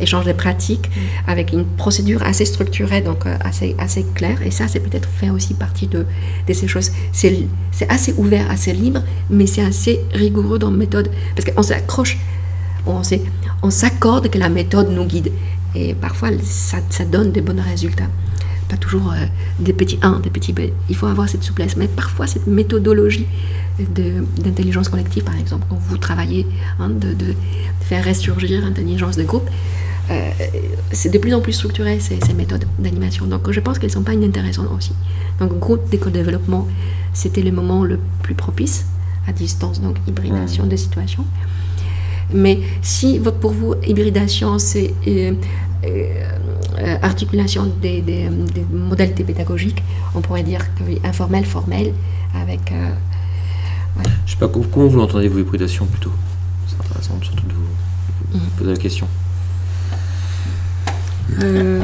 échanges 0.00 0.24
de 0.24 0.32
pratiques 0.32 0.90
avec 1.26 1.52
une 1.52 1.64
procédure 1.64 2.22
assez 2.22 2.44
structurée, 2.44 3.02
donc 3.02 3.26
euh, 3.26 3.36
assez, 3.44 3.76
assez 3.78 4.06
claire. 4.14 4.40
Et 4.42 4.50
ça, 4.50 4.68
c'est 4.68 4.80
peut-être 4.80 5.08
fait 5.08 5.30
aussi 5.30 5.54
partie 5.54 5.86
de, 5.86 6.06
de 6.48 6.52
ces 6.52 6.66
choses. 6.66 6.92
C'est 7.12 7.46
assez 7.88 8.14
ouvert, 8.16 8.50
assez 8.50 8.72
libre, 8.72 9.02
mais 9.28 9.46
c'est 9.46 9.64
assez 9.64 10.00
rigoureux 10.14 10.58
dans 10.58 10.70
la 10.70 10.76
méthode. 10.76 11.10
Parce 11.36 11.50
qu'on 11.50 11.62
s'accroche, 11.62 12.18
on 12.86 13.70
s'accorde 13.70 14.28
que 14.28 14.38
la 14.38 14.48
méthode 14.48 14.90
nous 14.90 15.04
guide. 15.04 15.32
Et 15.74 15.94
parfois, 15.94 16.28
ça, 16.42 16.78
ça 16.90 17.04
donne 17.04 17.32
de 17.32 17.40
bons 17.40 17.60
résultats. 17.60 18.08
pas 18.68 18.76
toujours 18.76 19.12
euh, 19.12 19.26
des 19.58 19.72
petits 19.72 19.98
1, 20.02 20.20
des 20.20 20.30
petits 20.30 20.52
B. 20.52 20.60
Il 20.88 20.96
faut 20.96 21.06
avoir 21.06 21.28
cette 21.28 21.42
souplesse. 21.42 21.76
Mais 21.76 21.88
parfois, 21.88 22.26
cette 22.26 22.46
méthodologie 22.46 23.26
d'intelligence 23.78 24.88
collective, 24.88 25.24
par 25.24 25.38
exemple, 25.38 25.64
quand 25.68 25.76
vous 25.76 25.96
travaillez, 25.96 26.46
hein, 26.78 26.90
de, 26.90 27.14
de, 27.14 27.34
faire 27.80 28.04
ressurgir 28.04 28.60
l'intelligence 28.62 29.16
de 29.16 29.24
groupe, 29.24 29.48
euh, 30.10 30.30
c'est 30.92 31.10
de 31.10 31.18
plus 31.18 31.32
en 31.32 31.40
plus 31.40 31.52
structuré 31.52 32.00
ces, 32.00 32.20
ces 32.20 32.34
méthodes 32.34 32.64
d'animation. 32.78 33.26
Donc 33.26 33.50
je 33.50 33.60
pense 33.60 33.78
qu'elles 33.78 33.90
ne 33.90 33.94
sont 33.94 34.02
pas 34.02 34.14
inintéressantes 34.14 34.68
aussi. 34.76 34.92
Donc 35.40 35.58
groupe 35.58 35.88
d'éco-développement, 35.90 36.66
c'était 37.12 37.42
le 37.42 37.52
moment 37.52 37.84
le 37.84 37.98
plus 38.22 38.34
propice 38.34 38.86
à 39.26 39.32
distance, 39.32 39.80
donc 39.80 39.96
hybridation 40.06 40.66
des 40.66 40.76
situations. 40.76 41.24
Mais 42.34 42.60
si 42.80 43.20
pour 43.40 43.52
vous, 43.52 43.74
hybridation, 43.86 44.58
c'est 44.58 44.94
euh, 45.06 45.32
euh, 45.84 46.96
articulation 47.02 47.66
des, 47.80 48.00
des, 48.00 48.28
des, 48.28 48.64
modalités 48.72 49.24
pédagogiques, 49.24 49.82
on 50.14 50.20
pourrait 50.20 50.42
dire 50.42 50.60
que 50.74 50.84
oui, 50.84 51.00
informel, 51.04 51.44
formel, 51.44 51.92
avec... 52.34 52.72
Euh, 52.72 52.90
ouais. 53.98 54.10
Je 54.26 54.32
sais 54.32 54.38
pas, 54.38 54.48
comment 54.48 54.86
vous 54.86 54.98
l'entendez, 54.98 55.28
vous, 55.28 55.40
hybridation, 55.40 55.86
plutôt? 55.86 56.12
C'est 56.66 56.80
intéressant, 56.80 57.18
surtout 57.22 57.46
de 57.46 57.52
vous, 57.52 58.38
vous 58.38 58.50
poser 58.56 58.70
la 58.70 58.76
question. 58.76 59.06
Euh... 61.42 61.80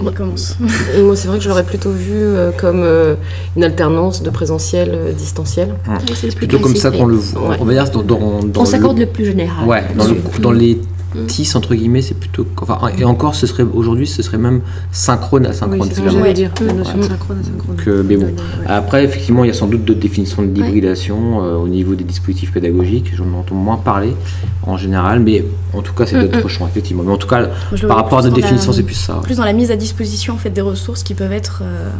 On 0.00 0.10
commence. 0.12 0.56
Moi, 0.98 1.16
c'est 1.16 1.28
vrai 1.28 1.38
que 1.38 1.44
je 1.44 1.48
l'aurais 1.48 1.64
plutôt 1.64 1.90
vu 1.90 2.14
euh, 2.14 2.50
comme 2.52 2.82
euh, 2.82 3.14
une 3.56 3.64
alternance 3.64 4.22
de 4.22 4.30
présentiel 4.30 4.90
euh, 4.92 5.12
distanciel. 5.12 5.74
Ah. 5.86 5.98
C'est 6.14 6.34
plutôt 6.34 6.58
comme 6.58 6.76
ça 6.76 6.90
qu'on 6.90 7.06
le 7.06 7.16
voit. 7.16 7.50
Ouais. 7.50 7.56
On 7.60 7.64
va 7.64 7.72
dire 7.74 7.90
dans, 7.90 8.02
dans, 8.02 8.42
dans 8.44 8.62
on 8.62 8.64
s'accorde 8.64 8.98
le... 8.98 9.04
le... 9.04 9.10
plus 9.10 9.26
général. 9.26 9.66
Ouais, 9.66 9.84
dans, 9.96 10.06
le, 10.06 10.16
dans 10.40 10.52
les 10.52 10.80
TIS 11.26 11.52
entre 11.54 11.74
guillemets, 11.74 12.02
c'est 12.02 12.14
plutôt. 12.14 12.46
Enfin, 12.60 12.78
et 12.98 13.04
encore, 13.04 13.34
ce 13.34 13.46
serait 13.46 13.62
aujourd'hui, 13.62 14.06
ce 14.06 14.22
serait 14.22 14.38
même 14.38 14.60
synchrone 14.92 15.46
asynchrone. 15.46 15.80
Oui, 15.80 15.88
c'est 15.88 15.94
ce 15.96 16.00
que 16.00 16.32
dire. 16.32 16.50
La 16.60 16.72
notion 16.72 16.98
de 16.98 17.02
synchrone 17.02 17.38
asynchrone. 17.40 17.76
Que, 17.76 18.02
mais 18.02 18.16
bon. 18.16 18.32
Après, 18.66 19.04
effectivement, 19.04 19.44
il 19.44 19.48
y 19.48 19.50
a 19.50 19.54
sans 19.54 19.66
doute 19.66 19.84
d'autres 19.84 20.00
définitions 20.00 20.42
d'hybridation 20.42 21.38
ouais. 21.40 21.46
euh, 21.46 21.56
au 21.56 21.68
niveau 21.68 21.94
des 21.94 22.04
dispositifs 22.04 22.52
pédagogiques. 22.52 23.12
J'en 23.14 23.32
entends 23.32 23.54
moins 23.54 23.76
parler 23.76 24.14
en 24.62 24.76
général, 24.76 25.20
mais 25.20 25.44
en 25.72 25.82
tout 25.82 25.92
cas, 25.92 26.06
c'est 26.06 26.20
d'autres 26.20 26.38
mm 26.38 26.46
-hmm. 26.46 26.48
champs, 26.48 26.68
effectivement. 26.68 27.02
Mais 27.02 27.12
en 27.12 27.16
tout 27.16 27.28
cas, 27.28 27.48
par 27.88 27.96
rapport 27.96 28.18
à 28.18 28.22
d'autres 28.22 28.34
définitions, 28.34 28.72
c'est 28.72 28.82
plus 28.82 28.94
ça. 28.94 29.20
Plus 29.22 29.36
dans 29.36 29.44
la 29.44 29.52
mise 29.52 29.70
à 29.70 29.76
disposition 29.76 30.34
en 30.34 30.38
fait 30.38 30.50
des 30.50 30.66
ressources 30.72 31.02
qui 31.02 31.14
peuvent 31.14 31.32
être 31.32 31.62
euh, 31.62 31.90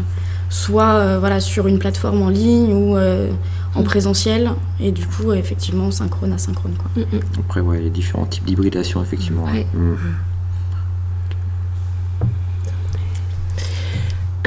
soit 0.55 0.95
euh, 0.95 1.19
voilà 1.19 1.41
sur 1.41 1.67
une 1.67 1.81
plateforme 1.81 2.23
en 2.23 2.29
ligne 2.29 2.73
ou 2.73 2.97
euh, 2.97 3.29
en 3.75 3.83
présentiel 3.83 4.53
et 4.79 4.93
du 4.93 5.05
coup 5.05 5.33
effectivement 5.33 5.91
synchrone 5.91 6.33
asynchrone 6.33 6.75
quoi. 6.79 6.91
Mm 6.97 7.07
-hmm. 7.07 7.41
Après 7.41 7.61
ouais 7.61 7.81
les 7.81 7.91
différents 7.91 8.29
types 8.33 8.45
d'hybridation 8.45 9.03
effectivement. 9.03 9.45
Ouais. 9.47 9.67
Mm. 9.75 9.97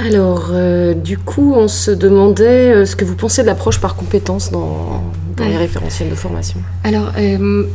Alors 0.07 0.45
euh, 0.51 0.93
du 0.93 1.17
coup 1.17 1.49
on 1.63 1.67
se 1.67 1.91
demandait 1.91 2.65
euh, 2.73 2.85
ce 2.85 2.95
que 2.95 3.03
vous 3.09 3.17
pensez 3.23 3.41
de 3.41 3.47
l'approche 3.47 3.79
par 3.81 3.93
compétence 4.01 4.45
dans, 4.51 5.03
dans 5.35 5.43
ouais. 5.43 5.49
les 5.49 5.57
référentiels 5.57 6.09
de 6.09 6.19
formation. 6.25 6.59
Alors 6.89 7.09
euh, 7.17 7.65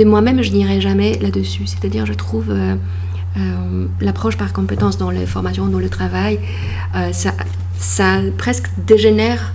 de 0.00 0.04
moi-même 0.12 0.40
je 0.46 0.52
n'irai 0.52 0.80
jamais 0.80 1.10
là-dessus, 1.24 1.64
c'est-à-dire 1.66 2.04
je 2.12 2.16
trouve 2.24 2.48
l'approche 4.00 4.36
par 4.36 4.52
compétence 4.52 4.98
dans 4.98 5.10
les 5.10 5.26
formations, 5.26 5.66
dans 5.66 5.78
le 5.78 5.88
travail, 5.88 6.40
ça, 7.12 7.32
ça 7.78 8.20
presque 8.36 8.68
dégénère 8.86 9.52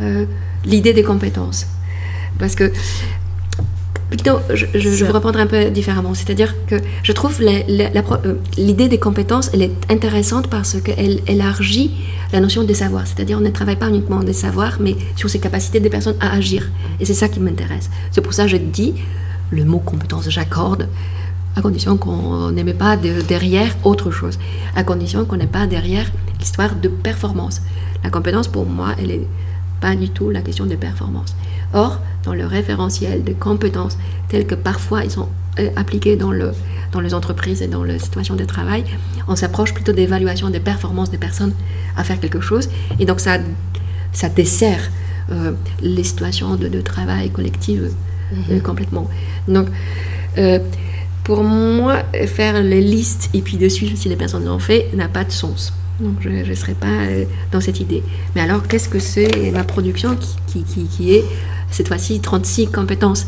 euh, 0.00 0.26
l'idée 0.64 0.92
des 0.92 1.02
compétences. 1.04 1.66
Parce 2.38 2.54
que, 2.54 2.72
plutôt, 4.08 4.38
je, 4.52 4.66
je, 4.74 4.90
je 4.90 5.04
vais 5.04 5.12
répondre 5.12 5.38
un 5.38 5.46
peu 5.46 5.70
différemment. 5.70 6.14
C'est-à-dire 6.14 6.54
que 6.66 6.76
je 7.02 7.12
trouve 7.12 7.40
euh, 7.40 8.34
l'idée 8.56 8.88
des 8.88 8.98
compétences, 8.98 9.50
elle 9.54 9.62
est 9.62 9.92
intéressante 9.92 10.48
parce 10.48 10.80
qu'elle 10.80 11.20
élargit 11.28 11.92
la 12.32 12.40
notion 12.40 12.64
des 12.64 12.74
savoirs. 12.74 13.06
C'est-à-dire 13.06 13.38
on 13.38 13.42
ne 13.42 13.50
travaille 13.50 13.76
pas 13.76 13.88
uniquement 13.88 14.20
des 14.24 14.32
savoirs, 14.32 14.78
mais 14.80 14.96
sur 15.14 15.30
ces 15.30 15.38
capacités 15.38 15.78
des 15.78 15.90
personnes 15.90 16.16
à 16.20 16.32
agir. 16.32 16.70
Et 16.98 17.04
c'est 17.04 17.14
ça 17.14 17.28
qui 17.28 17.38
m'intéresse. 17.38 17.88
C'est 18.10 18.20
pour 18.20 18.34
ça 18.34 18.44
que 18.44 18.50
je 18.50 18.56
dis, 18.56 18.94
le 19.50 19.64
mot 19.64 19.78
compétence, 19.78 20.28
j'accorde 20.28 20.88
à 21.56 21.62
condition 21.62 21.96
qu'on 21.96 22.50
n'aimait 22.50 22.74
pas 22.74 22.96
de, 22.96 23.20
derrière 23.22 23.76
autre 23.84 24.10
chose, 24.10 24.38
à 24.74 24.82
condition 24.84 25.24
qu'on 25.24 25.36
n'ait 25.36 25.46
pas 25.46 25.66
derrière 25.66 26.06
l'histoire 26.38 26.74
de 26.74 26.88
performance. 26.88 27.62
La 28.02 28.10
compétence, 28.10 28.48
pour 28.48 28.66
moi, 28.66 28.90
elle 29.00 29.10
est 29.10 29.26
pas 29.80 29.94
du 29.94 30.08
tout 30.08 30.30
la 30.30 30.40
question 30.40 30.66
de 30.66 30.76
performance. 30.76 31.34
Or, 31.72 32.00
dans 32.24 32.34
le 32.34 32.46
référentiel 32.46 33.24
de 33.24 33.32
compétences 33.32 33.98
telles 34.28 34.46
que 34.46 34.54
parfois 34.54 35.04
ils 35.04 35.10
sont 35.10 35.28
euh, 35.58 35.68
appliqués 35.76 36.16
dans, 36.16 36.30
le, 36.30 36.52
dans 36.92 37.00
les 37.00 37.12
entreprises 37.14 37.60
et 37.62 37.68
dans 37.68 37.82
les 37.82 37.98
situations 37.98 38.36
de 38.36 38.44
travail, 38.44 38.84
on 39.28 39.36
s'approche 39.36 39.74
plutôt 39.74 39.92
d'évaluation 39.92 40.50
des 40.50 40.60
performances 40.60 41.10
des 41.10 41.18
personnes 41.18 41.52
à 41.96 42.04
faire 42.04 42.20
quelque 42.20 42.40
chose. 42.40 42.68
Et 42.98 43.04
donc 43.06 43.20
ça, 43.20 43.38
ça 44.12 44.28
dessert 44.28 44.90
euh, 45.30 45.52
les 45.82 46.04
situations 46.04 46.56
de, 46.56 46.68
de 46.68 46.80
travail 46.80 47.30
collective 47.30 47.84
mm 47.84 48.36
-hmm. 48.36 48.52
euh, 48.52 48.60
complètement. 48.60 49.06
Donc, 49.48 49.66
pour 51.24 51.42
moi, 51.42 52.02
faire 52.26 52.62
les 52.62 52.82
listes 52.82 53.30
et 53.34 53.40
puis 53.40 53.56
de 53.56 53.68
suivre 53.68 53.96
si 53.96 54.08
les 54.08 54.16
personnes 54.16 54.44
l'ont 54.44 54.58
fait 54.58 54.90
n'a 54.94 55.08
pas 55.08 55.24
de 55.24 55.32
sens. 55.32 55.72
Donc 56.00 56.16
je 56.20 56.28
ne 56.28 56.54
serai 56.54 56.74
pas 56.74 56.86
euh, 56.86 57.24
dans 57.52 57.60
cette 57.60 57.80
idée. 57.80 58.02
Mais 58.34 58.40
alors, 58.40 58.66
qu'est-ce 58.66 58.88
que 58.88 58.98
c'est 58.98 59.50
ma 59.52 59.64
production 59.64 60.16
qui, 60.46 60.64
qui, 60.64 60.84
qui, 60.84 61.14
est 61.14 61.24
cette 61.70 61.88
fois-ci 61.88 62.20
36 62.20 62.66
compétences? 62.66 63.26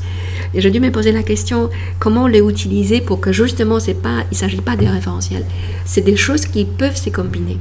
Et 0.53 0.61
j'ai 0.61 0.70
dû 0.70 0.80
me 0.80 0.90
poser 0.90 1.12
la 1.12 1.22
question 1.22 1.70
comment 1.99 2.26
les 2.26 2.40
utiliser 2.40 3.01
pour 3.01 3.20
que 3.20 3.32
justement, 3.32 3.78
pas, 3.78 4.24
il 4.30 4.32
ne 4.32 4.36
s'agit 4.36 4.61
pas 4.61 4.76
des 4.76 4.88
référentiels. 4.88 5.44
C'est 5.84 6.03
des 6.03 6.16
choses 6.16 6.47
qui 6.47 6.64
peuvent 6.64 6.97
se 6.97 7.11
combiner. 7.11 7.59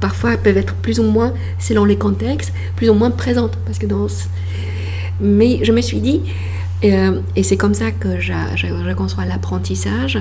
Parfois, 0.00 0.32
elles 0.32 0.40
peuvent 0.40 0.58
être 0.58 0.74
plus 0.74 1.00
ou 1.00 1.04
moins, 1.04 1.32
selon 1.58 1.84
les 1.84 1.96
contextes, 1.96 2.52
plus 2.76 2.90
ou 2.90 2.94
moins 2.94 3.10
présentes. 3.10 3.56
Parce 3.64 3.78
que 3.78 3.86
dans... 3.86 4.06
Mais 5.20 5.60
je 5.62 5.72
me 5.72 5.80
suis 5.80 6.00
dit, 6.00 6.20
euh, 6.84 7.20
et 7.34 7.42
c'est 7.42 7.56
comme 7.56 7.74
ça 7.74 7.90
que 7.90 8.20
je, 8.20 8.32
je, 8.54 8.92
conçois 8.94 9.24
l'apprentissage. 9.24 10.20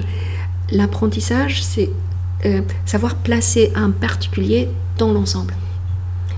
L'apprentissage, 0.71 1.61
c'est 1.63 1.89
euh, 2.45 2.61
savoir 2.85 3.15
placer 3.15 3.71
un 3.75 3.91
particulier 3.91 4.69
dans 4.97 5.11
l'ensemble. 5.11 5.53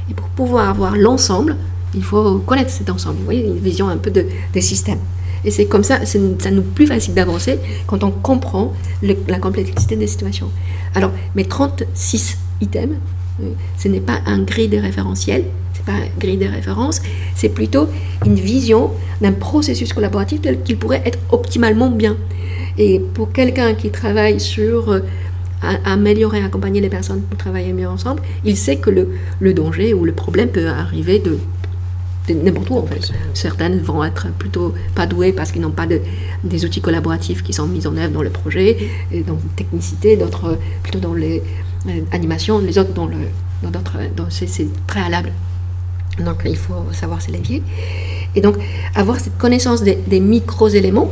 Et 0.09 0.13
pour 0.13 0.27
pouvoir 0.29 0.69
avoir 0.69 0.95
l'ensemble, 0.95 1.55
il 1.93 2.03
faut 2.03 2.39
connaître 2.39 2.71
cet 2.71 2.89
ensemble. 2.89 3.17
Vous 3.19 3.25
voyez, 3.25 3.45
une 3.45 3.57
vision 3.57 3.89
un 3.89 3.97
peu 3.97 4.11
de, 4.11 4.25
des 4.53 4.61
systèmes. 4.61 4.99
Et 5.45 5.51
c'est 5.51 5.65
comme 5.65 5.83
ça, 5.83 6.05
ça 6.05 6.51
nous 6.51 6.61
plus 6.61 6.87
facile 6.87 7.13
d'avancer 7.13 7.59
quand 7.85 8.03
on 8.03 8.11
comprend 8.11 8.73
la 9.01 9.39
complexité 9.39 9.95
des 9.95 10.07
situations. 10.07 10.49
Alors, 10.95 11.11
mes 11.35 11.45
36 11.45 12.37
items, 12.61 12.97
euh, 13.41 13.51
ce 13.77 13.87
n'est 13.87 14.01
pas 14.01 14.19
un 14.25 14.39
grille 14.39 14.67
de 14.67 14.77
référentiel, 14.77 15.45
pas 15.87 15.93
un 15.93 16.19
grille 16.19 16.37
de 16.37 16.45
référence, 16.45 17.01
c'est 17.35 17.49
plutôt 17.49 17.87
une 18.25 18.35
vision 18.35 18.91
d'un 19.21 19.31
processus 19.31 19.93
collaboratif 19.93 20.41
tel 20.41 20.61
qu'il 20.61 20.77
pourrait 20.77 21.01
être 21.05 21.19
optimalement 21.31 21.89
bien. 21.89 22.15
Et 22.77 22.99
pour 22.99 23.31
quelqu'un 23.31 23.73
qui 23.73 23.89
travaille 23.89 24.39
sur 24.39 24.91
euh, 24.91 24.99
améliorer, 25.85 26.43
accompagner 26.43 26.81
les 26.81 26.89
personnes 26.89 27.21
pour 27.21 27.37
travailler 27.37 27.73
mieux 27.73 27.87
ensemble, 27.87 28.21
il 28.45 28.57
sait 28.57 28.77
que 28.77 28.91
le, 28.91 29.53
danger 29.53 29.93
ou 29.93 30.05
le 30.05 30.11
problème 30.11 30.49
peut 30.49 30.67
arriver 30.67 31.19
de, 31.19 31.39
n'importe 32.33 32.69
où 32.69 32.77
en 32.77 32.85
fait. 32.85 33.11
Certaines 33.33 33.79
vont 33.79 34.03
être 34.03 34.27
plutôt 34.37 34.73
pas 34.93 35.07
douées 35.07 35.31
parce 35.31 35.51
qu'ils 35.51 35.61
n'ont 35.61 35.71
pas 35.71 35.87
de, 35.87 36.01
des 36.43 36.65
outils 36.65 36.81
collaboratifs 36.81 37.41
qui 37.41 37.53
sont 37.53 37.65
mis 37.65 37.87
en 37.87 37.97
œuvre 37.97 38.13
dans 38.13 38.21
le 38.21 38.29
projet, 38.29 38.77
et 39.11 39.21
donc 39.21 39.39
technicité, 39.55 40.17
d'autres 40.17 40.57
plutôt 40.83 40.99
dans 40.99 41.15
les 41.15 41.41
euh, 41.87 42.01
animations, 42.11 42.59
les 42.59 42.77
autres 42.77 42.93
dans 42.93 43.07
le 43.07 43.17
dans 43.63 43.71
d'autres 43.71 43.97
dans 44.15 44.27
c'est 44.29 44.67
préalable. 44.85 45.31
Donc 46.19 46.41
il 46.45 46.57
faut 46.57 46.73
savoir 46.93 47.21
ces 47.21 47.31
leviers. 47.31 47.63
Et 48.35 48.41
donc 48.41 48.55
avoir 48.95 49.19
cette 49.19 49.37
connaissance 49.37 49.83
des, 49.83 49.95
des 49.95 50.19
micro-éléments 50.19 51.11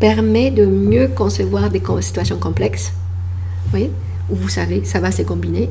permet 0.00 0.50
de 0.50 0.66
mieux 0.66 1.08
concevoir 1.08 1.70
des 1.70 1.82
situations 2.00 2.38
complexes 2.38 2.92
voyez? 3.74 3.90
Où 4.30 4.36
vous 4.36 4.48
savez, 4.48 4.84
ça 4.84 5.00
va 5.00 5.10
se 5.10 5.22
combiner. 5.22 5.68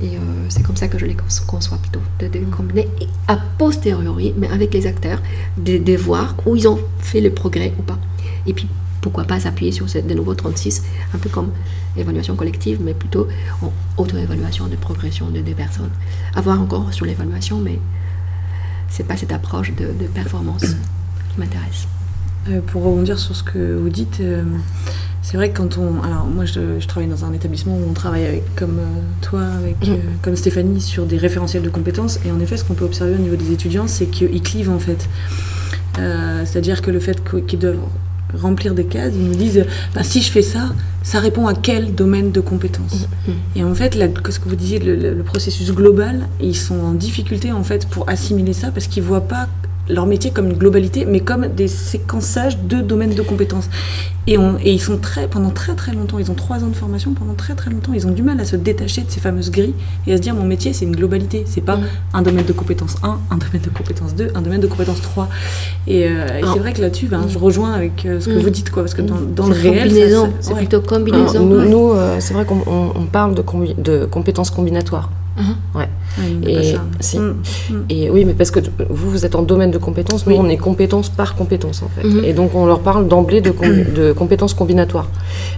Et 0.00 0.16
euh, 0.16 0.20
c'est 0.48 0.62
comme 0.62 0.76
ça 0.76 0.86
que 0.86 0.98
je 0.98 1.06
les 1.06 1.16
conçois 1.46 1.78
plutôt, 1.78 2.00
de, 2.20 2.28
de, 2.28 2.44
combiner 2.56 2.88
et 3.00 3.08
a 3.26 3.36
posteriori, 3.58 4.32
mais 4.36 4.48
avec 4.48 4.72
les 4.72 4.86
acteurs, 4.86 5.20
de, 5.56 5.78
de, 5.78 5.96
voir 5.96 6.36
où 6.46 6.54
ils 6.54 6.68
ont 6.68 6.78
fait 7.00 7.20
le 7.20 7.30
progrès 7.30 7.72
ou 7.78 7.82
pas. 7.82 7.98
Et 8.46 8.52
puis, 8.52 8.68
pourquoi 9.00 9.24
pas 9.24 9.40
s'appuyer 9.40 9.72
sur 9.72 9.88
cette 9.88 10.06
de 10.06 10.14
nouveau 10.14 10.34
36, 10.34 10.82
un 11.14 11.18
peu 11.18 11.28
comme 11.28 11.50
évaluation 11.96 12.36
collective, 12.36 12.78
mais 12.82 12.94
plutôt 12.94 13.28
en 13.62 13.72
auto-évaluation 13.96 14.66
de 14.66 14.76
progression 14.76 15.28
de 15.30 15.40
des 15.40 15.54
personnes. 15.54 15.90
Avoir 16.34 16.60
encore 16.60 16.92
sur 16.92 17.06
l'évaluation, 17.06 17.58
mais 17.58 17.78
c'est 18.88 19.06
pas 19.06 19.16
cette 19.16 19.32
approche 19.32 19.72
de, 19.74 19.86
de 19.86 20.06
performance 20.06 20.62
qui 20.62 21.38
m'intéresse. 21.38 21.86
Euh, 22.48 22.60
pour 22.60 22.82
rebondir 22.82 23.18
sur 23.18 23.36
ce 23.36 23.42
que 23.42 23.76
vous 23.76 23.88
dites, 23.90 24.20
euh, 24.20 24.44
c'est 25.22 25.36
vrai 25.36 25.50
que 25.50 25.58
quand 25.58 25.76
on. 25.76 26.02
Alors, 26.02 26.26
moi, 26.26 26.44
je, 26.44 26.80
je, 26.80 26.86
travaille 26.86 27.08
dans 27.08 27.24
un 27.24 27.32
établissement 27.32 27.76
où 27.76 27.90
on 27.90 27.92
travaille 27.92 28.24
avec, 28.24 28.54
comme 28.54 28.78
euh, 28.78 29.00
toi, 29.20 29.42
avec, 29.42 29.76
euh, 29.88 29.96
comme 30.22 30.36
Stéphanie, 30.36 30.80
sur 30.80 31.04
des 31.04 31.18
référentiels 31.18 31.62
de 31.62 31.68
compétences. 31.68 32.18
Et 32.24 32.32
en 32.32 32.40
effet, 32.40 32.56
ce 32.56 32.64
qu'on 32.64 32.74
peut 32.74 32.84
observer 32.84 33.14
au 33.14 33.18
niveau 33.18 33.36
des 33.36 33.52
étudiants, 33.52 33.86
c'est 33.88 34.06
qu'ils 34.06 34.42
clivent, 34.42 34.70
en 34.70 34.78
fait. 34.78 35.08
C'est-à-dire 36.44 36.80
que 36.80 36.92
le 36.92 37.00
fait 37.00 37.20
qu'ils 37.46 37.58
doivent 37.58 37.80
remplir 38.34 38.74
des 38.74 38.84
cases, 38.84 39.12
ils 39.14 39.24
nous 39.24 39.34
disent 39.34 39.64
bah, 39.94 40.02
si 40.02 40.22
je 40.22 40.30
fais 40.30 40.42
ça, 40.42 40.74
ça 41.02 41.20
répond 41.20 41.46
à 41.46 41.54
quel 41.54 41.94
domaine 41.94 42.30
de 42.32 42.40
compétences 42.40 43.08
Et 43.56 43.64
en 43.64 43.74
fait, 43.74 43.94
là, 43.94 44.06
ce 44.28 44.38
que 44.38 44.48
vous 44.48 44.56
disiez, 44.56 44.78
le, 44.78 44.96
le, 45.14 45.22
processus 45.22 45.72
global, 45.72 46.28
ils 46.40 46.56
sont 46.56 46.78
en 46.80 46.92
difficulté 46.92 47.52
en 47.52 47.64
fait 47.64 47.86
pour 47.88 48.08
assimiler 48.08 48.52
ça 48.52 48.70
parce 48.70 48.86
qu'ils 48.86 49.02
voient 49.02 49.28
pas 49.28 49.48
leur 49.88 50.06
métier 50.06 50.30
comme 50.30 50.46
une 50.46 50.56
globalité, 50.56 51.04
mais 51.04 51.20
comme 51.20 51.48
des 51.48 51.68
séquençages 51.68 52.58
de 52.58 52.80
domaines 52.80 53.14
de 53.14 53.22
compétences. 53.22 53.68
Et, 54.26 54.36
on, 54.36 54.58
et, 54.58 54.72
ils 54.72 54.80
sont 54.80 54.98
très, 54.98 55.26
pendant 55.26 55.48
très 55.48 55.74
très 55.74 55.94
longtemps, 55.94 56.18
ils 56.18 56.30
ont 56.30 56.34
trois 56.34 56.62
ans 56.62 56.66
de 56.68 56.76
formation, 56.76 57.14
pendant 57.14 57.32
très 57.32 57.54
très 57.54 57.70
longtemps, 57.70 57.94
ils 57.94 58.06
ont 58.06 58.10
du 58.10 58.22
mal 58.22 58.38
à 58.40 58.44
se 58.44 58.56
détacher 58.56 59.00
de 59.00 59.10
ces 59.10 59.20
fameuses 59.20 59.50
grilles 59.50 59.74
et 60.06 60.12
à 60.12 60.18
se 60.18 60.22
dire 60.22 60.34
mon 60.34 60.44
métier 60.44 60.74
c'est 60.74 60.84
une 60.84 60.94
globalité, 60.94 61.44
c'est 61.46 61.62
pas 61.62 61.76
mm. 61.76 61.84
un 62.12 62.20
domaine 62.22 62.44
de 62.44 62.52
compétences 62.52 62.96
1, 63.02 63.18
un 63.30 63.36
domaine 63.38 63.62
de 63.62 63.70
compétences 63.70 64.14
2, 64.14 64.32
un 64.34 64.42
domaine 64.42 64.60
de 64.60 64.66
compétences 64.66 65.00
3. 65.00 65.30
Et, 65.86 66.04
euh, 66.04 66.40
et 66.40 66.42
c'est 66.52 66.58
vrai 66.58 66.74
que 66.74 66.82
là-dessus, 66.82 67.06
ben, 67.06 67.24
je 67.26 67.38
rejoins 67.38 67.72
avec 67.72 68.04
euh, 68.04 68.20
ce 68.20 68.28
que 68.28 68.34
mm. 68.34 68.42
vous 68.42 68.50
dites, 68.50 68.70
quoi, 68.70 68.82
parce 68.82 68.92
que 68.92 69.00
dans, 69.02 69.20
dans 69.20 69.46
le 69.46 69.54
réel. 69.54 69.90
C'est 70.40 70.54
plutôt 70.54 70.82
combinaison. 70.82 71.46
nous, 71.46 71.62
nous 71.66 71.92
euh, 71.92 72.16
c'est 72.20 72.34
vrai 72.34 72.44
qu'on 72.44 72.62
on 72.66 73.04
parle 73.06 73.34
de, 73.34 73.42
de 73.82 74.04
compétences 74.04 74.50
combinatoires. 74.50 75.08
Uh-huh. 75.38 75.78
Ouais. 75.78 75.88
et, 76.46 76.74
si. 77.00 77.18
Mm, 77.18 77.36
mm. 77.70 77.84
et 77.90 78.10
oui, 78.10 78.24
mais 78.24 78.34
parce 78.34 78.50
que 78.50 78.60
vous, 78.90 79.10
vous 79.10 79.24
êtes 79.24 79.34
en 79.34 79.42
domaine 79.42 79.70
de 79.70 79.78
compétences, 79.78 80.26
nous, 80.26 80.34
on 80.34 80.48
est 80.48 80.56
compétence 80.56 81.08
par 81.08 81.36
compétence, 81.36 81.82
en 81.82 81.88
fait. 81.88 82.06
Mm-hmm. 82.06 82.24
Et 82.24 82.32
donc, 82.32 82.54
on 82.54 82.66
leur 82.66 82.80
parle 82.80 83.06
d'emblée 83.08 83.40
de, 83.40 83.52
de, 83.94 84.12
compétences 84.12 84.54
combinatoires. 84.54 85.08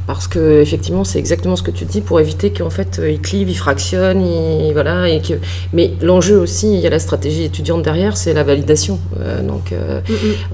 Parce 0.07 0.28
que, 0.28 0.61
effectivement, 0.61 1.05
c'est 1.05 1.18
exactement 1.18 1.57
ce 1.57 1.62
que 1.62 1.70
tu 1.70 1.85
dis 1.85 2.01
pour 2.01 2.20
éviter 2.20 2.53
qu'en 2.53 2.70
fait, 2.70 3.01
ils 3.09 3.20
clivent, 3.20 3.49
ils 3.49 3.57
fractionnent, 3.57 4.22
voilà. 4.72 5.09
Et 5.09 5.20
que... 5.20 5.35
Mais 5.72 5.93
l'enjeu 6.03 6.39
aussi, 6.39 6.74
il 6.74 6.81
y 6.81 6.87
a 6.87 6.91
la 6.91 6.99
stratégie 6.99 7.45
étudiante 7.45 7.83
derrière, 7.83 8.16
c'est 8.16 8.35
la 8.35 8.45
validation. 8.45 8.99
Euh, 9.18 9.43
donc, 9.43 9.72
euh, 9.72 10.01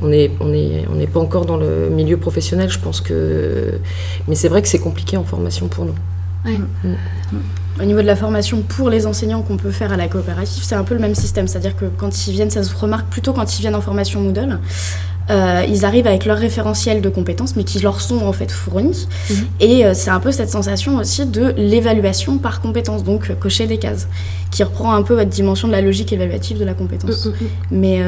on 0.03 0.09
n'est 0.09 0.31
on 0.41 0.53
est, 0.53 0.85
on 0.95 1.01
est 1.01 1.07
pas 1.07 1.21
encore 1.21 1.47
dans 1.47 1.57
le 1.57 1.89
milieu 1.91 2.17
professionnel, 2.17 2.71
je 2.71 2.79
pense 2.79 3.01
que. 3.01 3.73
Mais 4.29 4.35
c'est 4.35 4.49
vrai 4.49 4.63
que 4.63 4.69
c'est 4.69 4.79
compliqué 4.79 5.17
en 5.17 5.25
formation 5.25 5.67
pour 5.69 5.85
nous. 5.85 5.95
Ouais 6.45 6.59
au 7.81 7.85
niveau 7.85 8.01
de 8.01 8.07
la 8.07 8.17
formation 8.17 8.63
pour 8.63 8.91
les 8.91 9.07
enseignants 9.07 9.43
qu'on 9.43 9.57
peut 9.57 9.71
faire 9.71 9.93
à 9.93 9.97
la 9.97 10.09
coopérative, 10.09 10.63
c'est 10.65 10.75
un 10.75 10.85
peu 10.85 10.95
le 10.95 11.01
même 11.01 11.15
système. 11.15 11.47
C'est-à-dire 11.49 11.77
que 11.77 11.87
quand 11.87 12.27
ils 12.27 12.33
viennent, 12.33 12.51
ça 12.51 12.63
se 12.63 12.75
remarque 12.75 13.09
plutôt 13.09 13.33
quand 13.33 13.59
ils 13.59 13.61
viennent 13.61 13.75
en 13.75 13.81
formation 13.81 14.21
Moodle. 14.21 14.59
Euh, 15.29 15.65
ils 15.69 15.85
arrivent 15.85 16.07
avec 16.07 16.25
leur 16.25 16.39
référentiel 16.39 17.01
de 17.01 17.09
compétences, 17.09 17.57
mais 17.57 17.65
qui 17.65 17.81
leur 17.81 18.01
sont 18.01 18.19
en 18.25 18.33
fait 18.33 18.51
fournis. 18.51 19.09
Mhm. 19.29 19.37
Et 19.61 19.85
euh, 19.85 19.93
c'est 19.93 20.11
un 20.11 20.21
peu 20.21 20.31
cette 20.31 20.51
sensation 20.51 20.97
aussi 20.99 21.27
de 21.27 21.53
l'évaluation 21.57 22.39
par 22.39 22.61
compétence, 22.61 23.03
donc 23.03 23.31
euh, 23.31 23.35
cocher 23.35 23.67
des 23.67 23.79
cases, 23.79 24.07
qui 24.53 24.63
reprend 24.63 24.95
un 24.95 25.03
peu 25.03 25.15
votre 25.15 25.31
dimension 25.31 25.67
de 25.67 25.73
la 25.73 25.81
logique 25.81 26.13
évaluative 26.13 26.59
de 26.59 26.65
la 26.65 26.75
compétence. 26.75 27.27
Mhm, 27.27 27.33
mhm. 27.33 27.49
Mais 27.73 28.03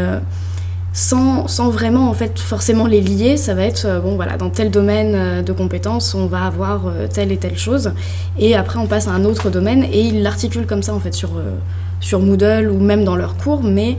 sans, 0.93 1.47
sans, 1.49 1.71
vraiment 1.71 2.09
en 2.11 2.15
fait 2.15 2.39
forcément 2.39 2.87
les 2.87 3.01
lier. 3.01 3.37
Ça 3.37 3.55
va 3.55 3.63
être 3.63 3.85
euh, 3.87 4.01
bon 4.01 4.17
voilà 4.17 4.37
dans 4.37 4.51
tel 4.51 4.71
domaine 4.71 5.13
euh, 5.15 5.43
de 5.43 5.53
compétences 5.53 6.15
on 6.15 6.27
va 6.27 6.45
avoir 6.45 6.87
euh, 6.87 7.07
telle 7.07 7.31
et 7.31 7.37
telle 7.37 7.59
chose 7.59 7.93
et 8.39 8.55
après 8.57 8.79
on 8.79 8.87
passe 8.87 9.07
à 9.07 9.13
un 9.13 9.25
autre 9.25 9.51
domaine 9.51 9.85
et 9.85 10.01
ils 10.01 10.23
l'articulent 10.23 10.67
comme 10.67 10.83
ça 10.83 10.95
en 10.95 11.01
fait 11.01 11.15
sur 11.15 11.31
sur 12.01 12.21
Moodle 12.21 12.71
ou 12.71 12.79
même 12.79 13.05
dans 13.05 13.17
leurs 13.17 13.37
cours, 13.37 13.63
mais 13.63 13.97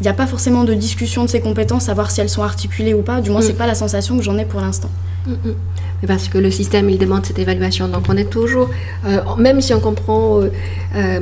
il 0.00 0.04
n'y 0.04 0.08
a 0.08 0.14
pas 0.14 0.26
forcément 0.26 0.64
de 0.64 0.74
discussion 0.74 1.24
de 1.24 1.28
ces 1.28 1.40
compétences, 1.40 1.84
savoir 1.84 2.10
si 2.10 2.20
elles 2.20 2.28
sont 2.28 2.42
articulées 2.42 2.94
ou 2.94 3.02
pas. 3.02 3.20
Du 3.20 3.30
moins, 3.30 3.40
ce 3.40 3.46
mm. 3.46 3.50
c'est 3.50 3.56
pas 3.56 3.66
la 3.66 3.74
sensation 3.74 4.16
que 4.16 4.22
j'en 4.22 4.36
ai 4.38 4.44
pour 4.44 4.60
l'instant. 4.60 4.90
Mm, 5.26 5.30
mm. 5.30 6.06
Parce 6.08 6.28
que 6.28 6.38
le 6.38 6.50
système, 6.50 6.90
il 6.90 6.98
demande 6.98 7.24
cette 7.24 7.38
évaluation. 7.38 7.86
Donc, 7.86 8.06
on 8.08 8.16
est 8.16 8.28
toujours, 8.28 8.68
même 9.38 9.60
si 9.60 9.72
on 9.72 9.78
comprend 9.78 10.40
euh, 10.96 11.20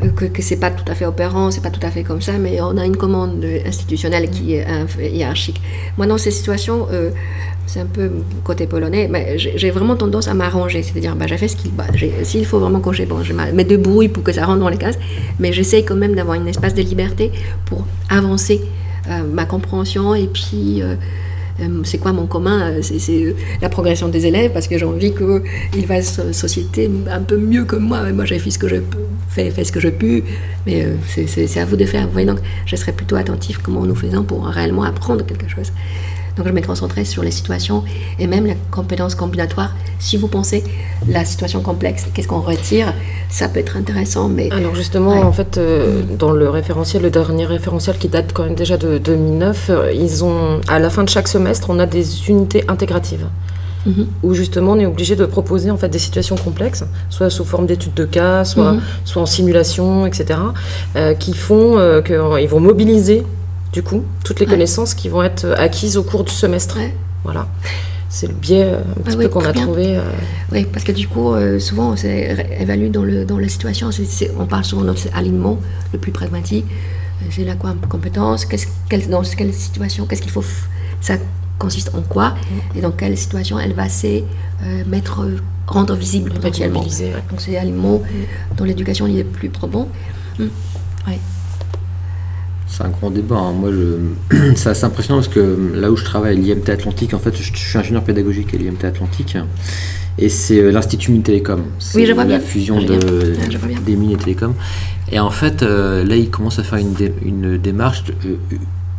que, 0.00 0.24
que 0.26 0.42
c'est 0.42 0.56
pas 0.56 0.70
tout 0.70 0.84
à 0.90 0.94
fait 0.94 1.06
opérant, 1.06 1.50
c'est 1.50 1.62
pas 1.62 1.70
tout 1.70 1.84
à 1.84 1.90
fait 1.90 2.04
comme 2.04 2.22
ça, 2.22 2.32
mais 2.38 2.60
on 2.60 2.76
a 2.76 2.86
une 2.86 2.96
commande 2.96 3.44
institutionnelle 3.66 4.30
qui 4.30 4.54
est 4.54 4.66
hiérarchique. 5.00 5.60
Moi, 5.96 6.06
dans 6.06 6.18
ces 6.18 6.30
situations, 6.30 6.86
euh, 6.92 7.10
c'est 7.66 7.80
un 7.80 7.86
peu 7.86 8.10
côté 8.44 8.66
polonais, 8.66 9.08
mais 9.10 9.38
j'ai 9.38 9.70
vraiment 9.70 9.96
tendance 9.96 10.28
à 10.28 10.34
m'arranger, 10.34 10.82
c'est-à-dire, 10.82 11.14
bah, 11.16 11.26
j'ai 11.26 11.36
fait 11.36 11.48
ce 11.48 11.56
qu'il, 11.56 11.72
bah, 11.72 11.84
s'il 12.22 12.46
faut 12.46 12.58
vraiment 12.58 12.80
cocher, 12.80 13.06
bon, 13.06 13.22
je 13.22 13.32
mets 13.32 13.64
de 13.64 13.76
bruit 13.76 14.08
pour 14.08 14.22
que 14.22 14.32
ça 14.32 14.46
rentre 14.46 14.60
dans 14.60 14.68
les 14.68 14.78
cases, 14.78 14.98
mais 15.38 15.52
j'essaye 15.52 15.84
quand 15.84 15.96
même 15.96 16.14
d'avoir 16.14 16.38
un 16.38 16.46
espace 16.46 16.74
de 16.74 16.82
liberté 16.82 17.30
pour 17.66 17.86
avancer 18.08 18.62
euh, 19.10 19.22
ma 19.32 19.44
compréhension 19.44 20.14
et 20.14 20.26
puis 20.26 20.82
euh, 20.82 20.94
c'est 21.84 21.98
quoi 21.98 22.12
mon 22.12 22.26
commun 22.26 22.70
euh, 22.70 22.82
C'est 22.82 23.24
euh, 23.24 23.34
la 23.60 23.68
progression 23.68 24.08
des 24.08 24.26
élèves, 24.26 24.52
parce 24.52 24.68
que 24.68 24.78
j'ai 24.78 24.84
envie 24.84 25.12
qu'ils 25.12 25.86
fassent 25.86 26.20
société 26.32 26.90
un 27.10 27.20
peu 27.20 27.36
mieux 27.36 27.64
que 27.64 27.76
moi. 27.76 28.02
Moi, 28.12 28.24
j'ai 28.24 28.38
fait 28.38 28.50
ce 28.50 28.58
que 28.58 28.68
je 28.68 28.76
fait, 29.28 29.50
fait 29.50 29.64
ce 29.64 29.72
que 29.72 29.80
je 29.80 29.88
pu, 29.88 30.22
mais 30.66 30.86
c'est 31.06 31.60
à 31.60 31.64
vous 31.64 31.76
de 31.76 31.84
faire. 31.84 32.06
Vous 32.06 32.12
voyez, 32.12 32.26
donc, 32.26 32.38
je 32.66 32.76
serais 32.76 32.92
plutôt 32.92 33.16
attentif 33.16 33.58
comment 33.58 33.84
nous 33.84 33.94
faisons 33.94 34.22
pour 34.22 34.46
réellement 34.46 34.84
apprendre 34.84 35.24
quelque 35.24 35.48
chose. 35.48 35.72
Donc 36.38 36.46
je 36.46 36.52
me 36.52 36.60
concentrer 36.62 37.04
sur 37.04 37.24
les 37.24 37.32
situations 37.32 37.82
et 38.20 38.28
même 38.28 38.46
la 38.46 38.54
compétence 38.70 39.16
combinatoire. 39.16 39.74
Si 39.98 40.16
vous 40.16 40.28
pensez 40.28 40.62
la 41.08 41.24
situation 41.24 41.60
complexe, 41.62 42.06
qu'est-ce 42.14 42.28
qu'on 42.28 42.40
retire 42.40 42.94
Ça 43.28 43.48
peut 43.48 43.58
être 43.58 43.76
intéressant, 43.76 44.28
mais... 44.28 44.48
Alors 44.52 44.76
justement, 44.76 45.20
en 45.20 45.32
fait, 45.32 45.58
euh, 45.58 46.02
dans 46.16 46.30
le 46.30 46.48
référentiel, 46.48 47.02
le 47.02 47.10
dernier 47.10 47.44
référentiel 47.44 47.98
qui 47.98 48.06
date 48.06 48.32
quand 48.32 48.44
même 48.44 48.54
déjà 48.54 48.76
de 48.76 48.98
2009, 48.98 49.66
euh, 49.70 49.92
ils 49.92 50.22
ont, 50.22 50.60
à 50.68 50.78
la 50.78 50.90
fin 50.90 51.02
de 51.02 51.08
chaque 51.08 51.26
semestre, 51.26 51.70
on 51.70 51.80
a 51.80 51.86
des 51.86 52.30
unités 52.30 52.64
intégratives. 52.68 53.26
Mhm. 53.86 54.08
où 54.24 54.34
justement 54.34 54.72
on 54.72 54.80
est 54.80 54.86
obligé 54.86 55.14
de 55.14 55.24
proposer 55.24 55.70
en 55.70 55.76
fait 55.76 55.88
des 55.88 56.00
situations 56.00 56.34
complexes, 56.34 56.84
soit 57.10 57.30
sous 57.30 57.44
forme 57.44 57.64
d'études 57.64 57.94
de 57.94 58.04
cas, 58.04 58.44
soit, 58.44 58.72
mhm. 58.72 58.80
soit 59.04 59.22
en 59.22 59.26
simulation, 59.26 60.04
etc., 60.04 60.40
euh, 60.96 61.14
qui 61.14 61.32
font 61.32 61.78
qu'ils 62.04 62.48
vont 62.48 62.58
mobiliser 62.58 63.24
du 63.72 63.82
coup, 63.82 64.04
toutes 64.24 64.40
les 64.40 64.46
connaissances 64.46 64.94
qui 64.94 65.08
vont 65.08 65.22
être 65.22 65.54
acquises 65.58 65.96
au 65.96 66.02
cours 66.02 66.24
du 66.24 66.32
semestre. 66.32 66.78
Voilà. 67.24 67.48
C'est 68.08 68.26
le 68.26 68.32
biais 68.32 68.64
euh, 68.64 68.78
un 68.78 69.02
petit 69.02 69.16
ah 69.18 69.22
peu 69.22 69.28
qu'on 69.28 69.44
a 69.44 69.52
trouvé. 69.52 69.96
Euh. 69.96 70.02
Oui, 70.50 70.66
parce 70.72 70.84
que 70.84 70.92
du 70.92 71.06
coup, 71.06 71.34
euh, 71.34 71.58
souvent, 71.58 71.90
on 71.90 71.96
s'évalue 71.96 72.90
dans, 72.90 73.04
le, 73.04 73.24
dans 73.26 73.38
la 73.38 73.48
situation. 73.48 73.90
on 74.38 74.46
parle 74.46 74.64
souvent 74.64 74.82
de 74.82 74.86
notre 74.86 75.02
alignement 75.14 75.58
le 75.92 75.98
plus 75.98 76.12
pragmatique. 76.12 76.64
C'est 77.30 77.44
la 77.44 77.54
quoi, 77.54 77.74
compétence 77.88 78.46
quelle, 78.46 79.08
Dans 79.08 79.22
quelle 79.22 79.52
situation 79.52 80.06
Qu'est-ce 80.06 80.22
qu'il 80.22 80.30
faut 80.30 80.44
Ça 81.00 81.16
consiste 81.58 81.94
en 81.94 82.00
quoi. 82.02 82.34
Et 82.74 82.80
dans 82.80 82.92
quelle 82.92 83.18
situation 83.18 83.58
elle 83.58 83.74
va 83.74 83.88
se 83.88 84.22
mettre, 84.86 85.26
rendre 85.66 85.94
visible 85.94 86.30
potentiellement. 86.30 86.80
Donc, 86.82 87.40
c'est 87.40 87.52
l'alignement 87.52 88.02
dans 88.56 88.64
l'éducation, 88.64 89.06
il 89.06 89.18
est 89.18 89.24
plus 89.24 89.50
probant. 89.50 89.88
Mm. 90.38 90.46
C'est 92.68 92.84
un 92.84 92.90
grand 92.90 93.10
débat. 93.10 93.36
Hein. 93.36 93.52
Moi, 93.52 93.70
je... 93.72 94.54
c'est 94.54 94.70
assez 94.70 94.84
impressionnant 94.84 95.20
parce 95.20 95.32
que 95.32 95.72
là 95.74 95.90
où 95.90 95.96
je 95.96 96.04
travaille, 96.04 96.36
l'IMT 96.36 96.68
Atlantique, 96.68 97.14
en 97.14 97.18
fait, 97.18 97.34
je, 97.36 97.42
suis 97.42 97.78
ingénieur 97.78 98.04
pédagogique 98.04 98.54
à 98.54 98.58
l'IMT 98.58 98.84
Atlantique. 98.84 99.36
Et 100.18 100.28
c'est 100.28 100.58
euh, 100.58 100.70
l'Institut 100.70 101.12
Mines 101.12 101.22
Télécom. 101.22 101.62
Oui, 101.94 102.06
je 102.06 102.12
vois 102.12 102.24
la 102.24 102.40
fusion 102.40 102.80
de, 102.82 102.98
des 103.86 103.96
mines 103.96 104.12
et 104.12 104.16
télécom. 104.16 104.54
Et 105.10 105.20
en 105.20 105.30
fait, 105.30 105.62
euh, 105.62 106.04
là, 106.04 106.16
ils 106.16 106.30
commencent 106.30 106.58
à 106.58 106.64
faire 106.64 106.78
une, 106.78 106.94
une 107.22 107.56
démarche 107.56 108.04
euh, 108.26 108.36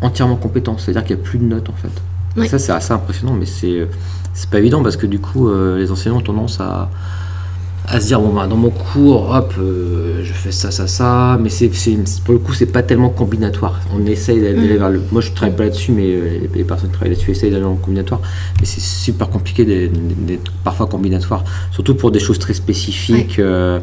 entièrement 0.02 0.38
compétente. 0.38 0.80
C'est-à-dire 0.80 1.04
qu'il 1.04 1.16
n'y 1.16 1.22
a 1.22 1.26
plus 1.26 1.40
de 1.40 1.46
notes, 1.46 1.70
en 1.70 1.74
fait. 1.74 2.48
Ça, 2.48 2.58
c'est 2.58 2.72
assez 2.72 2.94
impressionnant, 2.94 3.34
mais 3.34 3.46
c'est, 3.46 3.86
c'est 4.34 4.50
pas 4.50 4.60
évident 4.60 4.82
parce 4.82 4.96
que 4.96 5.08
du 5.08 5.20
coup, 5.20 5.52
les 5.52 5.92
enseignants 5.92 6.18
ont 6.18 6.22
tendance 6.22 6.62
à 6.62 6.90
à 7.92 8.00
se 8.00 8.08
dire 8.08 8.22
bon 8.22 8.34
bah, 8.34 8.46
dans 8.46 8.56
mon 8.56 8.70
cours 8.70 9.32
hop 9.32 9.54
euh, 9.58 10.20
je 10.24 10.32
fais 10.32 10.52
ça 10.52 10.70
ça 10.70 10.86
ça 10.88 11.40
mais 11.42 11.50
c'est 11.50 11.70
pour 12.24 12.34
le 12.34 12.40
coup 12.40 12.54
c'est 12.54 12.68
pas 12.68 12.84
tellement 12.84 13.10
combinatoire. 13.10 13.80
On 13.94 14.06
essaye 14.06 14.40
d'aller 14.42 14.76
mm. 14.76 14.78
vers 14.78 14.90
le 14.90 15.02
moi 15.12 15.22
je 15.22 15.32
travaille 15.32 15.56
pas 15.56 15.64
là-dessus 15.64 15.92
mais 15.92 16.06
euh, 16.06 16.48
les, 16.54 16.64
personnes 16.64 16.90
qui 16.90 16.96
travaillent 16.96 17.14
là-dessus 17.14 17.32
essayent 17.32 17.50
d'aller 17.50 17.64
le 17.64 17.82
combinatoire 17.82 18.22
mais 18.60 18.66
c'est 18.66 18.82
super 18.82 19.30
compliqué 19.30 19.66
d'être 19.66 20.52
parfois 20.64 20.86
combinatoire 20.86 21.44
surtout 21.72 21.96
pour 21.96 22.12
des 22.12 22.20
choses 22.20 22.38
très 22.38 22.54
spécifiques 22.54 23.40
euh, 23.40 23.80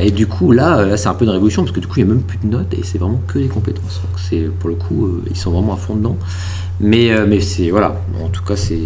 et 0.00 0.12
du 0.12 0.28
coup 0.28 0.52
là, 0.52 0.84
là 0.86 0.96
c'est 0.96 1.08
un 1.08 1.14
peu 1.14 1.24
une 1.24 1.32
révolution 1.32 1.62
parce 1.62 1.74
que 1.74 1.80
du 1.80 1.88
coup 1.88 1.94
il 1.98 2.04
n'y 2.04 2.10
a 2.10 2.14
même 2.14 2.22
plus 2.22 2.38
de 2.38 2.46
notes 2.46 2.72
et 2.74 2.82
c'est 2.84 2.98
vraiment 2.98 3.20
que 3.26 3.40
des 3.40 3.48
compétences. 3.48 4.02
Donc 4.02 4.20
c'est 4.20 4.48
pour 4.60 4.70
le 4.70 4.76
coup 4.76 5.20
ils 5.28 5.36
sont 5.36 5.50
vraiment 5.50 5.72
à 5.72 5.76
fond 5.76 5.96
dedans 5.96 6.16
mais, 6.80 7.12
euh, 7.12 7.26
mais 7.28 7.40
c'est 7.40 7.70
voilà, 7.70 7.94
en 8.22 8.28
tout 8.28 8.42
cas, 8.42 8.56
c'est 8.56 8.76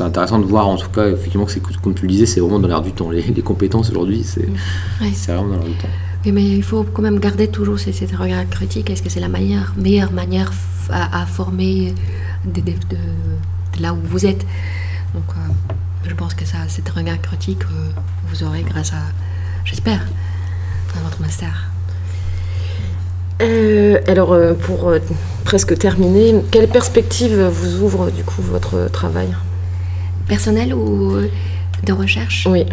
intéressant 0.00 0.38
de 0.38 0.44
voir 0.44 0.68
en 0.68 0.76
tout 0.76 0.90
cas 0.90 1.08
effectivement 1.08 1.46
que 1.46 1.52
c'est 1.52 1.62
comme 1.62 1.94
tu 1.94 2.02
le 2.02 2.08
disais, 2.08 2.26
c'est 2.26 2.40
vraiment 2.40 2.60
dans 2.60 2.68
l'air 2.68 2.82
du 2.82 2.92
temps. 2.92 3.10
Les, 3.10 3.22
compétences 3.42 3.90
aujourd'hui, 3.90 4.22
c'est 4.24 4.48
vraiment 5.26 5.48
dans 5.48 5.54
l'air 5.56 5.64
du 5.64 5.74
temps. 5.74 5.88
mais 6.26 6.44
il 6.44 6.62
faut 6.62 6.84
quand 6.84 7.02
même 7.02 7.18
garder 7.18 7.48
toujours 7.48 7.78
cette 7.78 8.14
regard 8.14 8.48
critique. 8.48 8.90
Est-ce 8.90 9.02
que 9.02 9.08
c'est 9.10 9.20
la 9.20 9.28
meilleure, 9.28 9.72
meilleure 9.76 10.12
manière 10.12 10.52
à, 10.90 11.26
former 11.26 11.94
de, 12.44 12.62
là 13.80 13.94
où 13.94 13.98
vous 14.04 14.26
êtes? 14.26 14.46
Donc, 15.14 15.24
euh, 15.30 15.52
je 16.08 16.14
pense 16.14 16.34
que 16.34 16.44
ça, 16.44 16.58
cette 16.68 16.88
regard 16.88 17.20
critique, 17.20 17.62
euh, 17.64 17.90
vous 18.28 18.44
aurez 18.44 18.62
grâce 18.62 18.92
à, 18.92 19.02
j'espère, 19.64 20.06
à 20.96 21.00
votre 21.02 21.20
master. 21.20 21.70
Euh, 23.40 23.98
alors, 24.06 24.32
euh, 24.32 24.54
pour 24.54 24.88
euh, 24.88 24.98
presque 25.44 25.76
terminer, 25.78 26.34
quelle 26.50 26.68
perspective 26.68 27.40
vous 27.40 27.82
ouvre 27.82 28.10
du 28.10 28.22
coup 28.24 28.42
votre 28.42 28.88
travail? 28.90 29.28
Personnel 30.28 30.74
ou 30.74 31.16
de 31.84 31.92
recherche? 31.92 32.46
Oui. 32.48 32.66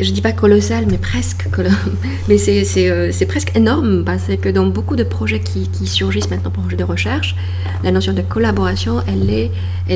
Je 0.00 0.10
dis 0.10 0.20
pas 0.20 0.32
colossal, 0.32 0.84
mais 0.90 0.98
presque. 0.98 1.48
Mais 2.28 2.36
euh, 2.48 3.10
c'est 3.12 3.26
presque 3.26 3.56
énorme 3.56 4.04
parce 4.04 4.28
que 4.40 4.48
dans 4.48 4.66
beaucoup 4.66 4.96
de 4.96 5.04
projets 5.04 5.40
qui, 5.40 5.86
surgissent 5.86 6.30
maintenant, 6.30 6.50
projets 6.50 6.76
de 6.76 6.84
recherche, 6.84 7.36
la 7.82 7.90
notion 7.90 8.12
de 8.12 8.22
collaboration, 8.22 9.02
elle 9.06 9.30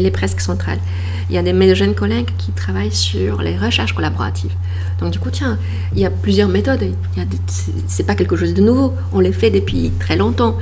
est, 0.04 0.10
presque 0.10 0.40
centrale. 0.40 0.78
Il 1.28 1.34
y 1.34 1.38
a 1.38 1.42
des 1.42 1.52
mes 1.52 1.74
jeunes 1.74 1.94
collègues 1.94 2.30
qui 2.38 2.52
travaillent 2.52 2.92
sur 2.92 3.42
les 3.42 3.56
recherches 3.56 3.92
collaboratives. 3.92 4.52
Donc 5.00 5.12
du 5.12 5.18
coup, 5.18 5.30
tiens, 5.30 5.58
il 5.92 6.00
y 6.00 6.06
a 6.06 6.10
plusieurs 6.10 6.48
méthodes. 6.48 6.84
C'est 7.86 8.06
pas 8.06 8.14
quelque 8.14 8.36
chose 8.36 8.54
de 8.54 8.62
nouveau. 8.62 8.94
On 9.12 9.20
les 9.20 9.32
fait 9.32 9.50
depuis 9.50 9.92
très 9.98 10.16
longtemps, 10.16 10.56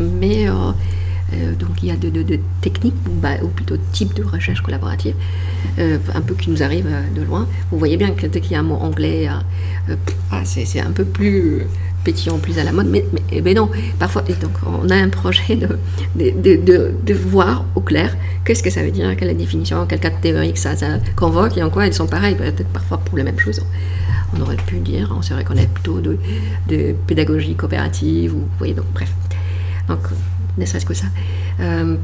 mais 0.00 0.48
euh, 0.48 0.72
donc 1.32 1.82
il 1.82 1.88
y 1.88 1.90
a 1.90 1.96
de, 1.96 2.38
techniques, 2.60 2.94
bah, 3.20 3.30
ou 3.42 3.48
plutôt 3.48 3.76
types 3.92 4.14
de 4.14 4.22
recherche 4.22 4.60
collaborative, 4.62 5.14
euh, 5.78 5.98
un 6.14 6.20
peu 6.20 6.34
qui 6.34 6.50
nous 6.50 6.62
arrivent 6.62 6.88
de 7.14 7.22
loin. 7.22 7.48
Vous 7.70 7.78
voyez 7.78 7.96
bien 7.96 8.10
que 8.10 8.26
dès 8.26 8.40
qu'il 8.40 8.52
y 8.52 8.54
a 8.54 8.60
un 8.60 8.64
mot 8.64 8.76
anglais, 8.76 9.28
ah, 10.30 10.42
c'est 10.44 10.80
un 10.80 10.92
peu 10.92 11.04
plus 11.04 11.62
pétillant, 12.04 12.38
plus 12.38 12.56
à 12.60 12.64
la 12.64 12.70
mode, 12.70 12.86
mais, 12.86 13.04
eh 13.32 13.40
ben 13.40 13.56
non, 13.56 13.68
parfois, 13.98 14.22
donc 14.22 14.52
on 14.64 14.88
a 14.90 14.94
un 14.94 15.08
projet 15.08 15.56
de, 15.56 15.76
de, 16.14 16.92
de, 17.04 17.14
voir 17.14 17.64
au 17.74 17.80
clair 17.80 18.16
qu'est-ce 18.44 18.62
que 18.62 18.70
ça 18.70 18.82
veut 18.82 18.92
dire, 18.92 19.16
quelle 19.16 19.28
est 19.28 19.32
la 19.32 19.38
définition, 19.38 19.86
quel 19.88 19.98
cas 19.98 20.10
théorique 20.10 20.56
ça, 20.56 20.76
ça 20.76 21.00
convoque, 21.16 21.58
et 21.58 21.64
en 21.64 21.70
quoi 21.70 21.84
elles 21.88 21.94
sont 21.94 22.06
pareilles, 22.06 22.36
peut-être 22.36 22.68
parfois 22.68 22.98
pour 22.98 23.18
les 23.18 23.24
mêmes 23.24 23.40
choses. 23.40 23.60
On 24.36 24.40
aurait 24.40 24.56
pu 24.56 24.76
dire, 24.78 25.12
on 25.18 25.22
serait 25.22 25.42
qu'on 25.42 25.56
est 25.56 25.68
plutôt 25.68 26.00
de, 26.00 26.16
de 26.68 26.94
pédagogie 27.08 27.56
coopérative, 27.56 28.34
ou, 28.34 28.38
vous 28.38 28.58
voyez, 28.58 28.74
donc 28.74 28.86
bref. 28.94 29.12
Donc, 29.88 30.00
ne 30.56 30.66
serait-ce 30.66 30.86
que 30.86 30.94
ça. 30.94 31.06
Euh, 31.60 31.96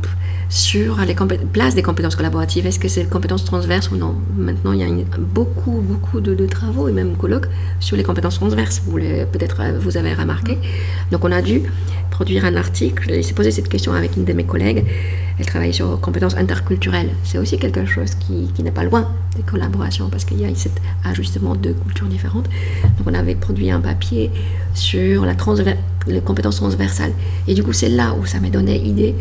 sur 0.53 0.99
les 1.01 1.15
places 1.51 1.75
des 1.75 1.81
compétences 1.81 2.15
collaboratives, 2.15 2.67
est-ce 2.67 2.79
que 2.79 2.87
c'est 2.87 3.09
compétences 3.09 3.47
transverses 3.47 3.91
ou 3.91 3.97
non? 3.97 4.15
Maintenant, 4.37 4.73
il 4.73 4.81
y 4.81 4.83
a 4.83 5.05
beaucoup, 5.19 5.81
beaucoup 5.81 6.21
de, 6.21 6.47
travaux 6.47 6.89
et 6.89 6.93
même 6.93 7.17
colloques 7.17 7.47
sur 7.81 7.97
les 7.97 8.03
compétences 8.03 8.35
transverses. 8.35 8.83
Vous 8.85 8.99
peut-être 8.99 9.63
euh, 9.63 9.79
vous 9.81 9.97
avez 9.97 10.13
remarqué. 10.13 10.59
Donc, 11.11 11.25
on 11.25 11.33
a 11.33 11.41
dû 11.41 11.63
produire 12.11 12.45
un 12.45 12.55
article. 12.57 13.13
Il 13.15 13.25
s'est 13.25 13.33
posé 13.33 13.51
cette 13.51 13.71
question 13.71 13.95
avec 13.95 14.15
une 14.19 14.27
de 14.27 14.33
mes 14.35 14.45
collègues. 14.45 14.85
Elle 15.39 15.47
travaille 15.47 15.73
sur 15.73 15.99
compétences 15.99 16.37
interculturelles. 16.37 17.09
C'est 17.25 17.39
aussi 17.39 17.57
quelque 17.59 17.87
chose 17.87 18.15
qui, 18.17 18.63
n'est 18.63 18.71
pas 18.71 18.85
loin 18.85 19.09
des 19.35 19.43
collaborations 19.43 20.11
parce 20.11 20.27
qu'il 20.27 20.39
y 20.39 20.45
a 20.45 20.55
cet 20.55 20.73
ajustement 21.03 21.57
de 21.57 21.73
cultures 21.73 22.09
différentes. 22.09 22.51
Donc, 22.99 23.07
on 23.07 23.15
avait 23.15 23.37
produit 23.37 23.71
un 23.71 23.81
papier 23.81 24.31
sur 24.75 25.25
la 25.25 25.35
les 26.09 26.21
compétences 26.21 26.57
transversales. 26.57 27.13
Et 27.49 27.55
du 27.55 27.63
coup, 27.63 27.73
c'est 27.73 27.89
là 27.89 28.15
où 28.21 28.27
ça 28.27 28.39
m'a 28.39 28.51
donné 28.51 28.77
idée 28.77 29.15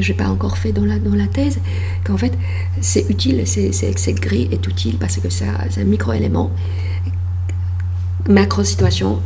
que 0.00 0.06
je 0.06 0.12
n'ai 0.12 0.18
pas 0.18 0.28
encore 0.28 0.58
fait 0.58 0.72
dans 0.72 0.84
la, 0.84 0.98
dans 0.98 1.14
la 1.14 1.26
thèse, 1.26 1.58
qu'en 2.04 2.16
fait, 2.16 2.32
c'est 2.80 3.08
utile, 3.08 3.42
c'est, 3.46 3.72
cette 3.72 4.20
grille 4.20 4.48
est 4.50 4.66
utile 4.66 4.96
parce 4.98 5.16
que 5.18 5.28
c'est 5.30 5.46
un 5.46 5.84
micro-élément, 5.84 6.50
macro-situation 8.28 9.20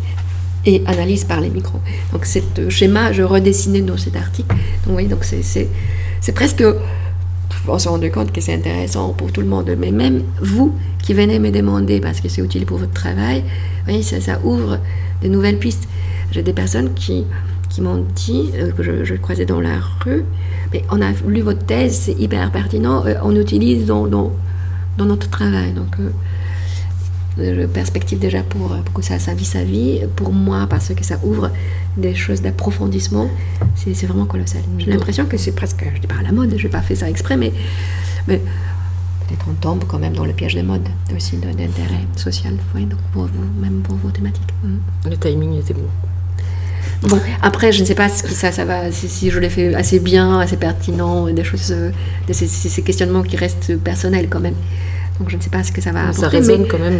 et 0.66 0.82
analyse 0.86 1.24
par 1.24 1.40
les 1.40 1.50
micros. 1.50 1.80
Donc, 2.12 2.26
ce 2.26 2.40
schéma, 2.68 3.12
je 3.12 3.22
redessinais 3.22 3.82
dans 3.82 3.96
cet 3.96 4.16
article. 4.16 4.54
Donc, 4.86 4.96
oui, 4.96 5.06
donc 5.06 5.24
c'est, 5.24 5.68
presque. 6.34 6.64
On 7.66 7.78
se 7.78 7.88
rend 7.88 8.00
compte 8.12 8.30
que 8.30 8.42
c'est 8.42 8.52
intéressant 8.52 9.14
pour 9.14 9.32
tout 9.32 9.40
le 9.40 9.46
monde, 9.46 9.74
mais 9.78 9.90
même 9.90 10.22
vous 10.42 10.74
qui 11.02 11.14
venez 11.14 11.38
me 11.38 11.50
demander 11.50 11.98
parce 11.98 12.20
que 12.20 12.28
c'est 12.28 12.42
utile 12.42 12.66
pour 12.66 12.76
votre 12.76 12.92
travail, 12.92 13.42
oui, 13.88 14.02
ça, 14.02 14.20
ça 14.20 14.38
ouvre 14.44 14.78
de 15.22 15.28
nouvelles 15.28 15.58
pistes. 15.58 15.88
J'ai 16.30 16.42
des 16.42 16.52
personnes 16.52 16.92
qui, 16.94 17.24
qui 17.74 17.80
m'ont 17.80 18.04
dit, 18.14 18.50
euh, 18.54 18.70
que 18.70 19.04
je, 19.04 19.14
croisais 19.14 19.46
dans 19.46 19.60
la 19.60 19.80
rue, 20.04 20.24
on 20.90 21.00
a 21.00 21.12
lu 21.26 21.40
votre 21.40 21.64
thèse, 21.64 21.96
c'est 22.04 22.18
hyper 22.18 22.50
pertinent, 22.50 23.04
euh, 23.06 23.14
on 23.22 23.34
utilise 23.36 23.86
dans, 23.86 24.06
dans, 24.06 24.32
dans, 24.98 25.04
notre 25.04 25.28
travail. 25.30 25.72
Donc, 25.72 25.96
euh, 27.38 27.66
perspective 27.66 28.18
déjà 28.18 28.42
pour, 28.42 28.68
pour, 28.68 28.94
que 28.94 29.02
ça, 29.02 29.18
ça 29.18 29.34
vit 29.34 29.44
sa 29.44 29.64
vie, 29.64 30.00
pour 30.16 30.32
moi, 30.32 30.66
parce 30.68 30.94
que 30.94 31.04
ça 31.04 31.18
ouvre 31.22 31.50
des 31.96 32.14
choses 32.14 32.42
d'approfondissement, 32.42 33.28
c'est 33.74 34.06
vraiment 34.06 34.26
colossal. 34.26 34.62
J'ai 34.78 34.90
l'impression 34.90 35.26
que 35.26 35.36
c'est 35.36 35.52
presque, 35.52 35.84
je 35.94 36.00
dis 36.00 36.06
pas 36.06 36.16
à 36.20 36.22
la 36.22 36.32
mode, 36.32 36.54
je 36.56 36.62
n'ai 36.62 36.70
pas 36.70 36.80
fait 36.80 36.94
ça 36.94 37.08
exprès, 37.08 37.36
mais, 37.36 37.52
mais 38.28 38.38
peut-être 39.26 39.46
on 39.48 39.54
tombe 39.54 39.84
quand 39.86 39.98
même 39.98 40.14
dans 40.14 40.24
le 40.24 40.32
piège 40.32 40.54
des 40.54 40.62
modes 40.62 40.88
aussi 41.14 41.36
d'intérêt 41.36 42.06
social, 42.16 42.54
oui, 42.74 42.84
donc 42.84 43.00
pour 43.12 43.24
vous, 43.24 43.60
même 43.60 43.80
pour 43.82 43.96
vos 43.96 44.10
thématiques. 44.10 44.54
Le 45.08 45.16
timing 45.16 45.58
était 45.58 45.74
bon. 45.74 45.88
Bon, 47.02 47.18
après, 47.42 47.72
je 47.72 47.80
ne 47.80 47.84
sais 47.84 47.94
pas 47.94 48.08
si 48.08 48.26
ça, 48.34 48.52
ça 48.52 48.64
va, 48.64 48.90
si, 48.90 49.30
je 49.30 49.38
l'ai 49.38 49.50
fait 49.50 49.74
assez 49.74 50.00
bien, 50.00 50.40
assez 50.40 50.56
pertinent, 50.56 51.26
des 51.26 51.44
choses, 51.44 51.72
euh, 51.72 51.90
ces, 52.30 52.46
ces, 52.46 52.82
questionnements 52.82 53.22
qui 53.22 53.36
restent 53.36 53.76
personnels 53.78 54.28
quand 54.28 54.40
même. 54.40 54.54
Donc 55.18 55.30
je 55.30 55.36
ne 55.36 55.42
sais 55.42 55.50
pas 55.50 55.62
ce 55.62 55.70
que 55.70 55.80
ça 55.80 55.92
va 55.92 56.00
apporter. 56.08 56.20
Ça 56.20 56.28
résonne 56.28 56.66
quand 56.66 56.78
même 56.78 56.98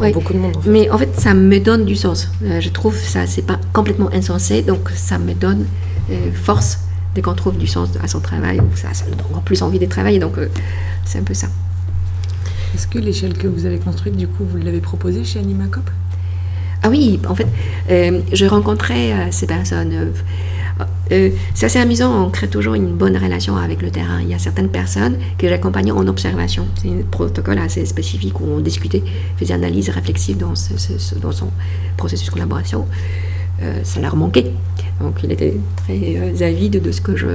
euh, 0.00 0.12
beaucoup 0.12 0.32
de 0.32 0.38
monde. 0.38 0.56
En 0.56 0.60
fait. 0.60 0.70
Mais 0.70 0.90
en 0.90 0.98
fait, 0.98 1.18
ça 1.18 1.34
me 1.34 1.58
donne 1.60 1.84
du 1.84 1.96
sens. 1.96 2.28
Euh, 2.44 2.60
je 2.60 2.68
trouve 2.68 2.96
ça, 2.96 3.26
c'est 3.26 3.46
pas 3.46 3.58
complètement 3.72 4.10
insensé, 4.12 4.62
donc 4.62 4.90
ça 4.94 5.18
me 5.18 5.32
donne 5.32 5.66
force 6.34 6.80
dès 7.14 7.22
qu'on 7.22 7.34
trouve 7.34 7.56
du 7.56 7.66
sens 7.66 7.88
à 8.02 8.08
son 8.08 8.20
travail. 8.20 8.60
Ça, 8.74 8.92
ça 8.92 9.04
me 9.06 9.10
donne 9.12 9.20
encore 9.30 9.42
plus 9.42 9.62
envie 9.62 9.78
de 9.78 9.86
travailler. 9.86 10.18
Donc 10.18 10.34
c'est 11.04 11.18
un 11.18 11.22
peu 11.22 11.34
ça. 11.34 11.48
Est-ce 12.74 12.88
que 12.88 12.98
l'échelle 12.98 13.34
que 13.34 13.46
vous 13.46 13.66
avez 13.66 13.78
construite, 13.78 14.16
du 14.16 14.26
coup, 14.26 14.44
vous 14.44 14.56
l'avez 14.58 14.80
proposée 14.80 15.24
chez 15.24 15.38
Animacop? 15.38 15.88
Ah 16.84 16.90
oui, 16.90 17.18
en 17.26 17.34
fait, 17.34 17.46
euh, 17.90 18.20
je 18.30 18.44
rencontrais 18.44 19.12
euh, 19.12 19.30
ces 19.30 19.46
personnes. 19.46 20.12
Euh, 21.10 21.30
c'est 21.54 21.66
assez 21.66 21.78
amusant, 21.78 22.26
on 22.26 22.28
crée 22.28 22.46
toujours 22.48 22.74
une 22.74 22.92
bonne 22.92 23.16
relation 23.16 23.56
avec 23.56 23.80
le 23.80 23.90
terrain. 23.90 24.20
Il 24.20 24.28
y 24.28 24.34
a 24.34 24.38
certaines 24.38 24.68
personnes 24.68 25.16
que 25.38 25.48
j'accompagnais 25.48 25.92
en 25.92 26.06
observation. 26.06 26.66
C'est 26.82 26.88
un 26.88 27.02
protocole 27.10 27.56
assez 27.58 27.86
spécifique 27.86 28.38
où 28.38 28.44
on 28.44 28.60
discutait, 28.60 29.02
faisait 29.38 29.54
analyse 29.54 29.88
réflexive 29.88 30.36
dans, 30.36 30.52
dans 31.22 31.32
son 31.32 31.48
processus 31.96 32.26
de 32.26 32.32
collaboration. 32.32 32.86
Ça 33.82 34.00
leur 34.00 34.16
manquait. 34.16 34.52
Donc 35.00 35.20
il 35.24 35.32
était 35.32 35.54
très 35.76 36.42
avide 36.42 36.80
de 36.80 36.92
ce 36.92 37.00
que 37.00 37.16
je 37.16 37.26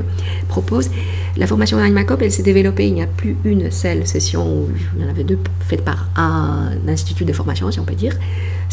propose. 0.47 0.89
La 1.37 1.47
formation 1.47 1.77
d'Animacop, 1.77 2.21
elle 2.21 2.31
s'est 2.31 2.43
développée. 2.43 2.87
Il 2.87 2.93
n'y 2.93 3.01
a 3.01 3.07
plus 3.07 3.35
une 3.43 3.71
seule 3.71 4.07
session, 4.07 4.45
où 4.45 4.69
il 4.95 5.03
y 5.03 5.05
en 5.05 5.09
avait 5.09 5.23
deux 5.23 5.39
faites 5.67 5.83
par 5.83 6.09
un 6.15 6.71
institut 6.87 7.25
de 7.25 7.33
formation, 7.33 7.69
si 7.71 7.79
on 7.79 7.85
peut 7.85 7.95
dire 7.95 8.17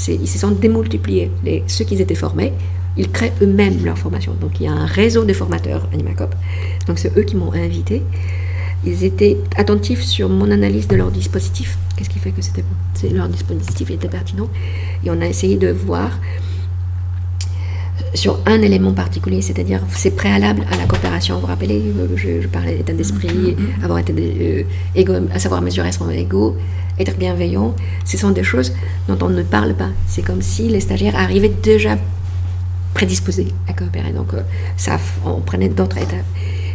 ils 0.08 0.28
se 0.28 0.38
sont 0.38 0.50
démultipliés. 0.50 1.30
Ceux 1.66 1.84
qui 1.84 2.00
étaient 2.00 2.14
formés, 2.14 2.52
ils 2.96 3.10
créent 3.10 3.32
eux-mêmes 3.42 3.84
leur 3.84 3.98
formation. 3.98 4.34
Donc 4.40 4.60
il 4.60 4.64
y 4.64 4.68
a 4.68 4.72
un 4.72 4.86
réseau 4.86 5.24
de 5.24 5.32
formateurs 5.32 5.88
Animacop. 5.92 6.34
Donc 6.86 6.98
c'est 6.98 7.16
eux 7.16 7.22
qui 7.22 7.36
m'ont 7.36 7.52
invité. 7.52 8.02
Ils 8.84 9.04
étaient 9.04 9.38
attentifs 9.56 10.02
sur 10.02 10.28
mon 10.28 10.50
analyse 10.50 10.86
de 10.86 10.96
leur 10.96 11.10
dispositif. 11.10 11.78
Qu'est-ce 11.96 12.10
qui 12.10 12.18
fait 12.18 12.30
que 12.30 12.42
c'était 12.42 12.64
Leur 13.10 13.28
dispositif 13.28 13.90
était 13.90 14.08
pertinent. 14.08 14.48
Et 15.04 15.10
on 15.10 15.20
a 15.20 15.26
essayé 15.26 15.56
de 15.56 15.68
voir 15.68 16.18
sur 18.16 18.40
un 18.46 18.62
élément 18.62 18.92
particulier, 18.92 19.42
c'est-à-dire 19.42 19.80
c'est 19.94 20.10
préalable 20.16 20.62
à 20.70 20.76
la 20.76 20.86
coopération. 20.86 21.36
Vous 21.36 21.42
vous 21.42 21.46
rappelez, 21.46 21.82
euh, 21.98 22.16
je, 22.16 22.46
parlais 22.48 22.76
d'état 22.76 22.92
d'esprit, 22.92 23.28
mm-hmm. 23.28 23.84
avoir 23.84 23.98
été 23.98 24.14
euh, 24.96 25.20
à 25.32 25.38
savoir 25.38 25.62
mesurer 25.62 25.92
son 25.92 26.10
ego, 26.10 26.56
être 26.98 27.16
bienveillant. 27.16 27.74
Ce 28.04 28.16
sont 28.16 28.30
des 28.30 28.42
choses 28.42 28.72
dont 29.08 29.18
on 29.20 29.30
ne 29.30 29.42
parle 29.42 29.74
pas. 29.74 29.90
C'est 30.06 30.22
comme 30.22 30.42
si 30.42 30.68
les 30.68 30.80
stagiaires 30.80 31.16
arrivaient 31.16 31.52
déjà 31.62 31.96
prédisposés 32.94 33.48
à 33.68 33.72
coopérer. 33.72 34.12
Donc 34.12 34.32
euh, 34.34 34.42
ça, 34.76 34.98
on 35.24 35.40
prenait 35.40 35.68
d'autres 35.68 35.98
étapes. 35.98 36.24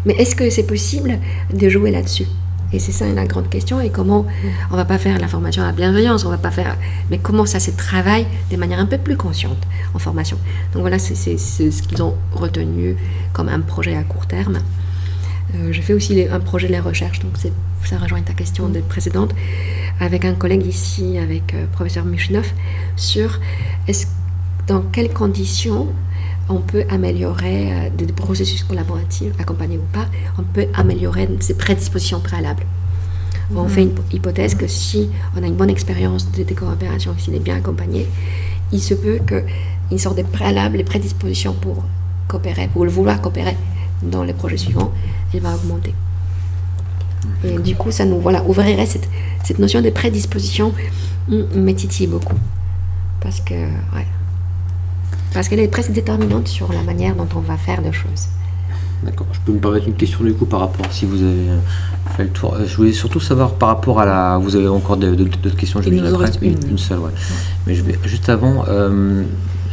Mais 0.06 0.14
est-ce 0.14 0.36
que 0.36 0.50
c'est 0.50 0.64
possible 0.64 1.20
de 1.54 1.70
jouer 1.70 1.92
là-dessus? 1.92 2.28
Et 2.74 2.80
c'est 2.80 2.92
ça 2.92 3.08
la 3.08 3.26
grande 3.26 3.50
question. 3.50 3.82
Et 3.82 3.90
comment 3.90 4.26
on 4.72 4.76
va 4.76 4.86
pas 4.86 4.98
faire 4.98 5.20
la 5.20 5.28
formation 5.28 5.64
à 5.64 5.68
la 5.68 5.72
bienveillance, 5.72 6.26
on 6.26 6.30
va 6.30 6.38
pas 6.38 6.52
faire. 6.52 6.78
Mais 7.10 7.18
comment 7.18 7.46
ça 7.46 7.60
se 7.60 7.72
travaille 7.72 8.26
de 8.50 8.58
manière 8.58 8.80
un 8.80 8.86
peu 8.86 8.98
plus 8.98 9.18
consciente 9.18 9.58
en 9.94 10.00
formation. 10.00 10.38
Donc 10.74 10.82
voilà, 10.82 11.00
c'est 11.00 11.16
ce 11.16 11.82
qu'ils 11.84 12.02
ont 12.02 12.16
retenu 12.34 12.96
comme 13.34 13.50
un 13.50 13.60
projet 13.60 13.96
à 13.96 14.04
court 14.04 14.26
terme. 14.26 14.60
Euh, 15.56 15.74
je 15.74 15.82
fais 15.82 15.94
aussi 15.94 16.26
un 16.32 16.40
projet 16.40 16.68
de 16.68 16.72
la 16.72 16.82
recherche, 16.82 17.20
donc 17.20 17.34
ça 17.84 17.98
rejoint 17.98 18.22
ta 18.22 18.34
question 18.34 18.70
de 18.70 18.80
précédente, 18.80 19.36
avec 20.00 20.24
un 20.24 20.34
collègue 20.34 20.66
ici, 20.66 21.18
avec 21.18 21.54
euh, 21.54 21.66
professeur 21.74 22.06
Michnov, 22.06 22.50
sur 22.96 23.40
est 23.88 24.08
dans 24.68 24.82
quelles 24.82 25.12
conditions 25.12 25.88
on 26.50 26.60
peut 26.60 26.84
améliorer 26.90 27.72
euh, 27.72 27.90
des 27.96 28.12
processus 28.12 28.64
collaboratifs, 28.64 29.34
accompagnés 29.40 29.78
ou 29.78 29.86
pas, 29.94 30.08
on 30.38 30.44
peut 30.44 30.68
améliorer 30.74 31.30
ces 31.40 31.56
prédispositions 31.56 32.20
préalables. 32.20 32.64
On 33.54 33.68
fait 33.68 33.84
une 33.84 33.92
hypothèse 34.14 34.56
que 34.56 34.66
si 34.66 35.10
on 35.36 35.44
a 35.44 35.46
une 35.48 35.56
bonne 35.56 35.70
expérience 35.70 36.32
de, 36.32 36.44
coopération, 36.54 37.14
s'il 37.18 37.36
est 37.36 37.40
bien 37.40 37.58
accompagné, 37.58 38.08
il 38.72 38.82
se 38.82 38.94
peut 38.94 39.20
qu'il 39.28 40.00
sorte 40.00 40.16
des 40.16 40.24
préalables, 40.24 40.78
les 40.78 40.86
prédispositions 40.86 41.54
pour 41.54 41.84
coopérer, 42.30 42.70
pour 42.72 42.86
le 42.86 42.92
vouloir 42.92 43.20
coopérer 43.20 43.58
dans 44.04 44.24
les 44.24 44.32
projets 44.32 44.56
suivants, 44.56 44.94
il 45.34 45.42
va 45.42 45.54
augmenter. 45.54 45.94
Et 47.44 47.60
du 47.60 47.76
coup, 47.76 47.92
ça 47.92 48.06
nous 48.06 48.22
voilà, 48.22 48.42
ouvrirait 48.46 48.86
cette, 48.86 49.10
cette 49.44 49.60
notion 49.60 49.82
de 49.82 49.90
prédisposition 49.90 50.74
me 51.28 51.72
titille 51.74 52.08
beaucoup. 52.08 52.38
Parce 53.20 53.42
que, 53.42 53.54
ouais, 53.54 54.08
parce 55.34 55.48
qu'elle 55.48 55.60
est 55.60 55.68
presque 55.68 55.92
déterminante 55.92 56.48
sur 56.48 56.72
la 56.74 56.82
manière 56.84 57.16
dont 57.16 57.28
on 57.36 57.40
va 57.40 57.58
faire 57.58 57.82
des 57.82 57.94
choses. 57.94 58.28
D'accord. 59.04 59.26
Je 59.32 59.40
peux 59.46 59.52
me 59.52 59.60
permettre 59.60 59.88
une 59.88 59.96
question 59.96 60.24
du 60.24 60.34
coup 60.34 60.46
par 60.46 60.60
rapport 60.60 60.86
si 60.92 61.06
vous 61.06 61.16
avez 61.16 61.50
euh, 61.50 61.58
fait 62.16 62.24
le 62.24 62.30
tour. 62.30 62.54
Euh, 62.54 62.66
Je 62.68 62.76
voulais 62.78 62.94
surtout 62.94 63.20
savoir 63.20 63.54
par 63.54 63.70
rapport 63.70 64.00
à 64.00 64.06
la. 64.06 64.38
Vous 64.38 64.56
avez 64.56 64.68
encore 64.68 64.98
d'autres 64.98 65.56
questions 65.56 65.82
Je 65.82 65.90
Il 65.90 65.96
vais 65.96 66.02
nous 66.08 66.14
en 66.14 66.18
reste 66.18 66.40
une, 66.42 66.78
seule, 66.78 67.00
ouais. 67.00 67.10
Mais 67.66 67.74
je 67.74 67.82
vais 67.84 67.98
juste 68.06 68.30
avant. 68.30 68.64
euh, 68.68 69.24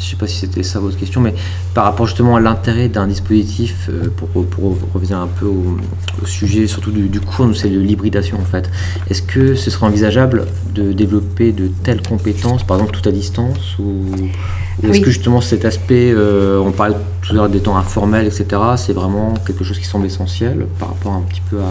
je 0.00 0.10
sais 0.10 0.16
pas 0.16 0.28
si 0.28 0.36
c'était 0.36 0.62
ça 0.62 0.78
votre 0.78 0.96
question, 0.96 1.20
mais 1.20 1.34
par 1.74 1.82
rapport 1.82 2.06
justement 2.06 2.36
à 2.36 2.40
l'intérêt 2.40 2.88
d'un 2.88 3.08
dispositif, 3.08 3.88
euh, 3.90 4.04
pour, 4.16 4.28
pour 4.46 4.78
revenir 4.94 5.18
un 5.18 5.26
peu 5.26 5.44
au, 5.46 5.76
au 6.22 6.26
sujet, 6.26 6.68
surtout 6.68 6.92
du, 6.92 7.08
du 7.08 7.20
cours, 7.20 7.46
nous 7.48 7.54
c'est 7.54 7.68
de 7.68 7.80
l'hybridation 7.80 8.38
en 8.40 8.44
fait. 8.44 8.70
Est-ce 9.10 9.22
que 9.22 9.56
ce 9.56 9.70
serait 9.72 9.86
envisageable 9.86 10.46
de 10.72 10.92
développer 10.92 11.50
de 11.50 11.66
telles 11.82 12.00
compétences, 12.00 12.62
par 12.62 12.76
exemple 12.78 12.96
tout 12.96 13.08
à 13.08 13.12
distance, 13.12 13.76
ou, 13.80 13.82
ou 13.82 14.86
est-ce 14.86 14.92
Oui. 14.92 15.00
que 15.00 15.10
justement 15.10 15.40
cet 15.40 15.64
aspect, 15.64 16.12
euh, 16.14 16.60
on 16.60 16.70
parlait 16.70 16.94
l'heure 17.32 17.48
des 17.48 17.60
temps 17.60 17.76
informels, 17.76 18.26
etc., 18.26 18.46
c'est 18.76 18.92
vraiment 18.92 19.34
quelque 19.46 19.64
chose 19.64 19.78
qui 19.78 19.84
semble 19.86 20.06
essentiel 20.06 20.66
par 20.78 20.88
rapport 20.90 21.12
un 21.12 21.22
petit 21.22 21.42
peu 21.50 21.58
à, 21.60 21.70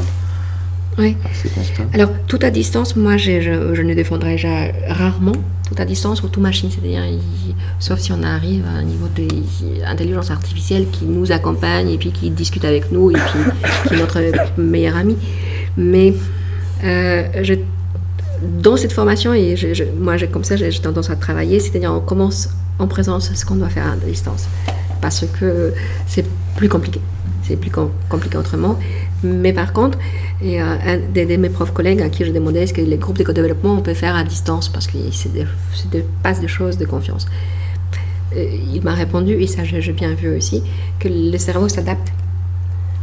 Oui. 0.99 1.15
à 1.25 1.29
ces 1.33 1.49
constats 1.49 1.83
Alors, 1.93 2.09
tout 2.27 2.39
à 2.41 2.49
distance, 2.49 2.95
moi, 2.95 3.17
je, 3.17 3.41
je- 3.41 3.73
je 3.75 3.81
ne 3.81 3.93
défendrai 3.93 4.31
déjà 4.31 4.67
rarement 4.89 5.33
tout 5.67 5.75
à 5.77 5.85
distance 5.85 6.23
ou 6.23 6.27
tout 6.29 6.39
machine. 6.41 6.69
C'est-à-dire, 6.71 7.01
sauf 7.79 7.99
si 7.99 8.11
on 8.13 8.23
arrive 8.23 8.63
à 8.65 8.79
un 8.79 8.83
niveau 8.83 9.07
d'intelligence 9.17 10.31
artificielle 10.31 10.87
qui 10.91 11.05
nous 11.05 11.31
accompagne 11.31 11.89
et 11.89 11.97
puis 11.97 12.11
qui 12.11 12.29
discute 12.29 12.63
avec 12.65 12.91
nous 12.91 13.11
et 13.11 13.15
puis 13.15 13.39
qui 13.87 13.93
est 13.95 13.97
notre 13.99 14.19
meilleur 14.57 14.95
ami. 14.95 15.17
Mais 15.75 16.13
euh, 16.83 17.23
je- 17.43 17.53
dans 18.61 18.77
cette 18.77 18.91
formation, 18.93 19.33
et 19.33 19.55
moi, 19.99 20.15
j'ai- 20.17 20.27
comme 20.27 20.43
ça, 20.43 20.55
j'ai 20.55 20.71
tendance 20.79 21.09
à 21.09 21.15
travailler, 21.15 21.59
c'est-à-dire, 21.59 21.91
on 21.91 21.99
commence 21.99 22.49
en 22.79 22.87
présence 22.87 23.33
ce 23.33 23.45
qu'on 23.45 23.55
doit 23.55 23.69
faire 23.69 23.87
à 23.91 23.95
distance. 23.95 24.45
Parce 25.01 25.25
que 25.39 25.73
c'est 26.07 26.25
plus 26.55 26.69
compliqué. 26.69 26.99
C'est 27.43 27.55
plus 27.55 27.69
com- 27.71 27.91
compliqué 28.09 28.37
autrement. 28.37 28.77
Mais 29.23 29.53
par 29.53 29.73
contre, 29.73 29.97
et, 30.41 30.61
euh, 30.61 30.65
un 30.85 30.97
des, 31.13 31.25
de 31.25 31.37
mes 31.37 31.49
profs 31.49 31.73
collègues 31.73 32.01
à 32.01 32.09
qui 32.09 32.23
je 32.25 32.31
demandais 32.31 32.63
est-ce 32.63 32.73
que 32.73 32.81
les 32.81 32.97
groupes 32.97 33.17
de 33.17 33.23
co-développement 33.23 33.73
on 33.75 33.81
peut 33.81 33.93
faire 33.93 34.15
à 34.15 34.23
distance? 34.23 34.69
Parce 34.69 34.85
que 34.87 34.97
c'est 35.11 35.31
des, 35.33 35.45
c'est 35.73 35.89
des- 35.89 36.05
passe 36.23 36.39
des 36.41 36.47
choses 36.47 36.77
de 36.77 36.85
confiance. 36.85 37.25
Il 38.35 38.81
m'a 38.83 38.93
répondu, 38.93 39.33
et 39.33 39.47
ça 39.47 39.63
j'ai 39.63 39.93
bien 39.93 40.13
vu 40.13 40.35
aussi, 40.35 40.61
que 40.99 41.07
le 41.07 41.37
cerveau 41.37 41.69
s'adapte. 41.69 42.11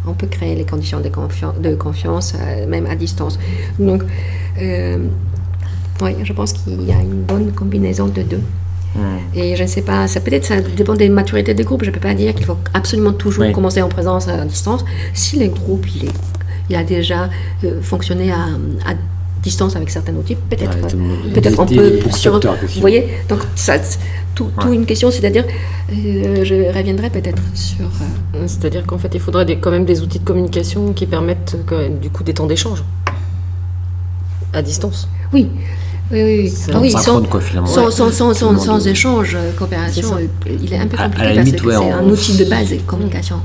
On 0.06 0.12
peut 0.12 0.26
créer 0.26 0.54
les 0.54 0.66
conditions 0.66 1.00
de, 1.00 1.08
confian- 1.08 1.58
de 1.58 1.74
confiance 1.74 2.34
euh, 2.38 2.66
même 2.68 2.84
à 2.86 2.94
distance. 2.94 3.38
Donc, 3.78 4.02
euh, 4.60 4.98
je 6.22 6.32
pense 6.34 6.52
qu'il 6.52 6.82
y 6.84 6.92
a 6.92 7.00
une 7.00 7.22
bonne 7.22 7.50
combinaison 7.52 8.06
de 8.08 8.22
deux. 8.22 8.42
Hmm. 8.94 9.18
Et 9.34 9.56
je 9.56 9.62
ne 9.64 9.68
sais 9.68 9.82
pas, 9.82 10.06
ça 10.06 10.20
peut-être 10.20 10.44
ça 10.44 10.60
dépend 10.60 10.94
des 10.94 11.08
maturités 11.08 11.52
des 11.54 11.64
groupes. 11.64 11.82
Je 11.84 11.90
ne 11.90 11.94
peux 11.94 12.00
pas 12.00 12.14
dire 12.14 12.32
qu'il 12.34 12.46
faut 12.46 12.58
absolument 12.74 13.12
toujours 13.12 13.44
Oui. 13.44 13.52
commencer 13.52 13.82
en 13.82 13.88
présence 13.88 14.28
à 14.28 14.44
distance. 14.44 14.84
Si 15.14 15.36
les 15.36 15.48
groupes, 15.48 15.86
il, 15.96 16.04
est, 16.06 16.12
il 16.70 16.76
a 16.76 16.84
déjà 16.84 17.28
euh, 17.64 17.80
fonctionné 17.82 18.30
à, 18.30 18.44
à 18.88 18.94
distance 19.42 19.74
avec 19.76 19.90
certains 19.90 20.14
outils, 20.14 20.36
peut-être 20.36 20.78
Ouais, 20.78 20.94
euh, 20.94 21.32
peut-être 21.34 21.58
on 21.60 21.66
peut 21.66 22.00
des 22.02 22.12
sur, 22.12 22.38
vous 22.40 22.80
voyez 22.80 23.06
donc 23.28 23.40
ça 23.56 23.74
tout, 24.34 24.48
tout 24.58 24.72
une 24.72 24.86
question 24.86 25.10
c'est-à-dire 25.10 25.44
euh, 25.92 26.42
je 26.44 26.54
reviendrai 26.74 27.10
peut-être 27.10 27.42
sur 27.52 27.84
euh, 27.84 28.44
C'est-à-dire 28.46 28.86
qu'en 28.86 28.96
fait, 28.96 29.10
il 29.14 29.20
faudrait 29.20 29.44
des- 29.44 29.58
quand 29.58 29.70
même 29.70 29.84
des 29.84 30.00
outils 30.00 30.18
de 30.18 30.24
communication 30.24 30.92
qui 30.94 31.04
permettent 31.06 31.56
quand 31.66 31.76
même, 31.78 31.98
du 31.98 32.08
coup 32.10 32.22
des 32.24 32.32
temps 32.32 32.46
d'échange 32.46 32.82
à 34.52 34.62
distance. 34.62 35.08
oui 35.32 35.48
oui, 36.12 36.22
oui, 36.22 36.40
oui. 36.44 36.54
Ah 36.72 36.78
oui, 36.80 36.90
synchrone, 36.90 37.24
sans, 37.24 37.28
quoi, 37.30 37.40
finalement. 37.40 37.66
sans, 37.68 37.90
sans, 37.90 38.10
sans, 38.10 38.34
sans, 38.34 38.50
Demande 38.52 38.64
sans 38.64 38.78
de- 38.78 38.88
échange, 38.88 39.34
euh, 39.34 39.52
coopération, 39.56 40.16
euh, 40.16 40.26
il 40.62 40.72
est 40.72 40.78
un 40.78 40.86
peu 40.86 40.96
À- 40.98 41.02
à 41.02 41.04
compliqué 41.08 41.26
la 41.28 41.34
parce 41.34 41.46
limite, 41.46 41.60
que 41.62 41.66
ouais, 41.66 41.74
c'est 41.78 41.90
un 41.90 42.02
on- 42.02 42.10
outil 42.10 42.36
de 42.36 42.44
base 42.44 42.70
de 42.70 42.76
communication. 42.86 43.36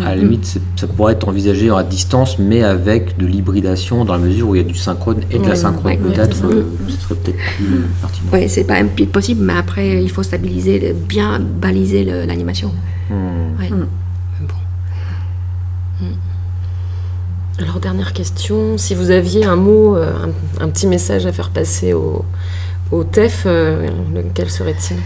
À 0.00 0.04
la 0.10 0.16
limite, 0.16 0.46
c'est- 0.46 0.60
ça 0.76 0.86
pourrait 0.86 1.12
être 1.12 1.28
envisagé 1.28 1.70
à 1.70 1.82
distance, 1.82 2.38
mais 2.38 2.62
avec 2.62 3.18
de 3.18 3.26
l'hybridation 3.26 4.06
dans 4.06 4.14
la 4.14 4.18
mesure 4.20 4.48
où 4.48 4.54
il 4.54 4.62
y 4.62 4.64
a 4.64 4.66
du 4.66 4.74
synchrone 4.74 5.20
et 5.30 5.38
de 5.38 5.46
la 5.46 5.54
synchrone. 5.54 5.84
ouais, 5.84 5.96
peut-être, 5.98 6.44
euh, 6.46 6.64
ce 6.88 6.96
serait 6.96 7.14
peut-être 7.16 7.36
plus 7.58 7.80
pertinent. 8.00 8.28
Oui, 8.32 8.48
c'est 8.48 8.64
pas 8.64 8.76
impossible, 8.76 9.42
mais 9.44 9.52
après, 9.52 10.02
il 10.02 10.10
faut 10.10 10.22
stabiliser, 10.22 10.94
bien 11.08 11.38
baliser 11.40 12.04
l'animation. 12.04 12.72
Hmm. 13.10 13.60
Ouais. 13.60 13.68
Mm. 13.68 13.86
Bon. 16.00 16.06
Alors 17.58 17.80
dernière 17.80 18.12
question, 18.14 18.78
si 18.78 18.94
vous 18.94 19.10
aviez 19.10 19.44
un 19.44 19.56
mot, 19.56 19.94
euh, 19.96 20.12
un, 20.60 20.68
petit 20.70 20.86
message 20.86 21.26
à 21.26 21.32
faire 21.32 21.50
passer 21.50 21.92
au, 21.92 22.24
TEF, 23.04 23.44
euh, 23.46 23.88
lequel 24.14 24.50
serait-il? 24.50 24.96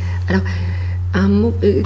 Un 1.12 1.28
mot. 1.28 1.52
euh, 1.64 1.82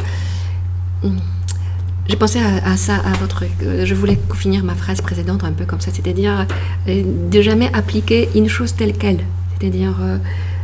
J'ai 2.09 2.17
pensé 2.17 2.41
à, 2.41 2.77
ça, 2.77 2.97
à 2.97 3.13
votre. 3.15 3.45
euh, 3.63 3.87
je 3.87 3.95
voulais 3.95 4.19
finir 4.35 4.63
ma 4.63 4.75
phrase 4.75 5.01
précédente 5.01 5.45
un 5.45 5.53
peu 5.53 5.65
comme 5.65 5.81
ça, 5.81 5.91
c'est-à-dire 5.93 6.47
de 6.87 7.41
jamais 7.43 7.71
appliquer 7.73 8.29
une 8.35 8.49
chose 8.49 8.75
telle 8.75 8.93
qu'elle. 8.93 9.21
C'est-à-dire, 9.59 9.95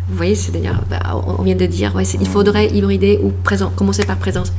vous 0.08 0.16
voyez, 0.16 0.34
c'est-à-dire, 0.34 0.82
bah, 0.90 1.00
on 1.38 1.42
vient 1.42 1.56
de 1.56 1.66
dire, 1.66 1.94
ouais, 1.94 2.04
il 2.20 2.28
faudrait 2.28 2.68
hybrider 2.68 3.18
ou 3.22 3.30
présent, 3.30 3.70
commencer 3.74 4.04
par 4.04 4.16
présence. 4.18 4.52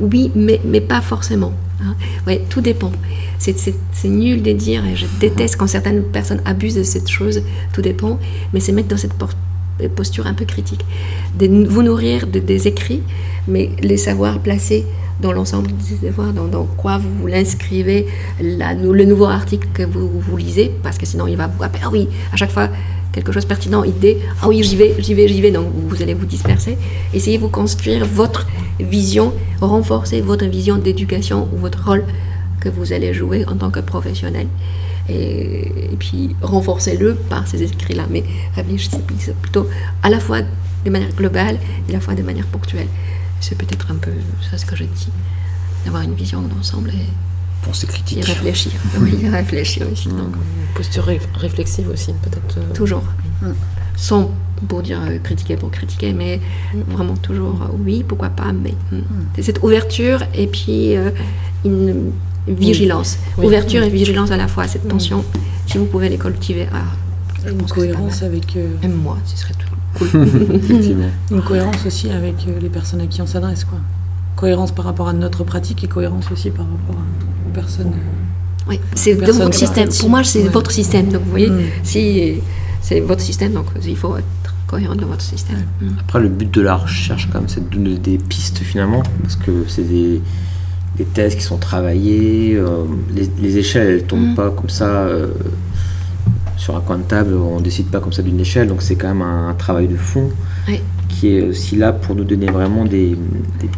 Oui, 0.00 0.30
mais, 0.34 0.60
mais 0.64 0.80
pas 0.80 1.00
forcément. 1.00 1.52
hein. 1.82 1.94
Ouais, 2.26 2.42
tout 2.48 2.60
dépend. 2.60 2.92
C'est- 3.38 3.58
nul 4.04 4.42
de 4.42 4.52
dire, 4.52 4.84
et 4.86 4.96
je 4.96 5.06
déteste 5.20 5.56
quand 5.56 5.66
certaines 5.66 6.02
personnes 6.02 6.40
abusent 6.44 6.74
de 6.76 6.82
cette 6.82 7.08
chose, 7.08 7.42
tout 7.72 7.82
dépend, 7.82 8.18
mais 8.52 8.60
c'est 8.60 8.72
mettre 8.72 8.88
dans 8.88 8.96
cette 8.96 9.12
por- 9.14 9.30
posture 9.86 10.26
un 10.26 10.34
peu 10.34 10.44
critique. 10.44 10.84
De 11.38 11.46
vous 11.68 11.82
nourrir 11.82 12.26
de, 12.26 12.38
des 12.38 12.66
écrits, 12.66 13.02
mais 13.46 13.70
les 13.80 13.96
savoir 13.96 14.40
placer 14.40 14.84
dans 15.20 15.32
l'ensemble 15.32 15.70
des 15.72 16.06
devoirs, 16.06 16.32
dans, 16.32 16.64
quoi 16.64 16.98
vous 16.98 17.26
l'inscrivez, 17.26 18.06
le 18.40 19.04
nouveau 19.04 19.26
article 19.26 19.68
que 19.74 19.82
vous, 19.82 20.08
vous 20.08 20.36
lisez, 20.36 20.70
parce 20.82 20.96
que 20.96 21.06
sinon 21.06 21.26
il 21.26 21.36
va 21.36 21.48
vous 21.48 21.60
rappeler, 21.60 21.82
ah 21.84 21.90
oui, 21.90 22.08
à 22.32 22.36
chaque 22.36 22.52
fois 22.52 22.68
quelque 23.12 23.32
chose 23.32 23.44
pertinent, 23.44 23.82
idée, 23.84 24.18
ah 24.42 24.48
oui, 24.48 24.62
j'y 24.62 24.76
vais, 24.76 24.94
j'y 24.98 25.14
vais, 25.14 25.26
j'y 25.26 25.40
vais, 25.40 25.50
donc 25.50 25.66
vous 25.74 26.02
allez 26.02 26.14
vous 26.14 26.26
disperser. 26.26 26.78
Essayez 27.12 27.38
de 27.38 27.42
vous 27.42 27.48
construire 27.48 28.04
votre 28.04 28.46
vision, 28.78 29.32
renforcer 29.60 30.20
votre 30.20 30.46
vision 30.46 30.76
d'éducation 30.76 31.48
ou 31.52 31.58
votre 31.58 31.84
rôle 31.84 32.04
que 32.60 32.68
vous 32.68 32.92
allez 32.92 33.12
jouer 33.12 33.44
en 33.46 33.56
tant 33.56 33.70
que 33.70 33.80
professionnel. 33.80 34.46
Et, 35.08 35.68
et 35.92 35.96
puis 35.98 36.36
renforcez-le 36.42 37.14
par 37.14 37.46
ces 37.48 37.62
écrits-là, 37.62 38.04
mais 38.10 38.24
réfléchissez 38.54 38.98
plutôt 39.40 39.66
à 40.02 40.10
la 40.10 40.20
fois 40.20 40.40
de 40.84 40.90
manière 40.90 41.12
globale 41.14 41.58
et 41.88 41.90
à 41.90 41.94
la 41.94 42.00
fois 42.00 42.14
de 42.14 42.22
manière 42.22 42.46
ponctuelle. 42.46 42.88
C'est 43.40 43.56
peut-être 43.56 43.90
un 43.90 43.96
peu 43.96 44.10
ça 44.50 44.58
ce 44.58 44.66
que 44.66 44.76
je 44.76 44.84
dis, 44.84 45.08
d'avoir 45.84 46.02
une 46.02 46.14
vision 46.14 46.42
d'ensemble 46.42 46.90
et, 46.90 47.06
Pensée 47.64 47.86
et 47.86 47.88
critique. 47.88 48.24
réfléchir. 48.24 48.72
Oui, 49.00 49.28
réfléchir 49.28 49.86
aussi. 49.92 50.08
donc. 50.08 50.34
Une 50.34 50.74
Posture 50.74 51.04
ré- 51.04 51.20
réflexive 51.34 51.88
aussi, 51.88 52.12
peut-être. 52.22 52.58
euh, 52.58 52.72
Toujours. 52.74 53.02
Mm. 53.42 53.46
Sans 53.96 54.30
pour 54.68 54.82
dire 54.82 55.00
euh, 55.02 55.18
critiquer 55.18 55.56
pour 55.56 55.70
critiquer, 55.70 56.12
mais 56.12 56.40
vraiment 56.88 57.16
toujours 57.16 57.60
euh, 57.62 57.76
oui, 57.84 58.04
pourquoi 58.06 58.28
pas, 58.28 58.52
mais. 58.52 58.74
mm. 58.92 59.00
C'est 59.34 59.42
cette 59.42 59.62
ouverture 59.62 60.22
et 60.34 60.46
puis 60.46 60.96
euh, 60.96 61.10
une 61.64 62.12
vigilance. 62.54 63.18
Oui. 63.36 63.46
Ouverture 63.46 63.82
et 63.82 63.90
vigilance 63.90 64.30
à 64.30 64.36
la 64.36 64.48
fois, 64.48 64.66
cette 64.66 64.86
tension, 64.88 65.24
si 65.66 65.78
vous 65.78 65.86
pouvez 65.86 66.08
les 66.08 66.18
cultiver. 66.18 66.66
Ah, 66.72 66.78
je 67.44 67.50
Une 67.50 67.62
cohérence 67.62 68.22
avec 68.22 68.56
euh, 68.56 68.66
Même 68.82 68.94
moi, 68.96 69.16
ce 69.24 69.36
serait 69.36 69.54
tout. 69.54 70.04
Une 71.30 71.42
cohérence 71.42 71.84
aussi 71.86 72.10
avec 72.10 72.34
euh, 72.48 72.58
les 72.60 72.68
personnes 72.68 73.00
à 73.00 73.06
qui 73.06 73.20
on 73.22 73.26
s'adresse 73.26 73.64
quoi. 73.64 73.78
Cohérence 74.36 74.70
par 74.72 74.84
rapport 74.84 75.08
à 75.08 75.12
notre 75.12 75.44
pratique 75.44 75.82
et 75.84 75.88
cohérence 75.88 76.30
aussi 76.30 76.50
par 76.50 76.64
rapport 76.66 76.96
à- 77.02 77.48
aux 77.48 77.52
personnes. 77.52 77.88
euh, 77.88 78.68
Oui, 78.68 78.78
c'est 78.94 79.14
de 79.14 79.32
votre 79.32 79.54
système. 79.54 79.88
Pour 79.98 80.10
moi, 80.10 80.22
c'est 80.24 80.42
Ouais. 80.42 80.48
votre 80.50 80.70
système. 80.70 81.08
Donc, 81.08 81.22
vous 81.24 81.30
voyez, 81.30 81.48
Mm. 81.50 81.60
si 81.82 82.34
c'est 82.82 83.00
votre 83.00 83.22
système, 83.22 83.52
donc 83.54 83.66
il 83.84 83.96
faut 83.96 84.16
être 84.16 84.26
cohérent 84.66 84.94
dans 84.94 85.06
votre 85.06 85.22
système. 85.22 85.64
Mm. 85.80 85.86
Après, 86.00 86.20
le 86.20 86.28
but 86.28 86.52
de 86.52 86.60
la 86.60 86.76
recherche, 86.76 87.28
quand 87.32 87.40
même, 87.40 87.48
c'est 87.48 87.68
de 87.68 87.74
donner 87.74 87.96
des 87.98 88.18
pistes 88.18 88.58
finalement, 88.58 89.02
parce 89.22 89.36
que 89.36 89.64
c'est 89.68 89.88
des, 89.88 90.20
des 90.98 91.04
thèses 91.04 91.34
qui 91.36 91.42
sont 91.42 91.58
travaillées. 91.58 92.54
euh, 92.56 92.84
les, 93.14 93.28
les 93.40 93.58
échelles, 93.58 93.88
elles 93.88 94.02
tombent 94.04 94.32
Mm. 94.32 94.34
pas 94.34 94.50
comme 94.50 94.68
ça 94.68 94.84
euh, 95.06 95.28
sur 96.56 96.76
un 96.76 96.80
coin 96.80 96.98
de 96.98 97.02
table. 97.04 97.34
On 97.34 97.60
décide 97.60 97.86
pas 97.86 98.00
comme 98.00 98.12
ça 98.12 98.22
d'une 98.22 98.40
échelle, 98.40 98.66
donc 98.68 98.82
c'est 98.82 98.96
quand 98.96 99.08
même 99.08 99.22
un, 99.22 99.54
travail 99.54 99.86
de 99.88 99.96
fond 99.96 100.28
Oui. 100.68 100.80
qui 101.08 101.36
est 101.36 101.42
aussi 101.42 101.76
là 101.76 101.92
pour 101.92 102.14
nous 102.16 102.24
donner 102.24 102.46
vraiment 102.46 102.84
des, 102.84 103.16
des, 103.60 103.70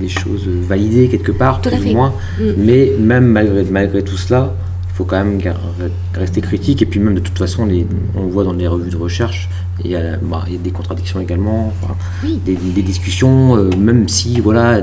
des 0.00 0.08
choses 0.08 0.46
validées 0.46 1.08
quelque 1.08 1.32
part, 1.32 1.60
Tout 1.60 1.70
plus 1.70 1.90
ou 1.90 1.92
moins. 1.94 2.12
Mm. 2.40 2.44
Mais 2.58 2.92
même 2.98 3.26
malgré, 3.26 3.64
malgré 3.64 4.02
tout 4.04 4.16
cela, 4.16 4.54
faut 4.98 5.04
quand 5.04 5.24
même 5.24 5.40
rester 6.14 6.40
critique. 6.40 6.82
Et 6.82 6.86
puis 6.86 6.98
même 6.98 7.14
de 7.14 7.20
toute 7.20 7.38
façon, 7.38 7.64
les, 7.66 7.86
on 8.16 8.26
voit 8.26 8.42
dans 8.42 8.52
les 8.52 8.66
revues 8.66 8.90
de 8.90 8.96
recherche, 8.96 9.48
il 9.84 9.92
y 9.92 9.96
a, 9.96 10.16
bah, 10.16 10.42
il 10.48 10.54
y 10.54 10.56
a 10.56 10.58
des 10.58 10.72
contradictions 10.72 11.20
également, 11.20 11.72
enfin, 11.80 11.94
Oui. 12.24 12.40
des, 12.44 12.56
des 12.56 12.82
discussions, 12.82 13.56
euh, 13.56 13.70
même 13.78 14.08
si 14.08 14.40
voilà, 14.40 14.80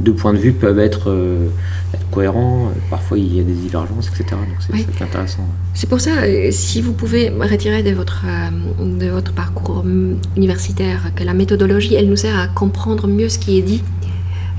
deux 0.00 0.12
points 0.12 0.34
de 0.34 0.38
vue 0.38 0.52
peuvent 0.52 0.78
être, 0.78 1.08
euh, 1.08 1.46
être 1.94 2.06
cohérents, 2.10 2.66
euh, 2.66 2.78
parfois 2.90 3.16
il 3.16 3.34
y 3.34 3.40
a 3.40 3.42
des 3.42 3.54
divergences, 3.54 4.08
etc. 4.08 4.24
Donc 4.32 4.58
c'est 4.60 4.74
Oui. 4.74 4.86
intéressant. 5.00 5.46
C'est 5.72 5.88
pour 5.88 6.00
ça, 6.02 6.10
euh, 6.24 6.48
si 6.50 6.82
vous 6.82 6.92
pouvez 6.92 7.30
retirer 7.30 7.82
de 7.82 7.92
votre, 7.92 8.24
euh, 8.26 8.98
de 8.98 9.08
votre 9.08 9.32
parcours 9.32 9.78
hum, 9.78 10.18
universitaire 10.36 11.00
que 11.16 11.24
la 11.24 11.32
méthodologie, 11.32 11.94
elle 11.94 12.10
nous 12.10 12.16
sert 12.16 12.38
à 12.38 12.48
comprendre 12.48 13.08
mieux 13.08 13.30
ce 13.30 13.38
qui 13.38 13.56
est 13.58 13.62
dit. 13.62 13.82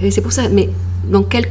Et 0.02 0.10
c'est 0.10 0.22
pour 0.22 0.32
ça, 0.32 0.50
mais 0.50 0.72
dans 1.12 1.22
quel 1.22 1.46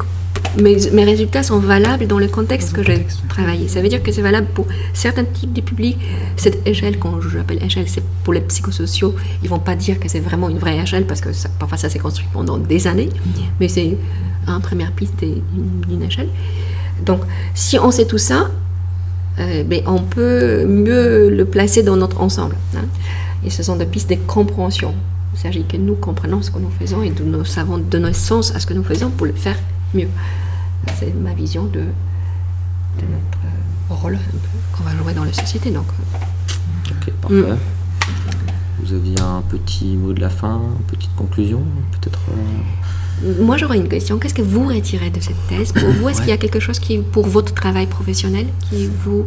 mes, 0.60 0.76
mes 0.92 1.04
résultats 1.04 1.42
sont 1.42 1.58
valables 1.58 2.06
dans 2.06 2.18
le 2.18 2.28
contexte 2.28 2.72
que 2.72 2.82
j'ai 2.82 3.06
travaillé. 3.28 3.68
Ça 3.68 3.80
veut 3.82 3.88
dire 3.88 4.02
que 4.02 4.12
c'est 4.12 4.22
valable 4.22 4.46
pour 4.54 4.66
certains 4.92 5.24
types 5.24 5.52
de 5.52 5.60
publics. 5.60 5.98
Cette 6.36 6.66
échelle, 6.66 6.98
quand 6.98 7.20
j'appelle 7.20 7.62
échelle, 7.62 7.88
c'est 7.88 8.02
pour 8.22 8.32
les 8.32 8.40
psychosociaux. 8.40 9.14
Ils 9.42 9.48
vont 9.48 9.58
pas 9.58 9.74
dire 9.74 9.98
que 9.98 10.08
c'est 10.08 10.20
vraiment 10.20 10.48
une 10.48 10.58
vraie 10.58 10.78
échelle 10.78 11.06
parce 11.06 11.20
que 11.20 11.32
ça, 11.32 11.48
parfois 11.58 11.78
ça 11.78 11.88
s'est 11.88 11.98
construit 11.98 12.26
pendant 12.32 12.58
des 12.58 12.86
années, 12.86 13.08
mais 13.60 13.68
c'est 13.68 13.86
une 14.46 14.60
première 14.60 14.92
piste 14.92 15.22
et 15.22 15.42
une, 15.56 15.92
une 15.92 16.02
échelle. 16.02 16.28
Donc, 17.04 17.20
si 17.54 17.78
on 17.78 17.90
sait 17.90 18.06
tout 18.06 18.18
ça, 18.18 18.50
euh, 19.40 19.64
ben, 19.64 19.82
on 19.86 19.98
peut 20.00 20.64
mieux 20.64 21.28
le 21.30 21.44
placer 21.44 21.82
dans 21.82 21.96
notre 21.96 22.20
ensemble. 22.20 22.54
hein. 22.76 22.84
Et 23.44 23.50
ce 23.50 23.62
sont 23.64 23.76
des 23.76 23.84
pistes 23.86 24.10
de 24.10 24.14
compréhension. 24.26 24.94
Il 25.34 25.40
s'agit 25.40 25.64
que 25.64 25.76
nous 25.76 25.96
comprenons 25.96 26.40
ce 26.40 26.50
que 26.52 26.58
nous 26.60 26.70
faisons 26.78 27.02
et 27.02 27.12
nous 27.24 27.44
savons 27.44 27.78
donner 27.78 28.12
sens 28.12 28.54
à 28.54 28.60
ce 28.60 28.66
que 28.66 28.74
nous 28.74 28.84
faisons 28.84 29.10
pour 29.10 29.26
le 29.26 29.32
faire 29.32 29.56
mieux. 29.94 30.08
C'est 30.98 31.14
ma 31.14 31.32
vision 31.32 31.64
de, 31.64 31.80
de 31.80 33.06
notre 33.10 33.38
euh, 33.44 33.94
rôle 33.94 34.18
qu'on 34.72 34.84
va 34.84 34.96
jouer 34.96 35.14
dans 35.14 35.24
la 35.24 35.32
société. 35.32 35.70
Donc, 35.70 35.86
euh, 35.88 36.90
Ok, 36.90 37.12
parfait. 37.20 37.58
Vous 38.82 38.92
aviez 38.92 39.18
un 39.20 39.42
petit 39.48 39.96
mot 39.96 40.12
de 40.12 40.20
la 40.20 40.28
fin, 40.28 40.60
une 40.78 40.84
petite 40.84 41.14
conclusion, 41.16 41.62
peut-être 41.92 42.20
euh, 42.30 42.34
moi, 43.40 43.56
j'aurais 43.56 43.78
une 43.78 43.88
question. 43.88 44.18
Qu'est-ce 44.18 44.34
que 44.34 44.42
vous 44.42 44.66
retirez 44.66 45.08
de 45.10 45.20
cette 45.20 45.46
thèse? 45.48 45.72
Pour 45.72 45.88
vous, 45.88 46.08
est-ce 46.08 46.20
qu'il 46.20 46.30
y 46.30 46.32
a 46.32 46.36
quelque 46.36 46.60
chose 46.60 46.78
qui, 46.78 46.98
pour 46.98 47.26
votre 47.26 47.54
travail 47.54 47.86
professionnel, 47.86 48.46
qui 48.68 48.88
vous 49.04 49.26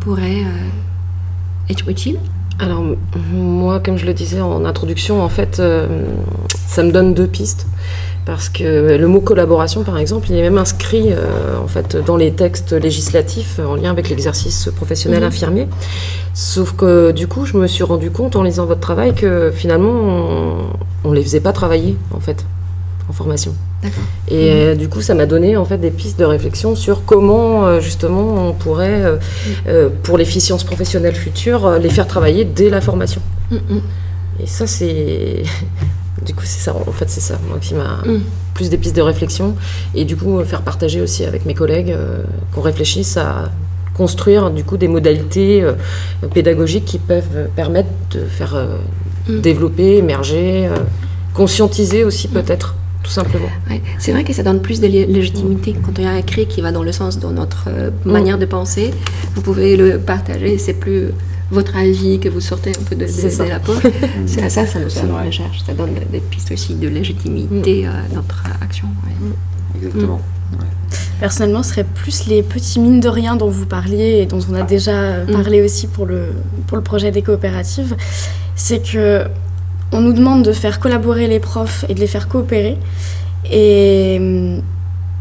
pourrait 0.00 0.42
euh, 0.44 1.70
être 1.70 1.88
utile? 1.88 2.18
Alors, 2.58 2.84
moi, 3.32 3.80
comme 3.80 3.96
je 3.96 4.06
le 4.06 4.14
disais 4.14 4.40
en 4.40 4.64
introduction, 4.64 5.22
en 5.22 5.28
fait, 5.28 5.58
euh, 5.58 5.86
ça 6.66 6.82
me 6.82 6.92
donne 6.92 7.14
deux 7.14 7.26
pistes. 7.26 7.66
Parce 8.26 8.48
que 8.48 8.96
le 8.96 9.06
mot 9.06 9.20
collaboration, 9.20 9.82
par 9.82 9.98
exemple, 9.98 10.28
il 10.30 10.36
est 10.36 10.42
même 10.42 10.56
inscrit 10.56 11.12
euh, 11.12 11.58
en 11.62 11.68
fait, 11.68 11.96
dans 11.96 12.16
les 12.16 12.32
textes 12.32 12.72
législatifs 12.72 13.58
euh, 13.58 13.66
en 13.66 13.74
lien 13.74 13.90
avec 13.90 14.08
l'exercice 14.08 14.70
professionnel 14.74 15.20
Mhm. 15.20 15.28
infirmier. 15.28 15.68
Sauf 16.32 16.72
que 16.72 17.12
du 17.12 17.26
coup, 17.26 17.44
je 17.44 17.56
me 17.56 17.66
suis 17.66 17.84
rendu 17.84 18.10
compte 18.10 18.34
en 18.34 18.42
lisant 18.42 18.64
votre 18.64 18.80
travail 18.80 19.14
que 19.14 19.52
finalement, 19.54 19.92
on 21.04 21.10
ne 21.10 21.14
les 21.14 21.22
faisait 21.22 21.40
pas 21.40 21.52
travailler, 21.52 21.96
en 22.12 22.20
fait, 22.20 22.44
en 23.08 23.12
formation. 23.12 23.54
Et 24.28 24.50
euh, 24.50 24.74
du 24.74 24.88
coup, 24.88 25.02
ça 25.02 25.14
m'a 25.14 25.26
donné 25.26 25.56
en 25.56 25.64
fait 25.64 25.78
des 25.78 25.90
pistes 25.90 26.18
de 26.18 26.24
réflexion 26.24 26.74
sur 26.74 27.04
comment 27.04 27.66
euh, 27.66 27.80
justement 27.80 28.48
on 28.48 28.52
pourrait, 28.52 29.04
euh, 29.66 29.88
pour 30.02 30.16
l'efficience 30.16 30.64
professionnelle 30.64 31.14
future, 31.14 31.78
les 31.78 31.90
faire 31.90 32.06
travailler 32.06 32.44
dès 32.44 32.70
la 32.70 32.80
formation. 32.80 33.20
Mm. 33.50 33.56
Et 34.42 34.46
ça, 34.46 34.66
c'est 34.66 35.42
du 36.24 36.34
coup 36.34 36.44
c'est 36.44 36.60
ça. 36.60 36.74
En 36.74 36.92
fait, 36.92 37.08
c'est 37.08 37.20
ça 37.20 37.38
moi 37.48 37.58
qui 37.60 37.74
m'a 37.74 38.02
Mm. 38.06 38.20
plus 38.54 38.68
des 38.70 38.76
pistes 38.78 38.94
de 38.96 39.02
réflexion 39.02 39.54
et 39.94 40.04
du 40.04 40.16
coup 40.16 40.42
faire 40.44 40.62
partager 40.62 41.00
aussi 41.00 41.24
avec 41.24 41.44
mes 41.46 41.54
collègues 41.54 41.90
euh, 41.90 42.22
qu'on 42.52 42.60
réfléchisse 42.60 43.16
à 43.16 43.50
construire 43.94 44.50
du 44.50 44.64
coup 44.64 44.76
des 44.76 44.88
modalités 44.88 45.62
euh, 45.62 45.72
pédagogiques 46.32 46.84
qui 46.84 46.98
peuvent 46.98 47.48
permettre 47.56 47.88
de 48.12 48.20
faire 48.24 48.54
euh, 48.54 48.76
Mm. 49.28 49.40
développer, 49.40 49.96
émerger, 49.96 50.68
conscientiser 51.32 52.04
aussi 52.04 52.28
peut-être, 52.28 52.74
tout 53.02 53.10
simplement. 53.10 53.48
Ouais, 53.70 53.80
C'est 53.98 54.12
vrai 54.12 54.22
que 54.22 54.32
ça 54.34 54.42
donne 54.42 54.60
plus 54.60 54.80
de 54.80 54.86
lé- 54.86 55.06
légitimité. 55.06 55.74
Quand 55.84 55.92
il 55.98 56.04
y 56.04 56.06
a 56.06 56.10
un 56.10 56.22
cri 56.22 56.46
qui 56.46 56.60
va 56.60 56.72
dans 56.72 56.82
le 56.82 56.92
sens 56.92 57.18
de 57.18 57.26
notre 57.28 57.68
manière 58.04 58.36
de 58.38 58.44
penser, 58.44 58.92
vous 59.34 59.40
pouvez 59.42 59.76
le 59.76 59.98
partager. 59.98 60.58
C'est 60.58 60.74
plus 60.74 61.08
votre 61.54 61.76
avis 61.76 62.18
que 62.20 62.28
vous 62.28 62.40
sortez 62.40 62.70
un 62.70 62.82
peu 62.88 62.94
de, 62.96 63.06
de- 63.06 63.28
ça. 63.30 63.44
de 63.44 63.48
la 63.48 63.60
poche. 63.60 63.82
C'est 64.26 64.42
à 64.42 64.50
ça, 64.50 64.66
ça 64.66 64.78
nous 64.80 64.90
sert 64.90 65.06
de 65.06 65.12
recherche. 65.12 65.62
Ça 65.66 65.72
donne 65.72 65.94
des 66.12 66.20
pistes 66.20 66.50
aussi 66.52 66.74
de 66.74 66.88
légitimité 66.88 67.86
à 67.86 67.94
notre 68.14 68.42
action. 68.60 68.88
ouais. 69.06 69.14
Exactement. 69.76 70.20
Personnellement, 71.18 71.62
ce 71.62 71.70
serait 71.70 71.84
plus 71.84 72.26
les 72.26 72.42
petits 72.42 72.78
mines 72.78 73.00
de 73.00 73.08
rien 73.08 73.34
dont 73.36 73.48
vous 73.48 73.66
parliez 73.66 74.20
et 74.22 74.26
dont 74.26 74.40
on 74.50 74.54
a 74.54 74.62
déjà 74.62 74.92
euh, 74.92 75.26
parlé 75.32 75.62
aussi 75.62 75.86
pour 75.86 76.06
le, 76.06 76.28
pour 76.66 76.76
le 76.76 76.82
projet 76.82 77.10
des 77.10 77.22
coopératives. 77.22 77.96
C'est 78.54 78.80
que 78.92 79.24
on 79.92 80.00
nous 80.00 80.12
demande 80.12 80.44
de 80.44 80.52
faire 80.52 80.80
collaborer 80.80 81.26
les 81.26 81.40
profs 81.40 81.84
et 81.88 81.94
de 81.94 82.00
les 82.00 82.06
faire 82.06 82.28
coopérer. 82.28 82.76
Et 83.50 84.20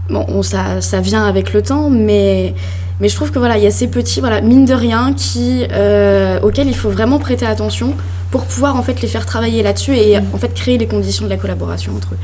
bon, 0.09 0.25
on- 0.27 0.43
ça, 0.43 0.81
ça 0.81 0.99
vient 1.01 1.25
avec 1.25 1.53
le 1.53 1.61
temps, 1.61 1.89
mais, 1.89 2.53
mais 2.99 3.09
je 3.09 3.15
trouve 3.15 3.31
que 3.31 3.39
voilà, 3.39 3.57
il 3.57 3.63
y 3.63 3.67
a 3.67 3.71
ces 3.71 3.87
petits 3.87 4.19
voilà, 4.19 4.41
mines 4.41 4.65
de 4.65 4.73
rien 4.73 5.13
qui, 5.13 5.65
euh, 5.71 6.39
auxquels 6.41 6.67
il 6.67 6.75
faut 6.75 6.89
vraiment 6.89 7.19
prêter 7.19 7.45
attention 7.45 7.93
pour 8.31 8.45
pouvoir 8.45 8.75
en 8.75 8.81
fait 8.83 9.01
les 9.01 9.07
faire 9.07 9.25
travailler 9.25 9.61
là-dessus 9.63 9.95
et 9.95 10.17
en 10.17 10.37
fait 10.37 10.53
créer 10.53 10.77
les 10.77 10.87
conditions 10.87 11.25
de 11.25 11.29
la 11.29 11.37
collaboration 11.37 11.93
entre 11.95 12.13
eux. 12.13 12.17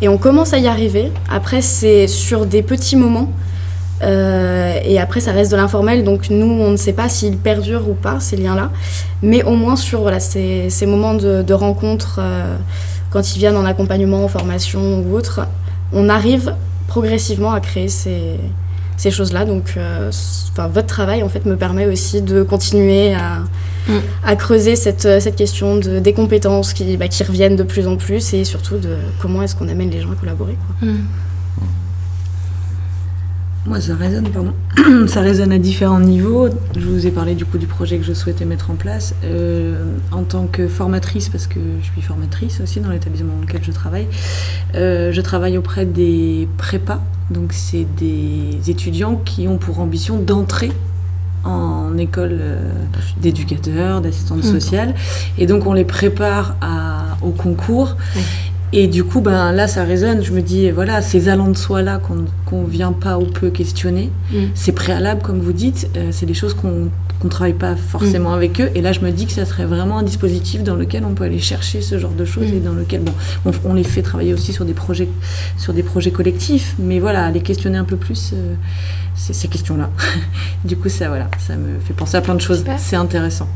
Et 0.00 0.08
on 0.08 0.18
commence 0.18 0.52
à 0.52 0.58
y 0.58 0.66
arriver. 0.66 1.12
Après, 1.30 1.62
c'est 1.62 2.08
sur 2.08 2.46
des 2.46 2.62
petits 2.62 2.96
moments. 2.96 3.30
Euh, 4.02 4.74
et 4.84 4.98
après, 4.98 5.20
ça 5.20 5.30
reste 5.30 5.52
de 5.52 5.56
l'informel. 5.56 6.02
Donc, 6.02 6.28
nous, 6.30 6.46
on 6.60 6.70
ne 6.72 6.76
sait 6.76 6.92
pas 6.92 7.08
s'ils 7.08 7.36
perdurent 7.36 7.88
ou 7.88 7.94
pas, 7.94 8.18
ces 8.18 8.36
liens-là. 8.36 8.70
Mais 9.22 9.44
au 9.44 9.52
moins, 9.54 9.76
sur 9.76 10.00
voilà, 10.00 10.18
ces, 10.18 10.68
ces 10.70 10.86
moments 10.86 11.14
de, 11.14 11.42
de 11.42 11.54
rencontre, 11.54 12.16
euh, 12.20 12.56
quand 13.10 13.36
ils 13.36 13.38
viennent 13.38 13.56
en 13.56 13.64
accompagnement, 13.64 14.24
en 14.24 14.28
formation 14.28 15.04
ou 15.06 15.14
autre, 15.16 15.46
on 15.92 16.08
arrive 16.08 16.52
progressivement 16.92 17.52
à 17.52 17.60
créer 17.60 17.88
ces, 17.88 18.22
ces 18.96 19.10
choses-là. 19.10 19.44
Donc, 19.44 19.74
euh, 19.76 20.10
enfin, 20.52 20.68
votre 20.68 20.88
travail, 20.88 21.22
en 21.22 21.28
fait, 21.28 21.44
me 21.46 21.56
permet 21.56 21.86
aussi 21.86 22.22
de 22.22 22.42
continuer 22.42 23.14
à, 23.14 23.42
Mm. 23.88 23.92
à 24.22 24.36
creuser 24.36 24.76
cette, 24.76 25.06
euh, 25.06 25.18
cette 25.20 25.36
question 25.36 25.76
de, 25.76 25.98
des 25.98 26.12
compétences 26.12 26.72
qui, 26.72 26.96
bah, 26.96 27.08
qui 27.08 27.24
reviennent 27.24 27.56
de 27.56 27.64
plus 27.64 27.88
en 27.88 27.96
plus 27.96 28.32
et 28.34 28.44
surtout 28.44 28.78
de 28.78 28.96
comment 29.20 29.42
est-ce 29.42 29.56
qu'on 29.56 29.68
amène 29.68 29.90
les 29.90 30.00
gens 30.00 30.12
à 30.12 30.14
collaborer. 30.14 30.56
Quoi. 30.66 30.88
Mm. 30.88 31.00
Moi, 33.64 33.80
ça 33.80 33.94
résonne, 33.94 34.28
pardon. 34.28 34.52
ça 35.06 35.20
résonne 35.20 35.52
à 35.52 35.58
différents 35.58 36.00
niveaux. 36.00 36.48
Je 36.76 36.84
vous 36.84 37.06
ai 37.06 37.12
parlé 37.12 37.36
du 37.36 37.44
coup 37.44 37.58
du 37.58 37.66
projet 37.68 37.96
que 37.98 38.04
je 38.04 38.12
souhaitais 38.12 38.44
mettre 38.44 38.72
en 38.72 38.74
place. 38.74 39.14
Euh, 39.24 39.84
en 40.10 40.24
tant 40.24 40.46
que 40.46 40.66
formatrice, 40.66 41.28
parce 41.28 41.46
que 41.46 41.60
je 41.80 41.86
suis 41.92 42.02
formatrice 42.02 42.60
aussi 42.60 42.80
dans 42.80 42.90
l'établissement 42.90 43.34
dans 43.36 43.42
lequel 43.42 43.62
je 43.62 43.70
travaille, 43.70 44.08
euh, 44.74 45.12
je 45.12 45.20
travaille 45.20 45.56
auprès 45.58 45.86
des 45.86 46.48
prépas. 46.58 47.00
Donc, 47.30 47.52
c'est 47.52 47.86
des 47.98 48.58
étudiants 48.68 49.20
qui 49.24 49.46
ont 49.46 49.58
pour 49.58 49.78
ambition 49.78 50.18
d'entrer 50.18 50.72
en 51.44 51.96
école 51.98 52.38
euh, 52.40 52.72
d'éducateur, 53.20 54.00
d'assistante 54.00 54.38
Mhm. 54.44 54.50
sociale. 54.60 54.94
Et 55.38 55.46
donc, 55.46 55.66
on 55.66 55.72
les 55.72 55.84
prépare 55.84 56.56
à- 56.60 57.16
au 57.22 57.30
concours. 57.30 57.96
Et 58.74 58.86
du 58.88 59.04
coup, 59.04 59.20
ben, 59.20 59.52
là, 59.52 59.68
ça 59.68 59.84
résonne. 59.84 60.22
Je 60.24 60.32
me 60.32 60.40
dis, 60.40 60.70
voilà, 60.70 61.02
ces 61.02 61.28
allants 61.28 61.48
de 61.48 61.56
soi-là 61.56 61.98
qu'on 61.98 62.24
qu'on 62.46 62.64
vient 62.64 62.92
pas 62.92 63.18
ou 63.18 63.24
peu 63.26 63.50
questionner, 63.50 64.10
Mm. 64.32 64.36
c'est 64.54 64.72
préalable, 64.72 65.20
comme 65.22 65.40
vous 65.40 65.52
dites. 65.52 65.88
euh, 65.96 66.08
c'est 66.10 66.26
des 66.26 66.34
choses 66.34 66.54
qu'on 66.54 66.88
qu'on 67.20 67.28
travaille 67.28 67.52
pas 67.52 67.76
forcément 67.76 68.32
avec 68.32 68.60
eux. 68.60 68.68
Et 68.74 68.80
là, 68.82 68.90
je 68.90 68.98
me 69.00 69.10
dis 69.12 69.26
que 69.26 69.32
ça 69.32 69.44
serait 69.44 69.64
vraiment 69.66 69.98
un 69.98 70.02
dispositif 70.02 70.64
dans 70.64 70.74
lequel 70.74 71.04
on 71.04 71.14
peut 71.14 71.22
aller 71.22 71.38
chercher 71.38 71.80
ce 71.80 71.96
genre 71.98 72.10
de 72.10 72.24
choses 72.24 72.50
Mm. 72.50 72.56
et 72.56 72.60
dans 72.60 72.72
lequel, 72.72 73.02
bon, 73.02 73.12
on, 73.44 73.52
on 73.64 73.74
les 73.74 73.84
fait 73.84 74.02
travailler 74.02 74.32
aussi 74.34 74.52
sur 74.52 74.64
des 74.64 74.72
projets, 74.74 75.08
sur 75.56 75.72
des 75.74 75.82
projets 75.84 76.10
collectifs. 76.10 76.74
Mais 76.80 76.98
voilà, 76.98 77.30
les 77.30 77.40
questionner 77.40 77.78
un 77.78 77.84
peu 77.84 77.96
plus, 77.96 78.32
euh, 78.34 78.54
ces 79.14 79.46
questions-là. 79.48 79.90
du 80.64 80.76
coup, 80.76 80.88
ça, 80.88 81.08
voilà, 81.08 81.28
ça 81.38 81.54
me 81.56 81.78
fait 81.78 81.94
penser 81.94 82.16
à 82.16 82.22
plein 82.22 82.34
de 82.34 82.40
choses. 82.40 82.64
C'est 82.78 82.96
intéressant. 82.96 83.48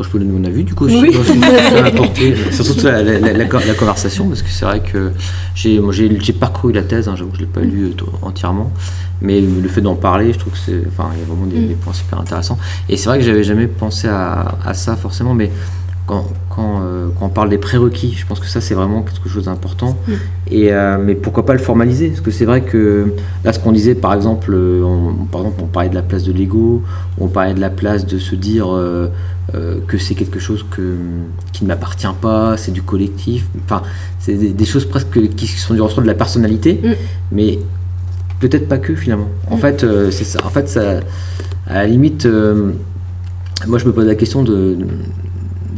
Je 0.00 0.08
peux 0.08 0.18
donner 0.18 0.32
mon 0.32 0.44
avis 0.44 0.64
du 0.64 0.74
coup. 0.74 0.86
Oui. 0.86 1.16
Apporté, 1.84 2.34
surtout 2.52 2.86
la, 2.86 3.02
la, 3.02 3.18
la, 3.18 3.32
la, 3.32 3.44
la 3.44 3.74
conversation, 3.74 4.28
parce 4.28 4.42
que 4.42 4.48
c'est 4.48 4.64
vrai 4.64 4.80
que 4.80 5.10
j'ai 5.54 5.80
parcouru 6.32 6.72
la 6.72 6.82
thèse, 6.82 7.08
hein, 7.08 7.14
j'avoue 7.16 7.30
que 7.30 7.36
je 7.38 7.42
ne 7.42 7.46
l'ai 7.46 7.52
pas 7.52 7.60
lu 7.60 7.86
euh, 7.86 8.04
entièrement, 8.22 8.70
mais 9.20 9.40
le 9.40 9.68
fait 9.68 9.80
d'en 9.80 9.96
parler, 9.96 10.32
je 10.32 10.38
trouve 10.38 10.52
que 10.52 10.58
c'est. 10.58 10.82
Enfin, 10.86 11.10
il 11.14 11.20
y 11.20 11.22
a 11.22 11.26
vraiment 11.26 11.46
des, 11.46 11.58
Mm. 11.58 11.68
des 11.68 11.74
points 11.74 11.92
super 11.92 12.20
intéressants. 12.20 12.58
Et 12.88 12.96
c'est 12.96 13.08
vrai 13.08 13.18
que 13.18 13.24
j'avais 13.24 13.42
jamais 13.44 13.66
pensé 13.66 14.08
à, 14.08 14.56
à 14.64 14.74
ça 14.74 14.96
forcément, 14.96 15.34
mais 15.34 15.50
quand, 16.06 16.26
quand, 16.48 16.80
euh, 16.82 17.08
quand 17.18 17.26
on 17.26 17.28
parle 17.28 17.50
des 17.50 17.58
prérequis, 17.58 18.14
je 18.16 18.24
pense 18.24 18.40
que 18.40 18.46
ça 18.46 18.60
c'est 18.60 18.74
vraiment 18.74 19.02
quelque 19.02 19.28
chose 19.28 19.44
d'important. 19.44 19.96
Mm. 20.06 20.12
Et, 20.50 20.72
euh, 20.72 20.96
mais 20.98 21.14
pourquoi 21.14 21.44
pas 21.44 21.52
le 21.52 21.58
formaliser? 21.58 22.08
Parce 22.08 22.20
que 22.20 22.30
c'est 22.30 22.44
vrai 22.46 22.62
que 22.62 23.12
là, 23.44 23.52
ce 23.52 23.58
qu'on 23.58 23.72
disait, 23.72 23.94
par 23.94 24.14
exemple, 24.14 24.54
on, 24.54 25.12
par 25.30 25.42
exemple, 25.42 25.60
on 25.62 25.66
parlait 25.66 25.88
de 25.90 25.94
la 25.94 26.02
place 26.02 26.22
de 26.24 26.32
l'ego, 26.32 26.82
on 27.18 27.28
parlait 27.28 27.54
de 27.54 27.60
la 27.60 27.70
place 27.70 28.06
de 28.06 28.18
se 28.18 28.34
dire 28.34 28.68
euh, 28.74 29.08
que 29.52 29.96
c'est 29.98 30.14
quelque 30.14 30.38
chose 30.38 30.64
que, 30.70 30.96
qui 31.52 31.64
ne 31.64 31.68
m'appartient 31.68 32.06
pas, 32.20 32.56
c'est 32.58 32.70
du 32.72 32.82
collectif. 32.82 33.46
Enfin, 33.64 33.82
c'est 34.20 34.34
des, 34.34 34.50
des 34.52 34.64
choses 34.66 34.84
presque 34.84 35.18
qui 35.36 35.46
sont 35.46 35.72
du 35.74 35.80
ressort 35.80 36.02
de 36.02 36.06
la 36.06 36.14
personnalité, 36.14 36.80
Mm. 36.84 36.92
mais 37.32 37.58
peut-être 38.40 38.68
pas 38.68 38.78
que 38.78 38.94
finalement. 38.94 39.28
En 39.50 39.56
Mm. 39.56 39.60
fait, 39.60 39.84
euh, 39.84 40.10
c'est 40.10 40.24
ça. 40.24 40.38
En 40.44 40.50
fait, 40.50 40.68
ça, 40.68 41.00
à 41.66 41.74
la 41.74 41.86
limite, 41.86 42.26
euh, 42.26 42.72
moi 43.66 43.78
je 43.78 43.86
me 43.86 43.92
pose 43.92 44.06
la 44.06 44.14
question 44.16 44.42
de, 44.42 44.76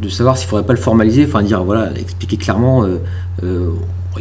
de 0.02 0.08
savoir 0.08 0.36
s'il 0.36 0.48
faudrait 0.48 0.66
pas 0.66 0.72
le 0.72 0.78
formaliser, 0.80 1.24
enfin 1.26 1.42
dire 1.42 1.62
voilà, 1.64 1.92
expliquer 1.96 2.36
clairement. 2.38 2.84
euh, 2.84 2.98
euh, 3.44 3.70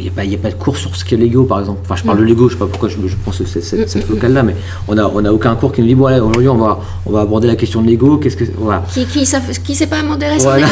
il 0.00 0.04
n'y 0.04 0.08
a, 0.08 0.12
pas- 0.12 0.24
y 0.24 0.34
a 0.34 0.38
pas 0.38 0.50
de 0.50 0.54
cours 0.54 0.76
sur 0.76 0.94
ce 0.96 1.04
qu'est 1.04 1.16
Lego, 1.16 1.44
par 1.44 1.60
exemple. 1.60 1.80
Enfin, 1.84 1.96
je 1.96 2.02
parle 2.04 2.18
de 2.18 2.24
Lego, 2.24 2.48
je 2.48 2.54
sais 2.54 2.58
pas 2.58 2.66
pourquoi 2.66 2.88
je, 2.88 2.96
je 3.06 3.16
pense 3.24 3.38
que 3.38 3.44
c'est 3.44 3.62
cette, 3.62 3.88
cette 3.88 4.08
locale-là, 4.08 4.42
mais 4.42 4.56
on 4.88 4.94
n'a 4.94 5.08
on 5.14 5.24
a 5.24 5.30
aucun 5.30 5.54
cours 5.54 5.72
qui 5.72 5.80
nous 5.82 5.86
dit, 5.88 5.94
bon, 5.94 6.06
allez, 6.06 6.20
aujourd'hui, 6.20 6.48
on 6.48 6.56
va, 6.56 6.80
on 7.06 7.12
va 7.12 7.20
aborder 7.20 7.46
la 7.46 7.56
question 7.56 7.82
de 7.82 7.88
Lego. 7.90 8.16
Qu'est-ce 8.18 8.36
que. 8.36 8.44
Voilà. 8.56 8.82
Qui, 9.12 9.26
savent- 9.26 9.58
qui 9.62 9.74
sait 9.74 9.86
pas 9.86 10.02
modérer 10.02 10.38
son 10.40 10.48
Voilà. 10.50 10.66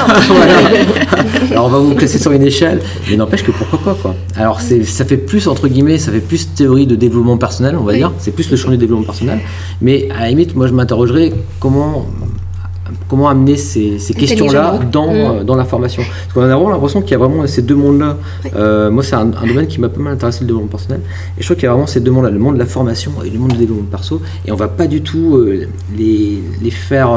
Alors 1.50 1.66
on 1.66 1.68
va 1.68 1.78
vous 1.78 1.94
classer 1.94 2.18
sur 2.18 2.32
une 2.32 2.42
échelle, 2.42 2.80
mais 3.10 3.16
n'empêche 3.16 3.42
que 3.42 3.50
pourquoi 3.50 3.78
pas 3.80 3.94
quoi. 4.00 4.14
Alors 4.36 4.60
c'est, 4.60 4.84
ça 4.84 5.04
fait 5.04 5.16
plus 5.16 5.46
entre 5.48 5.68
guillemets, 5.68 5.98
ça 5.98 6.10
fait 6.12 6.20
plus 6.20 6.48
théorie 6.54 6.86
de 6.86 6.94
développement 6.96 7.36
personnel, 7.36 7.76
on 7.78 7.84
va 7.84 7.94
dire. 7.94 8.12
C'est 8.18 8.30
plus 8.32 8.50
le 8.50 8.56
champ 8.56 8.70
du 8.70 8.76
développement 8.78 9.04
personnel. 9.06 9.40
Mais 9.80 10.08
à 10.16 10.22
la 10.22 10.28
limite, 10.30 10.54
moi 10.56 10.66
je 10.66 10.72
m'interrogerais 10.72 11.32
comment 11.60 12.06
comment 13.08 13.28
amener 13.28 13.56
ces, 13.56 13.98
ces 13.98 14.12
questions-là 14.20 14.72
dans, 14.92 15.12
euh, 15.12 15.44
dans 15.44 15.54
la 15.56 15.64
formation. 15.64 16.02
Parce 16.02 16.32
qu'on 16.34 16.42
a 16.42 16.54
vraiment 16.54 16.70
l'impression 16.70 17.00
qu'il 17.02 17.12
y 17.12 17.14
a 17.14 17.18
vraiment 17.18 17.46
ces 17.46 17.62
deux 17.62 17.74
mondes-là. 17.74 18.16
Euh, 18.56 18.90
moi 18.90 19.02
c'est 19.02 19.14
un, 19.16 19.20
un 19.42 19.46
domaine 19.46 19.66
qui 19.66 19.80
m'a 19.80 19.88
pas 19.88 20.00
mal 20.00 20.14
intéressé 20.14 20.40
le 20.40 20.46
développement 20.46 20.68
personnel. 20.70 21.00
Et 21.36 21.40
je 21.42 21.46
trouve 21.46 21.56
qu'il 21.56 21.64
y 21.64 21.68
a 21.68 21.72
vraiment 21.72 21.86
ces 21.86 22.00
deux 22.00 22.10
mondes-là, 22.10 22.30
le 22.30 22.38
monde 22.38 22.54
de 22.54 22.58
la 22.60 22.66
formation 22.66 23.12
et 23.24 23.30
le 23.30 23.38
monde 23.38 23.52
du 23.52 23.58
développement 23.58 23.88
perso. 23.90 24.20
Et 24.46 24.52
on 24.52 24.56
va 24.56 24.68
pas 24.68 24.86
du 24.86 25.02
tout 25.02 25.36
euh, 25.36 25.66
les, 25.96 26.42
les 26.62 26.70
faire 26.70 27.10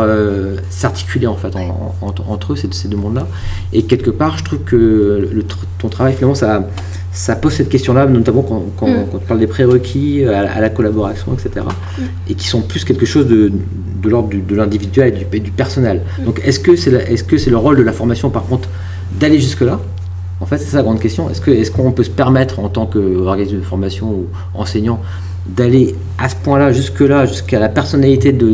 s'articuler 0.69 1.27
en 1.27 1.35
fait 1.35 1.55
en- 1.55 1.95
en- 2.01 2.07
entre, 2.07 2.29
entre 2.29 2.53
eux, 2.53 2.55
ces, 2.55 2.67
ces 2.71 2.87
deux 2.87 2.97
mondes-là. 2.97 3.27
Et 3.73 3.83
quelque 3.83 4.09
part, 4.11 4.37
je 4.37 4.43
trouve 4.43 4.59
que 4.59 4.75
le, 5.31 5.43
ton 5.79 5.89
travail 5.89 6.13
finalement, 6.13 6.35
ça, 6.35 6.67
ça 7.13 7.35
pose 7.35 7.53
cette 7.53 7.69
question-là, 7.69 8.05
notamment 8.05 8.41
quand, 8.41 8.63
quand, 8.77 8.87
Mm. 8.87 9.05
quand 9.11 9.17
tu 9.19 9.25
parles 9.25 9.39
des 9.39 9.47
prérequis 9.47 10.23
à, 10.25 10.43
la- 10.43 10.53
à 10.53 10.61
la 10.61 10.69
collaboration, 10.69 11.33
etc. 11.33 11.65
Et 12.29 12.35
qui 12.35 12.47
sont 12.47 12.61
plus 12.61 12.85
quelque 12.85 13.05
chose 13.05 13.27
de, 13.27 13.51
de 14.03 14.09
l'ordre 14.09 14.29
de 14.33 14.55
l'individuel 14.55 15.09
et 15.13 15.17
du, 15.17 15.25
et 15.33 15.39
du 15.41 15.51
personnel. 15.51 16.01
Donc 16.25 16.41
est-ce 16.45 16.59
que 16.59 16.75
c'est 16.75 17.49
le 17.49 17.57
rôle 17.57 17.77
de 17.77 17.83
la 17.83 17.91
formation 17.91 18.29
par 18.29 18.43
contre 18.45 18.69
d'aller 19.19 19.39
jusque-là? 19.39 19.79
En 20.39 20.45
fait, 20.45 20.57
c'est 20.57 20.69
ça 20.71 20.77
la 20.77 20.83
grande 20.83 20.99
question. 20.99 21.29
Est-ce 21.29 21.41
que- 21.41 21.51
est-ce 21.51 21.69
qu'on 21.69 21.91
peut 21.91 22.03
se 22.03 22.09
permettre, 22.09 22.59
en 22.59 22.69
tant 22.69 22.85
qu'organisme 22.87 23.57
de 23.57 23.61
formation 23.61 24.07
ou 24.09 24.25
enseignant, 24.55 24.99
d'aller 25.47 25.95
à 26.17 26.29
ce 26.29 26.35
point-là, 26.35 26.71
jusque-là, 26.71 27.25
jusqu'à 27.25 27.59
la 27.59 27.69
personnalité 27.69 28.31
de, 28.31 28.53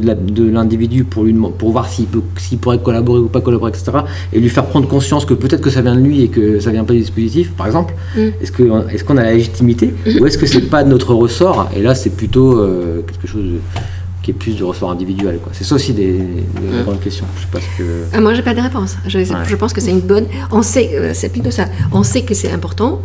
l'individu 0.50 1.04
pour, 1.04 1.26
lui, 1.26 1.36
pour 1.58 1.72
voir 1.72 1.90
s'il, 1.90 2.06
peut, 2.06 2.22
s'il 2.38 2.60
pourrait 2.60 2.80
collaborer 2.80 3.20
ou 3.20 3.28
pas 3.28 3.42
collaborer, 3.42 3.72
etc. 3.72 3.92
Et 4.32 4.40
lui 4.40 4.50
faire 4.50 4.66
prendre 4.66 4.88
conscience 4.88 5.26
que 5.26 5.34
peut-être 5.34 5.62
que 5.62 5.70
ça 5.70 5.82
vient 5.82 5.96
de 5.96 6.02
lui 6.02 6.24
et 6.24 6.28
que 6.30 6.60
ça 6.60 6.72
vient 6.72 6.86
pas 6.86 6.94
du 6.94 7.00
dispositif, 7.00 7.52
par 7.52 7.68
exemple. 7.68 7.94
Mm. 8.16 8.20
Est-ce, 8.42 8.52
que, 8.52 8.94
est-ce 8.94 9.04
qu'on 9.04 9.18
a 9.18 9.24
la 9.24 9.34
légitimité 9.34 9.94
ou 10.20 10.26
est-ce 10.26 10.38
que 10.38 10.46
c'est 10.46 10.62
pas 10.62 10.84
de 10.84 10.90
notre 10.90 11.14
ressort? 11.14 11.70
Et 11.76 11.82
là, 11.82 11.94
c'est 11.94 12.12
plutôt 12.12 12.58
euh, 12.58 13.02
quelque 13.02 13.28
chose 13.28 13.44
de- 13.44 13.60
qui 14.28 14.32
est 14.32 14.34
plus 14.34 14.56
du 14.58 14.64
ressort 14.66 14.92
individuel. 14.92 15.40
Quoi. 15.42 15.54
C'est 15.54 15.64
ça 15.64 15.76
aussi 15.76 15.94
des, 15.94 16.12
des 16.12 16.84
grandes 16.84 17.00
questions. 17.00 17.26
Je 17.38 17.42
sais 17.44 17.48
pas 17.50 17.60
ce 17.62 17.78
que. 17.78 18.04
Ah, 18.12 18.20
Moi, 18.20 18.34
j'ai 18.34 18.42
pas 18.42 18.54
de 18.54 18.60
réponse. 18.60 18.98
Je, 19.08 19.20
je 19.24 19.56
pense 19.56 19.72
que 19.72 19.80
c'est 19.80 19.92
une 19.92 20.02
bonne. 20.02 20.26
On 20.52 20.62
sait, 20.62 20.90
euh, 20.96 21.12
c'est 21.14 21.30
plutôt 21.30 21.50
ça. 21.50 21.64
On 21.94 22.04
sait 22.04 22.24
que 22.24 22.34
c'est 22.34 22.52
important. 22.52 23.02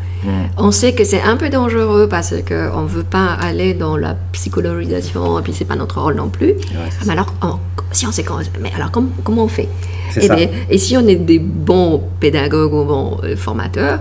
On 0.58 0.72
sait 0.72 0.94
que 0.94 1.04
c'est 1.04 1.22
un 1.22 1.36
peu 1.36 1.48
dangereux 1.48 2.08
parce 2.08 2.34
que 2.44 2.70
on 2.74 2.86
veut 2.86 3.04
pas 3.04 3.26
aller 3.40 3.72
dans 3.74 3.96
la 3.96 4.16
psychologisation 4.32 5.38
et 5.38 5.42
puis 5.42 5.52
c'est 5.56 5.64
pas 5.64 5.76
notre 5.76 6.00
rôle 6.02 6.16
non 6.16 6.28
plus. 6.28 6.54
Ah, 6.74 6.88
mais 7.06 7.12
alors, 7.12 7.32
on- 7.42 7.58
si 7.92 8.04
on 8.06 8.10
sait 8.12 8.24
comment, 8.24 8.40
mais 8.60 8.72
alors 8.74 8.90
comment, 8.90 9.10
comment 9.22 9.44
on 9.44 9.48
fait? 9.48 9.68
C'est 10.10 10.24
et, 10.24 10.26
ça. 10.26 10.34
bien, 10.34 10.48
et 10.70 10.78
si 10.78 10.96
on 10.96 11.06
est 11.06 11.14
des 11.16 11.38
bons 11.38 12.02
pédagogues 12.18 12.72
ou 12.74 12.84
bons 12.84 13.18
euh, 13.22 13.36
formateurs, 13.36 14.00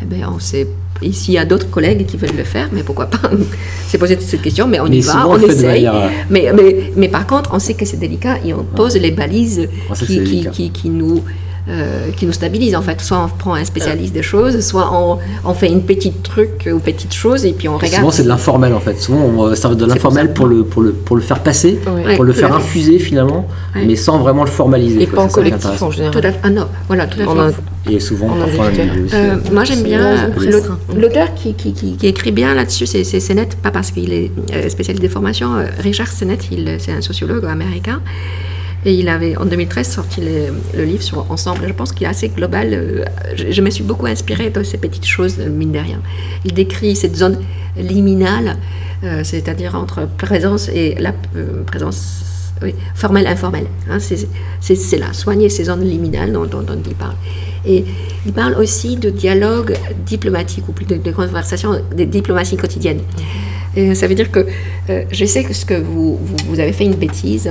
eh 0.00 0.06
bien, 0.06 0.30
on 0.34 0.38
sait. 0.38 0.66
Et 1.02 1.12
s'il 1.12 1.34
y 1.34 1.38
a 1.38 1.44
d'autres 1.44 1.68
collègues 1.70 2.06
qui 2.06 2.16
veulent 2.16 2.36
le 2.36 2.44
faire, 2.44 2.68
mais 2.72 2.82
pourquoi 2.82 3.06
pas 3.06 3.30
C'est 3.88 3.98
poser 3.98 4.18
cette 4.20 4.42
question, 4.42 4.66
mais 4.66 4.80
on 4.80 4.88
Mais 4.88 4.98
y 4.98 5.00
va, 5.00 5.28
on 5.28 5.38
essaye. 5.38 5.84
manière, 5.84 5.94
euh, 5.94 6.08
Mais, 6.30 6.52
mais, 6.54 6.92
mais 6.96 7.08
par 7.08 7.26
contre, 7.26 7.50
on 7.52 7.58
sait 7.58 7.74
que 7.74 7.84
c'est 7.84 7.96
délicat 7.98 8.38
et 8.44 8.54
on 8.54 8.64
pose 8.64 8.96
les 8.96 9.10
balises 9.10 9.68
qui, 10.52 10.70
qui 10.70 10.88
nous, 10.88 11.22
euh, 11.68 12.10
qui 12.16 12.26
nous 12.26 12.32
stabilisent 12.32 12.76
en 12.76 12.82
fait. 12.82 13.00
Soit 13.00 13.24
on 13.24 13.28
prend 13.28 13.54
un 13.54 13.64
spécialiste 13.64 14.12
des 14.12 14.22
choses, 14.22 14.60
soit 14.60 14.90
on, 14.92 15.18
on 15.44 15.54
fait 15.54 15.68
une 15.68 15.82
petite 15.82 16.22
truc 16.22 16.68
ou 16.72 16.78
petite 16.78 17.12
chose 17.14 17.44
et 17.46 17.52
puis 17.52 17.68
on 17.68 17.76
regarde. 17.76 17.94
Souvent, 17.96 18.10
c'est 18.10 18.22
de 18.24 18.28
l'informel 18.28 18.74
en 18.74 18.80
fait. 18.80 19.00
Souvent, 19.00 19.20
on 19.20 19.46
va 19.48 19.56
servir 19.56 19.76
de 19.78 19.84
pour 19.84 19.94
l'informel 19.94 20.32
pour, 20.34 20.46
le, 20.46 20.64
pour, 20.64 20.82
le, 20.82 20.92
pour 20.92 21.16
le 21.16 21.22
faire 21.22 21.40
passer, 21.40 21.78
pour 22.16 22.24
le 22.24 22.32
faire 22.32 22.54
infuser 22.54 22.98
finalement, 22.98 23.46
mais 23.74 23.96
sans 23.96 24.18
vraiment 24.18 24.44
le 24.44 24.50
formaliser. 24.50 25.02
Et 25.02 25.06
quoi. 25.06 25.16
pas 25.16 25.22
en 25.24 25.28
collectif 25.28 25.82
en 25.82 25.86
Tout 25.88 25.92
général. 25.92 26.26
à. 26.26 26.32
Ah 26.42 26.50
non, 26.50 26.66
voilà, 26.88 27.06
tout 27.06 27.20
à 27.20 27.50
fait. 27.50 27.92
Et 27.92 28.00
souvent, 28.00 28.28
En 28.30 28.36
parfois, 28.38 28.66
individuel 28.66 29.04
aussi. 29.04 29.14
Euh, 29.14 29.36
moi, 29.52 29.64
j'aime 29.64 29.82
bien 29.82 30.30
l'auteur 30.96 31.34
qui, 31.34 31.52
qui, 31.54 31.72
qui, 31.74 31.96
qui 31.96 32.06
écrit 32.06 32.32
bien 32.32 32.54
là-dessus, 32.54 32.86
c'est 32.86 33.04
Sennett, 33.04 33.56
pas 33.56 33.70
parce 33.70 33.90
qu'il 33.90 34.12
est 34.12 34.30
euh, 34.54 34.68
spécialiste 34.70 35.02
des 35.02 35.08
formations. 35.10 35.54
euh, 35.56 35.66
Richard 35.82 36.08
Sennett, 36.08 36.40
il- 36.50 36.76
c'est 36.78 36.92
un 36.92 37.02
sociologue 37.02 37.44
américain. 37.44 38.00
Et 38.86 38.92
il 38.94 39.08
avait 39.08 39.36
en 39.36 39.46
2013 39.46 39.88
sorti 39.88 40.20
le, 40.20 40.54
le 40.76 40.84
livre 40.84 41.02
sur 41.02 41.30
Ensemble. 41.30 41.64
Je 41.66 41.72
pense 41.72 41.92
qu'il 41.92 42.06
est 42.06 42.10
assez 42.10 42.28
global. 42.28 42.68
euh, 42.72 43.04
Je, 43.34 43.50
je 43.50 43.62
me 43.62 43.70
suis 43.70 43.82
beaucoup 43.84 44.06
inspirée 44.06 44.50
de 44.50 44.62
ces 44.62 44.76
petites 44.78 45.06
choses, 45.06 45.38
mine 45.38 45.72
de 45.72 45.78
rien. 45.78 46.00
Il 46.44 46.52
décrit 46.52 46.94
cette 46.94 47.16
zone 47.16 47.38
liminale, 47.76 48.56
euh, 49.02 49.22
c'est-à-dire 49.24 49.74
entre 49.74 50.06
présence 50.18 50.68
et 50.68 50.94
la 50.98 51.12
euh, 51.36 51.62
présence 51.64 52.20
oui, 52.62 52.74
formelle, 52.94 53.26
informelle. 53.26 53.66
Hein, 53.90 53.98
c'est- 53.98 54.96
là, 54.98 55.12
soigner 55.12 55.48
ces 55.48 55.64
zones 55.64 55.82
liminales 55.84 56.32
dont, 56.32 56.44
dont- 56.44 56.62
dont 56.62 56.78
il 56.86 56.94
parle. 56.94 57.14
Et 57.66 57.84
il 58.26 58.32
parle 58.32 58.54
aussi 58.54 58.96
de 58.96 59.08
dialogue 59.08 59.74
diplomatique, 60.06 60.68
ou 60.68 60.72
plus 60.72 60.84
de, 60.84 60.96
de 60.96 61.10
conversation, 61.10 61.80
de 61.96 62.04
diplomatie 62.04 62.56
quotidienne. 62.58 63.00
Et 63.76 63.94
ça 63.94 64.06
veut 64.06 64.14
dire 64.14 64.30
que 64.30 64.46
euh, 64.90 65.02
je 65.10 65.24
sais 65.24 65.42
que 65.42 65.54
ce 65.54 65.64
que 65.64 65.74
vous, 65.74 66.18
vous, 66.22 66.36
vous 66.48 66.60
avez 66.60 66.72
fait 66.72 66.84
une 66.84 66.94
bêtise, 66.94 67.50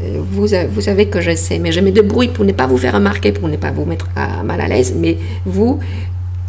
vous, 0.00 0.46
vous 0.72 0.80
savez 0.80 1.06
que 1.06 1.20
je 1.20 1.34
sais, 1.34 1.58
mais 1.58 1.72
je 1.72 1.80
me 1.80 1.90
débrouille 1.90 2.28
pour 2.28 2.44
ne 2.44 2.52
pas 2.52 2.66
vous 2.66 2.76
faire 2.76 2.94
remarquer, 2.94 3.32
pour 3.32 3.48
ne 3.48 3.56
pas 3.56 3.70
vous 3.70 3.84
mettre 3.84 4.08
à- 4.16 4.42
mal 4.42 4.60
à 4.60 4.66
l'aise, 4.68 4.94
mais 4.96 5.18
vous, 5.46 5.78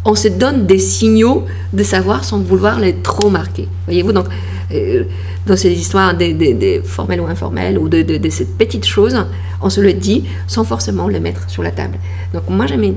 on 0.04 0.14
se 0.14 0.28
donne 0.28 0.66
des 0.66 0.78
signaux 0.78 1.44
de 1.72 1.82
savoir 1.82 2.24
sans 2.24 2.38
vouloir 2.40 2.78
les 2.80 2.94
trop 2.94 3.30
marquer. 3.30 3.68
Voyez-vous, 3.86 4.12
donc, 4.12 4.26
euh, 4.72 5.04
dans 5.46 5.56
ces 5.56 5.72
histoires 5.72 6.14
des, 6.16 6.80
formelles 6.84 7.20
ou 7.20 7.26
informelles, 7.26 7.78
ou 7.78 7.88
de, 7.88 8.02
de, 8.02 8.16
de 8.16 8.30
ces 8.30 8.44
petites 8.46 8.86
choses, 8.86 9.16
on 9.62 9.70
se 9.70 9.80
le 9.80 9.92
dit 9.92 10.24
sans 10.46 10.64
forcément 10.64 11.08
le 11.08 11.20
mettre 11.20 11.48
sur 11.48 11.62
la 11.62 11.70
table. 11.70 11.98
Donc, 12.34 12.44
moi, 12.48 12.66
j'aime, 12.66 12.94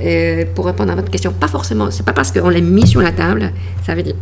euh, 0.00 0.44
pour 0.54 0.66
répondre 0.66 0.92
à 0.92 0.94
votre 0.94 1.10
question, 1.10 1.32
pas 1.32 1.48
forcément, 1.48 1.90
c'est 1.90 2.04
pas 2.04 2.12
parce 2.12 2.32
qu'on 2.32 2.48
l'a 2.48 2.60
mis 2.60 2.86
sur 2.86 3.00
la 3.00 3.12
table, 3.12 3.52
ça 3.86 3.94
veut 3.94 4.02
dire 4.02 4.14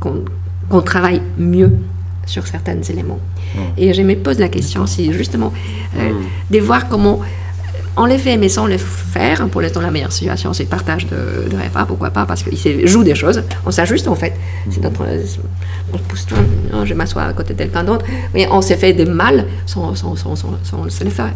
qu'on 0.00 0.80
travaille 0.82 1.22
mieux 1.38 1.72
sur 2.26 2.46
certains 2.46 2.80
éléments. 2.82 3.18
Et 3.76 3.92
je 3.94 4.02
me 4.02 4.14
pose 4.16 4.38
la 4.38 4.48
question 4.48 4.86
si 4.86 5.12
justement 5.12 5.52
euh, 5.98 6.12
de 6.50 6.58
voir 6.58 6.88
comment 6.88 7.20
on 7.96 8.06
les 8.06 8.18
fait 8.18 8.36
mais 8.36 8.48
sans 8.48 8.66
les 8.66 8.78
faire. 8.78 9.46
Pour 9.48 9.60
l'instant, 9.60 9.80
la 9.80 9.90
meilleure 9.90 10.12
situation, 10.12 10.52
c'est 10.52 10.64
le 10.64 10.68
partage 10.68 11.06
de, 11.06 11.48
de 11.48 11.56
repas, 11.56 11.84
pourquoi 11.86 12.10
pas, 12.10 12.26
parce 12.26 12.42
qu'il 12.42 12.58
se 12.58 12.86
joue 12.86 13.04
des 13.04 13.14
choses, 13.14 13.42
on 13.66 13.70
s'ajuste 13.70 14.08
en 14.08 14.14
fait. 14.14 14.34
C'est 14.70 14.82
notre, 14.82 15.02
on 15.92 15.98
se 15.98 16.02
pousse 16.02 16.26
tout, 16.26 16.34
je 16.84 16.94
m'assois 16.94 17.22
à 17.22 17.32
côté 17.32 17.54
de 17.54 17.58
quelqu'un 17.58 17.84
d'autre, 17.84 18.04
mais 18.34 18.48
on 18.50 18.60
s'est 18.60 18.76
fait 18.76 18.92
des 18.92 19.04
mal 19.04 19.46
sans, 19.66 19.94
sans, 19.94 20.16
sans, 20.16 20.34
sans, 20.36 20.50
sans 20.62 20.88
se 20.88 21.04
le 21.04 21.10
faire. 21.10 21.32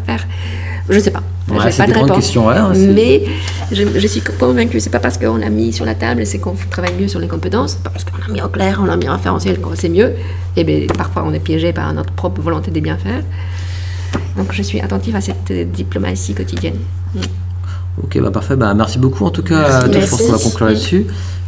Je 0.89 0.95
ne 0.95 0.99
sais 0.99 1.11
pas. 1.11 1.21
Ouais, 1.49 1.57
J'ai 1.65 1.71
c'est 1.71 1.77
pas 1.77 1.87
de 1.87 1.93
réponse. 1.93 2.25
hein, 2.57 2.71
c'est- 2.73 2.87
mais 2.87 3.23
je, 3.71 3.83
je 3.99 4.07
suis 4.07 4.21
convaincue, 4.21 4.79
c'est 4.79 4.89
pas 4.89 4.99
parce 4.99 5.17
qu'on 5.19 5.41
a 5.41 5.49
mis 5.49 5.71
sur 5.71 5.85
la 5.85 5.93
table, 5.95 6.25
c'est 6.25 6.39
qu'on 6.39 6.55
travaille 6.69 6.93
mieux 6.99 7.07
sur 7.07 7.19
les 7.19 7.27
compétences, 7.27 7.75
pas 7.75 7.89
parce 7.91 8.03
qu'on 8.05 8.21
a 8.27 8.33
mis 8.33 8.41
en 8.41 8.49
clair, 8.49 8.79
on 8.83 8.89
a 8.89 8.97
mis 8.97 9.07
en 9.07 9.13
référentiel, 9.13 9.59
qu'on 9.61 9.75
c'est 9.75 9.89
mieux. 9.89 10.13
Et 10.57 10.63
bien, 10.63 10.87
parfois, 10.97 11.23
on 11.25 11.33
est 11.33 11.39
piégé 11.39 11.73
par 11.73 11.93
notre 11.93 12.11
propre 12.13 12.41
volonté 12.41 12.71
de 12.71 12.79
bien 12.79 12.97
faire. 12.97 13.21
Donc, 14.39 14.53
je 14.53 14.63
suis 14.63 14.79
attentive 14.79 15.15
à 15.17 15.21
cette 15.21 15.51
euh, 15.51 15.65
diplomatie 15.65 16.33
quotidienne. 16.33 16.77
Ok, 18.01 18.17
bah 18.21 18.31
parfait. 18.31 18.55
Bah, 18.55 18.73
merci 18.73 18.97
beaucoup 18.97 19.25
en 19.25 19.29
tout 19.29 19.43
cas. 19.43 19.81
à 19.81 19.89
toi. 19.89 19.99
Je 19.99 20.09
pense 20.09 20.21
qu'on 20.21 20.31
va 20.31 20.37
conclure 20.37 20.67
là-dessus. 20.67 21.05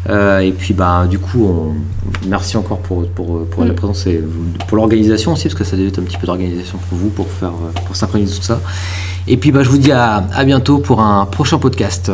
Euh, 0.09 0.39
et 0.39 0.51
puis, 0.51 0.73
bah, 0.73 1.07
du 1.09 1.17
coup, 1.17 1.45
on... 1.45 2.27
merci 2.27 2.57
encore 2.57 2.79
pour, 2.79 3.07
pour, 3.07 3.45
pour 3.45 3.63
la 3.63 3.73
présence 3.73 4.05
et 4.07 4.21
pour 4.67 4.75
l'organisation 4.75 5.33
aussi, 5.33 5.43
parce 5.43 5.55
que 5.55 5.63
ça 5.63 5.77
devait 5.77 5.87
être 5.87 5.99
un 5.99 6.03
petit 6.03 6.17
peu 6.17 6.27
d'organisation 6.27 6.79
pour 6.89 6.97
vous, 6.97 7.09
pour, 7.09 7.27
faire, 7.29 7.53
pour 7.85 7.95
synchroniser 7.95 8.35
tout 8.35 8.43
ça. 8.43 8.59
Et 9.27 9.37
puis, 9.37 9.51
bah, 9.51 9.63
je 9.63 9.69
vous 9.69 9.77
dis 9.77 9.91
à, 9.93 10.27
à 10.33 10.43
bientôt 10.43 10.79
pour 10.79 10.99
un 10.99 11.25
prochain 11.25 11.59
podcast. 11.59 12.11